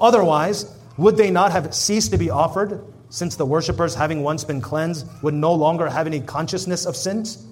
Otherwise, 0.00 0.74
would 0.96 1.18
they 1.18 1.30
not 1.30 1.52
have 1.52 1.74
ceased 1.74 2.10
to 2.12 2.18
be 2.18 2.30
offered, 2.30 2.82
since 3.10 3.34
the 3.34 3.44
worshippers, 3.44 3.94
having 3.94 4.22
once 4.22 4.44
been 4.44 4.60
cleansed, 4.60 5.06
would 5.22 5.34
no 5.34 5.52
longer 5.52 5.88
have 5.88 6.06
any 6.06 6.20
consciousness 6.20 6.86
of 6.86 6.96
sins? 6.96 7.44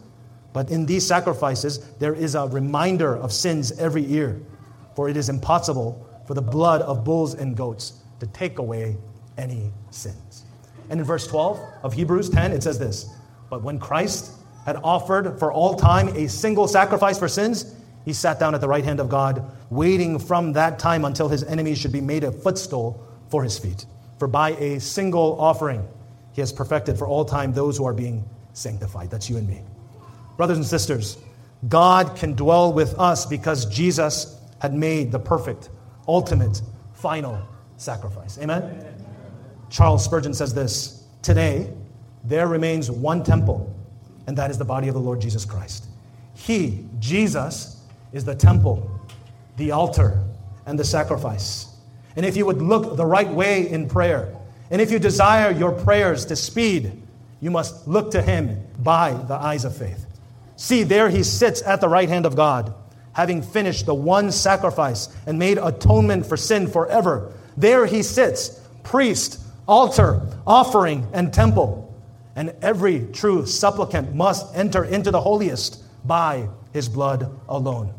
But 0.52 0.70
in 0.70 0.86
these 0.86 1.06
sacrifices, 1.06 1.80
there 1.98 2.14
is 2.14 2.34
a 2.34 2.46
reminder 2.46 3.16
of 3.16 3.32
sins 3.32 3.72
every 3.72 4.02
year, 4.02 4.40
for 4.94 5.08
it 5.08 5.16
is 5.16 5.28
impossible 5.28 6.06
for 6.26 6.34
the 6.34 6.42
blood 6.42 6.80
of 6.82 7.04
bulls 7.04 7.34
and 7.34 7.56
goats 7.56 7.94
to 8.20 8.26
take 8.28 8.58
away 8.58 8.96
any 9.36 9.72
sins. 9.90 10.44
And 10.90 11.00
in 11.00 11.06
verse 11.06 11.26
12 11.26 11.60
of 11.82 11.92
Hebrews 11.92 12.30
10, 12.30 12.52
it 12.52 12.62
says 12.62 12.78
this 12.78 13.10
But 13.50 13.62
when 13.62 13.78
Christ 13.78 14.32
had 14.64 14.76
offered 14.84 15.38
for 15.38 15.52
all 15.52 15.74
time 15.74 16.08
a 16.16 16.28
single 16.28 16.68
sacrifice 16.68 17.18
for 17.18 17.28
sins, 17.28 17.74
he 18.04 18.12
sat 18.12 18.38
down 18.38 18.54
at 18.54 18.60
the 18.60 18.68
right 18.68 18.84
hand 18.84 19.00
of 19.00 19.08
God, 19.08 19.50
waiting 19.70 20.18
from 20.18 20.52
that 20.54 20.78
time 20.78 21.04
until 21.04 21.28
his 21.28 21.42
enemies 21.44 21.78
should 21.78 21.92
be 21.92 22.00
made 22.00 22.24
a 22.24 22.32
footstool 22.32 23.06
for 23.28 23.42
his 23.42 23.58
feet. 23.58 23.84
For 24.18 24.28
by 24.28 24.50
a 24.52 24.80
single 24.80 25.40
offering, 25.40 25.86
he 26.32 26.40
has 26.40 26.52
perfected 26.52 26.98
for 26.98 27.06
all 27.06 27.24
time 27.24 27.52
those 27.52 27.76
who 27.78 27.86
are 27.86 27.92
being 27.92 28.24
sanctified. 28.52 29.10
That's 29.10 29.30
you 29.30 29.36
and 29.36 29.48
me. 29.48 29.62
Brothers 30.36 30.58
and 30.58 30.66
sisters, 30.66 31.18
God 31.68 32.16
can 32.16 32.34
dwell 32.34 32.72
with 32.72 32.98
us 32.98 33.26
because 33.26 33.66
Jesus 33.66 34.40
had 34.60 34.74
made 34.74 35.10
the 35.12 35.18
perfect, 35.18 35.70
ultimate, 36.06 36.60
final 36.94 37.40
sacrifice. 37.76 38.38
Amen? 38.38 38.62
Amen? 38.62 39.04
Charles 39.70 40.04
Spurgeon 40.04 40.34
says 40.34 40.54
this 40.54 41.04
Today, 41.22 41.72
there 42.24 42.48
remains 42.48 42.90
one 42.90 43.22
temple 43.22 43.74
and 44.28 44.36
that 44.36 44.50
is 44.50 44.58
the 44.58 44.64
body 44.64 44.88
of 44.88 44.94
the 44.94 45.00
Lord 45.00 45.22
Jesus 45.22 45.46
Christ. 45.46 45.86
He, 46.34 46.84
Jesus, 46.98 47.82
is 48.12 48.26
the 48.26 48.34
temple, 48.34 49.00
the 49.56 49.70
altar, 49.70 50.22
and 50.66 50.78
the 50.78 50.84
sacrifice. 50.84 51.67
And 52.18 52.26
if 52.26 52.36
you 52.36 52.46
would 52.46 52.60
look 52.60 52.96
the 52.96 53.06
right 53.06 53.30
way 53.30 53.70
in 53.70 53.88
prayer, 53.88 54.34
and 54.72 54.82
if 54.82 54.90
you 54.90 54.98
desire 54.98 55.52
your 55.52 55.70
prayers 55.70 56.26
to 56.26 56.34
speed, 56.34 57.00
you 57.40 57.48
must 57.48 57.86
look 57.86 58.10
to 58.10 58.20
him 58.20 58.60
by 58.76 59.12
the 59.12 59.36
eyes 59.36 59.64
of 59.64 59.76
faith. 59.76 60.04
See, 60.56 60.82
there 60.82 61.10
he 61.10 61.22
sits 61.22 61.62
at 61.62 61.80
the 61.80 61.88
right 61.88 62.08
hand 62.08 62.26
of 62.26 62.34
God, 62.34 62.74
having 63.12 63.40
finished 63.40 63.86
the 63.86 63.94
one 63.94 64.32
sacrifice 64.32 65.08
and 65.28 65.38
made 65.38 65.58
atonement 65.58 66.26
for 66.26 66.36
sin 66.36 66.66
forever. 66.66 67.32
There 67.56 67.86
he 67.86 68.02
sits, 68.02 68.60
priest, 68.82 69.40
altar, 69.68 70.20
offering, 70.44 71.06
and 71.12 71.32
temple. 71.32 71.96
And 72.34 72.52
every 72.62 73.06
true 73.12 73.46
supplicant 73.46 74.12
must 74.12 74.56
enter 74.56 74.82
into 74.82 75.12
the 75.12 75.20
holiest 75.20 75.84
by 76.04 76.48
his 76.72 76.88
blood 76.88 77.30
alone. 77.48 77.94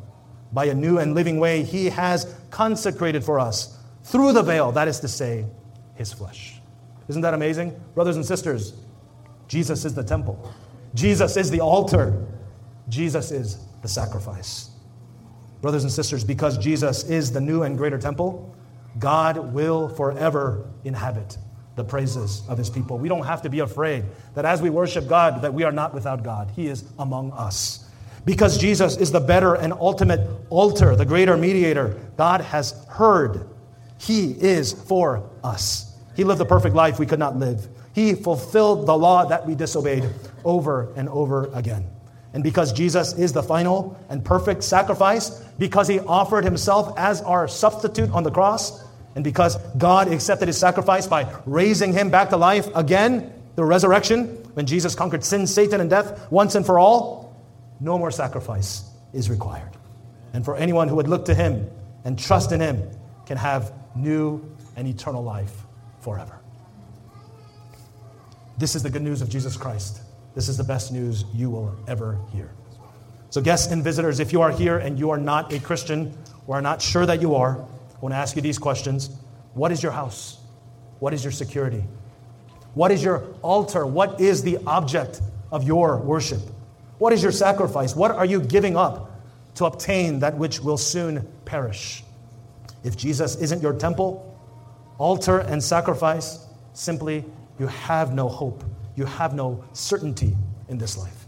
By 0.51 0.65
a 0.65 0.73
new 0.73 0.97
and 0.97 1.15
living 1.15 1.39
way, 1.39 1.63
he 1.63 1.85
has 1.85 2.35
consecrated 2.51 3.23
for 3.23 3.39
us 3.39 3.77
through 4.09 4.33
the 4.33 4.41
veil, 4.41 4.71
that 4.71 4.87
is 4.87 4.99
to 5.01 5.07
say, 5.07 5.45
his 5.95 6.11
flesh. 6.11 6.59
Isn't 7.07 7.21
that 7.21 7.33
amazing? 7.33 7.79
Brothers 7.93 8.15
and 8.15 8.25
sisters, 8.25 8.73
Jesus 9.47 9.85
is 9.85 9.93
the 9.93 10.03
temple, 10.03 10.51
Jesus 10.95 11.37
is 11.37 11.51
the 11.51 11.61
altar, 11.61 12.25
Jesus 12.87 13.31
is 13.31 13.59
the 13.81 13.87
sacrifice. 13.87 14.71
Brothers 15.61 15.83
and 15.83 15.91
sisters, 15.91 16.23
because 16.23 16.57
Jesus 16.57 17.03
is 17.03 17.31
the 17.31 17.41
new 17.41 17.63
and 17.63 17.77
greater 17.77 17.99
temple, 17.99 18.55
God 18.97 19.53
will 19.53 19.89
forever 19.89 20.67
inhabit 20.85 21.37
the 21.75 21.83
praises 21.83 22.41
of 22.47 22.57
his 22.57 22.69
people. 22.69 22.97
We 22.97 23.09
don't 23.09 23.25
have 23.25 23.43
to 23.43 23.49
be 23.49 23.59
afraid 23.59 24.05
that 24.33 24.45
as 24.45 24.61
we 24.61 24.69
worship 24.69 25.07
God 25.07 25.41
that 25.43 25.53
we 25.53 25.63
are 25.63 25.71
not 25.71 25.93
without 25.93 26.23
God. 26.23 26.51
He 26.55 26.67
is 26.67 26.83
among 26.97 27.31
us. 27.33 27.89
Because 28.25 28.57
Jesus 28.57 28.97
is 28.97 29.11
the 29.11 29.19
better 29.19 29.55
and 29.55 29.71
ultimate 29.73 30.27
altar, 30.49 30.95
the 30.95 31.05
greater 31.05 31.37
mediator, 31.37 31.99
God 32.17 32.41
has 32.41 32.71
heard. 32.89 33.47
He 33.99 34.31
is 34.31 34.73
for 34.73 35.29
us. 35.43 35.95
He 36.15 36.23
lived 36.23 36.39
the 36.39 36.45
perfect 36.45 36.75
life 36.75 36.99
we 36.99 37.05
could 37.05 37.19
not 37.19 37.37
live. 37.37 37.67
He 37.93 38.15
fulfilled 38.15 38.87
the 38.87 38.97
law 38.97 39.25
that 39.25 39.45
we 39.45 39.55
disobeyed 39.55 40.09
over 40.43 40.91
and 40.95 41.09
over 41.09 41.49
again. 41.53 41.85
And 42.33 42.43
because 42.43 42.71
Jesus 42.73 43.13
is 43.13 43.33
the 43.33 43.43
final 43.43 43.99
and 44.09 44.23
perfect 44.23 44.63
sacrifice, 44.63 45.29
because 45.57 45.87
he 45.87 45.99
offered 45.99 46.43
himself 46.43 46.97
as 46.97 47.21
our 47.21 47.47
substitute 47.47 48.11
on 48.11 48.23
the 48.23 48.31
cross, 48.31 48.83
and 49.15 49.23
because 49.23 49.57
God 49.77 50.07
accepted 50.07 50.47
his 50.47 50.57
sacrifice 50.57 51.07
by 51.07 51.33
raising 51.45 51.91
him 51.91 52.09
back 52.09 52.29
to 52.29 52.37
life 52.37 52.67
again, 52.75 53.33
the 53.55 53.65
resurrection, 53.65 54.27
when 54.53 54.65
Jesus 54.65 54.95
conquered 54.95 55.23
sin, 55.23 55.47
Satan, 55.47 55.81
and 55.81 55.89
death 55.89 56.31
once 56.31 56.55
and 56.55 56.65
for 56.65 56.79
all, 56.79 57.35
no 57.79 57.97
more 57.97 58.11
sacrifice 58.11 58.89
is 59.11 59.29
required. 59.29 59.71
And 60.33 60.45
for 60.45 60.55
anyone 60.55 60.87
who 60.87 60.95
would 60.95 61.07
look 61.07 61.25
to 61.25 61.33
him 61.33 61.69
and 62.05 62.17
trust 62.17 62.51
in 62.51 62.59
him 62.59 62.87
can 63.25 63.37
have 63.37 63.73
new 63.99 64.43
and 64.75 64.87
eternal 64.87 65.23
life 65.23 65.63
forever. 66.01 66.39
This 68.57 68.75
is 68.75 68.83
the 68.83 68.89
good 68.89 69.01
news 69.01 69.21
of 69.21 69.29
Jesus 69.29 69.55
Christ. 69.55 70.01
This 70.35 70.49
is 70.49 70.57
the 70.57 70.63
best 70.63 70.91
news 70.91 71.25
you 71.33 71.49
will 71.49 71.75
ever 71.87 72.19
hear. 72.31 72.51
So, 73.29 73.41
guests 73.41 73.71
and 73.71 73.83
visitors, 73.83 74.19
if 74.19 74.33
you 74.33 74.41
are 74.41 74.51
here 74.51 74.77
and 74.77 74.97
you 74.97 75.11
are 75.11 75.17
not 75.17 75.53
a 75.53 75.59
Christian 75.59 76.17
or 76.47 76.57
are 76.57 76.61
not 76.61 76.81
sure 76.81 77.05
that 77.05 77.21
you 77.21 77.35
are, 77.35 77.57
I 77.59 77.99
want 77.99 78.13
to 78.13 78.17
ask 78.17 78.35
you 78.35 78.41
these 78.41 78.57
questions 78.57 79.09
What 79.53 79.71
is 79.71 79.83
your 79.83 79.91
house? 79.91 80.39
What 80.99 81.13
is 81.13 81.23
your 81.23 81.31
security? 81.31 81.83
What 82.73 82.91
is 82.91 83.03
your 83.03 83.23
altar? 83.41 83.85
What 83.85 84.19
is 84.19 84.43
the 84.43 84.57
object 84.65 85.21
of 85.51 85.63
your 85.63 85.97
worship? 85.97 86.41
What 86.97 87.13
is 87.13 87.23
your 87.23 87.31
sacrifice? 87.31 87.95
What 87.95 88.11
are 88.11 88.25
you 88.25 88.41
giving 88.41 88.75
up 88.75 89.11
to 89.55 89.65
obtain 89.65 90.19
that 90.19 90.37
which 90.37 90.59
will 90.59 90.77
soon 90.77 91.27
perish? 91.45 92.03
If 92.83 92.95
Jesus 92.97 93.35
isn't 93.37 93.61
your 93.61 93.73
temple, 93.73 94.37
altar, 94.97 95.39
and 95.39 95.63
sacrifice, 95.63 96.47
simply 96.73 97.25
you 97.59 97.67
have 97.67 98.13
no 98.13 98.27
hope. 98.27 98.63
You 98.95 99.05
have 99.05 99.33
no 99.33 99.63
certainty 99.73 100.35
in 100.67 100.77
this 100.77 100.97
life. 100.97 101.25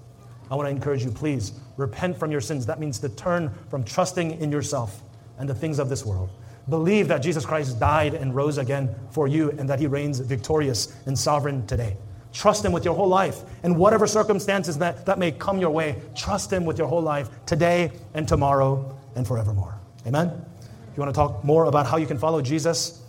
I 0.49 0.56
want 0.56 0.68
to 0.68 0.72
encourage 0.72 1.04
you, 1.04 1.12
please 1.12 1.54
repent 1.78 2.18
from 2.18 2.32
your 2.32 2.41
sins. 2.41 2.66
That 2.66 2.80
means 2.80 2.99
to 2.99 3.10
turn 3.10 3.54
from 3.70 3.84
trusting 3.84 4.39
in 4.41 4.52
yourself 4.52 5.02
and 5.39 5.49
the 5.49 5.56
things 5.56 5.80
of 5.80 5.89
this 5.89 6.06
world. 6.06 6.30
Believe 6.70 7.08
that 7.08 7.20
Jesus 7.20 7.45
Christ 7.45 7.80
died 7.80 8.14
and 8.14 8.36
rose 8.36 8.58
again 8.58 8.93
for 9.10 9.28
you 9.28 9.52
and 9.52 9.68
that 9.70 9.80
he 9.80 9.88
reigns 9.88 10.20
victorious 10.20 10.95
and 11.06 11.18
sovereign 11.18 11.66
today. 11.68 11.97
Trust 12.34 12.64
him 12.64 12.72
with 12.72 12.86
your 12.86 12.93
whole 12.93 13.08
life. 13.08 13.41
And 13.64 13.78
whatever 13.78 14.08
circumstances 14.08 14.78
that, 14.78 15.06
that 15.06 15.20
may 15.20 15.32
come 15.32 15.60
your 15.60 15.72
way, 15.72 16.02
trust 16.16 16.52
him 16.52 16.66
with 16.66 16.78
your 16.78 16.88
whole 16.88 17.02
life 17.02 17.30
today 17.45 17.91
and 18.14 18.28
tomorrow 18.28 18.97
and 19.16 19.28
forevermore. 19.28 19.80
Amen? 20.06 20.45
If 20.91 20.97
you 20.97 21.03
want 21.03 21.15
to 21.15 21.17
talk 21.17 21.43
more 21.45 21.65
about 21.65 21.87
how 21.87 21.95
you 21.95 22.05
can 22.05 22.17
follow 22.17 22.41
Jesus, 22.41 23.01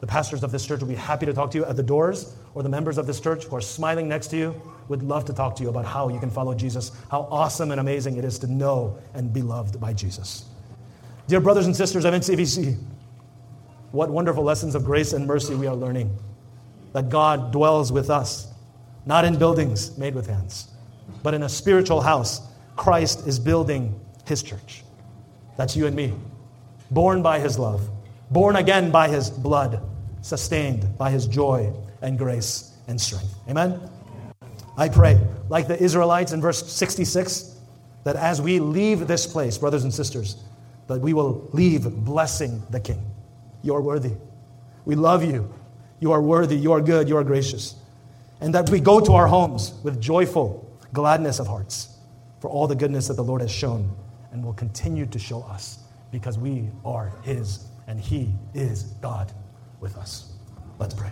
the 0.00 0.06
pastors 0.06 0.42
of 0.42 0.52
this 0.52 0.66
church 0.66 0.80
will 0.80 0.88
be 0.88 0.94
happy 0.94 1.24
to 1.24 1.32
talk 1.32 1.50
to 1.52 1.58
you 1.58 1.64
at 1.64 1.74
the 1.74 1.82
doors, 1.82 2.36
or 2.54 2.62
the 2.62 2.68
members 2.68 2.98
of 2.98 3.06
this 3.06 3.18
church 3.18 3.44
who 3.44 3.56
are 3.56 3.62
smiling 3.62 4.08
next 4.08 4.28
to 4.28 4.36
you 4.36 4.62
would 4.88 5.02
love 5.02 5.24
to 5.24 5.32
talk 5.32 5.56
to 5.56 5.62
you 5.62 5.70
about 5.70 5.86
how 5.86 6.10
you 6.10 6.18
can 6.20 6.30
follow 6.30 6.52
Jesus, 6.52 6.92
how 7.10 7.28
awesome 7.30 7.70
and 7.70 7.80
amazing 7.80 8.16
it 8.16 8.24
is 8.24 8.38
to 8.40 8.46
know 8.46 8.98
and 9.14 9.32
be 9.32 9.40
loved 9.40 9.80
by 9.80 9.94
Jesus. 9.94 10.44
Dear 11.28 11.40
brothers 11.40 11.64
and 11.64 11.74
sisters 11.74 12.04
of 12.04 12.12
NCBC, 12.12 12.76
what 13.92 14.10
wonderful 14.10 14.42
lessons 14.42 14.74
of 14.74 14.84
grace 14.84 15.12
and 15.12 15.26
mercy 15.26 15.54
we 15.54 15.66
are 15.66 15.76
learning. 15.76 16.14
That 16.92 17.08
God 17.08 17.52
dwells 17.52 17.90
with 17.90 18.10
us, 18.10 18.52
not 19.06 19.24
in 19.24 19.38
buildings 19.38 19.96
made 19.96 20.14
with 20.14 20.26
hands, 20.26 20.68
but 21.22 21.34
in 21.34 21.44
a 21.44 21.48
spiritual 21.48 22.00
house. 22.00 22.42
Christ 22.76 23.26
is 23.26 23.38
building 23.38 23.98
his 24.26 24.42
church. 24.42 24.82
That's 25.56 25.76
you 25.76 25.86
and 25.86 25.94
me. 25.96 26.12
Born 26.90 27.22
by 27.22 27.38
his 27.38 27.58
love, 27.58 27.88
born 28.30 28.56
again 28.56 28.90
by 28.90 29.08
his 29.08 29.30
blood, 29.30 29.82
sustained 30.22 30.98
by 30.98 31.10
his 31.10 31.26
joy 31.26 31.72
and 32.02 32.18
grace 32.18 32.72
and 32.88 33.00
strength. 33.00 33.34
Amen? 33.48 33.80
I 34.76 34.88
pray, 34.88 35.20
like 35.48 35.68
the 35.68 35.80
Israelites 35.80 36.32
in 36.32 36.40
verse 36.40 36.66
66, 36.72 37.58
that 38.04 38.16
as 38.16 38.40
we 38.40 38.60
leave 38.60 39.06
this 39.06 39.26
place, 39.26 39.58
brothers 39.58 39.84
and 39.84 39.92
sisters, 39.92 40.36
that 40.86 41.00
we 41.00 41.12
will 41.12 41.48
leave 41.52 41.88
blessing 42.04 42.62
the 42.70 42.80
King. 42.80 43.04
You 43.62 43.74
are 43.74 43.82
worthy. 43.82 44.14
We 44.84 44.94
love 44.94 45.22
you. 45.22 45.52
You 46.00 46.12
are 46.12 46.22
worthy. 46.22 46.56
You 46.56 46.72
are 46.72 46.80
good. 46.80 47.08
You 47.08 47.16
are 47.18 47.24
gracious. 47.24 47.76
And 48.40 48.54
that 48.54 48.70
we 48.70 48.80
go 48.80 49.00
to 49.00 49.12
our 49.12 49.26
homes 49.26 49.74
with 49.84 50.00
joyful 50.00 50.66
gladness 50.92 51.38
of 51.38 51.46
hearts 51.46 51.96
for 52.40 52.48
all 52.48 52.66
the 52.66 52.74
goodness 52.74 53.06
that 53.08 53.14
the 53.14 53.22
Lord 53.22 53.42
has 53.42 53.50
shown 53.50 53.94
and 54.32 54.42
will 54.42 54.54
continue 54.54 55.04
to 55.06 55.18
show 55.18 55.42
us 55.42 55.79
because 56.10 56.38
we 56.38 56.68
are 56.84 57.12
His 57.22 57.66
and 57.86 58.00
He 58.00 58.32
is 58.54 58.82
God 59.02 59.32
with 59.80 59.96
us. 59.96 60.32
Let's 60.78 60.94
pray. 60.94 61.10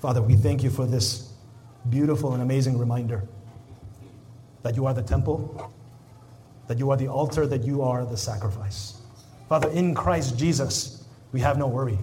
Father, 0.00 0.20
we 0.20 0.36
thank 0.36 0.62
you 0.62 0.70
for 0.70 0.86
this 0.86 1.32
beautiful 1.88 2.34
and 2.34 2.42
amazing 2.42 2.78
reminder 2.78 3.22
that 4.62 4.76
you 4.76 4.86
are 4.86 4.94
the 4.94 5.02
temple 5.02 5.72
that 6.66 6.78
you 6.78 6.90
are 6.90 6.96
the 6.96 7.08
altar, 7.08 7.46
that 7.46 7.64
you 7.64 7.82
are 7.82 8.04
the 8.04 8.16
sacrifice. 8.16 9.00
Father, 9.48 9.68
in 9.70 9.94
Christ 9.94 10.38
Jesus, 10.38 11.04
we 11.32 11.40
have 11.40 11.58
no 11.58 11.66
worry. 11.66 11.98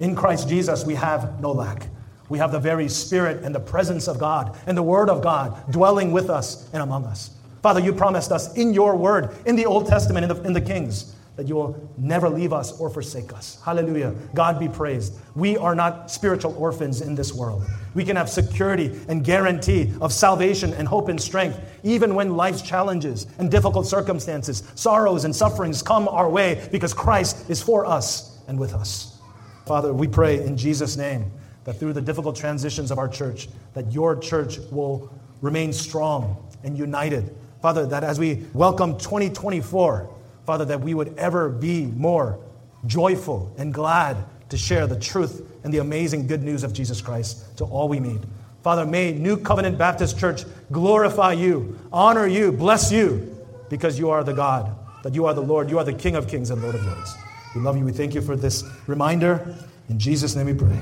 In 0.00 0.16
Christ 0.16 0.48
Jesus, 0.48 0.84
we 0.84 0.94
have 0.94 1.40
no 1.40 1.52
lack. 1.52 1.86
We 2.28 2.38
have 2.38 2.52
the 2.52 2.58
very 2.58 2.88
Spirit 2.88 3.44
and 3.44 3.54
the 3.54 3.60
presence 3.60 4.08
of 4.08 4.18
God 4.18 4.56
and 4.66 4.76
the 4.76 4.82
Word 4.82 5.08
of 5.08 5.22
God 5.22 5.70
dwelling 5.70 6.12
with 6.12 6.30
us 6.30 6.68
and 6.72 6.82
among 6.82 7.04
us. 7.04 7.30
Father, 7.62 7.80
you 7.80 7.92
promised 7.92 8.32
us 8.32 8.54
in 8.56 8.72
your 8.72 8.96
Word, 8.96 9.36
in 9.46 9.56
the 9.56 9.66
Old 9.66 9.86
Testament, 9.86 10.24
in 10.24 10.36
the, 10.36 10.42
in 10.42 10.52
the 10.52 10.60
Kings, 10.60 11.14
that 11.36 11.48
you 11.48 11.54
will 11.54 11.90
never 11.96 12.28
leave 12.28 12.52
us 12.52 12.78
or 12.78 12.90
forsake 12.90 13.32
us. 13.32 13.60
Hallelujah. 13.64 14.14
God 14.34 14.58
be 14.58 14.68
praised. 14.68 15.14
We 15.34 15.56
are 15.56 15.74
not 15.74 16.10
spiritual 16.10 16.54
orphans 16.58 17.00
in 17.00 17.14
this 17.14 17.32
world. 17.32 17.64
We 17.94 18.04
can 18.04 18.16
have 18.16 18.28
security 18.28 19.00
and 19.08 19.24
guarantee 19.24 19.92
of 20.00 20.12
salvation 20.12 20.74
and 20.74 20.86
hope 20.86 21.08
and 21.08 21.20
strength, 21.20 21.58
even 21.82 22.14
when 22.14 22.36
life's 22.36 22.62
challenges 22.62 23.26
and 23.38 23.50
difficult 23.50 23.86
circumstances, 23.86 24.62
sorrows 24.74 25.24
and 25.24 25.34
sufferings 25.34 25.82
come 25.82 26.08
our 26.08 26.28
way 26.28 26.68
because 26.72 26.92
Christ 26.92 27.48
is 27.48 27.62
for 27.62 27.86
us 27.86 28.38
and 28.48 28.58
with 28.58 28.74
us. 28.74 29.18
Father, 29.66 29.92
we 29.92 30.08
pray 30.08 30.44
in 30.44 30.56
Jesus' 30.56 30.96
name 30.96 31.30
that 31.64 31.78
through 31.78 31.92
the 31.92 32.00
difficult 32.00 32.36
transitions 32.36 32.90
of 32.90 32.98
our 32.98 33.08
church, 33.08 33.48
that 33.74 33.92
your 33.92 34.16
church 34.16 34.58
will 34.70 35.12
remain 35.40 35.72
strong 35.72 36.48
and 36.64 36.76
united. 36.76 37.34
Father, 37.62 37.86
that 37.86 38.04
as 38.04 38.18
we 38.18 38.46
welcome 38.54 38.98
2024, 38.98 40.08
Father, 40.46 40.64
that 40.64 40.80
we 40.80 40.94
would 40.94 41.16
ever 41.18 41.48
be 41.48 41.86
more 41.86 42.38
joyful 42.86 43.52
and 43.58 43.72
glad 43.72 44.16
to 44.48 44.56
share 44.56 44.86
the 44.86 44.98
truth 44.98 45.46
and 45.62 45.72
the 45.72 45.78
amazing 45.78 46.26
good 46.26 46.42
news 46.42 46.64
of 46.64 46.72
Jesus 46.72 47.00
Christ 47.00 47.56
to 47.58 47.64
all 47.64 47.88
we 47.88 48.00
meet. 48.00 48.20
Father, 48.62 48.84
may 48.84 49.12
New 49.12 49.36
Covenant 49.36 49.78
Baptist 49.78 50.18
Church 50.18 50.44
glorify 50.72 51.32
you, 51.32 51.78
honor 51.92 52.26
you, 52.26 52.52
bless 52.52 52.90
you, 52.90 53.36
because 53.68 53.98
you 53.98 54.10
are 54.10 54.24
the 54.24 54.32
God, 54.32 54.74
that 55.02 55.14
you 55.14 55.26
are 55.26 55.34
the 55.34 55.42
Lord, 55.42 55.70
you 55.70 55.78
are 55.78 55.84
the 55.84 55.92
King 55.92 56.16
of 56.16 56.28
kings 56.28 56.50
and 56.50 56.60
Lord 56.62 56.74
of 56.74 56.84
lords. 56.84 57.14
We 57.54 57.60
love 57.60 57.76
you. 57.76 57.84
We 57.84 57.92
thank 57.92 58.14
you 58.14 58.20
for 58.20 58.36
this 58.36 58.64
reminder. 58.86 59.54
In 59.88 59.98
Jesus' 59.98 60.36
name 60.36 60.46
we 60.46 60.54
pray. 60.54 60.78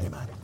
Amen. 0.00 0.37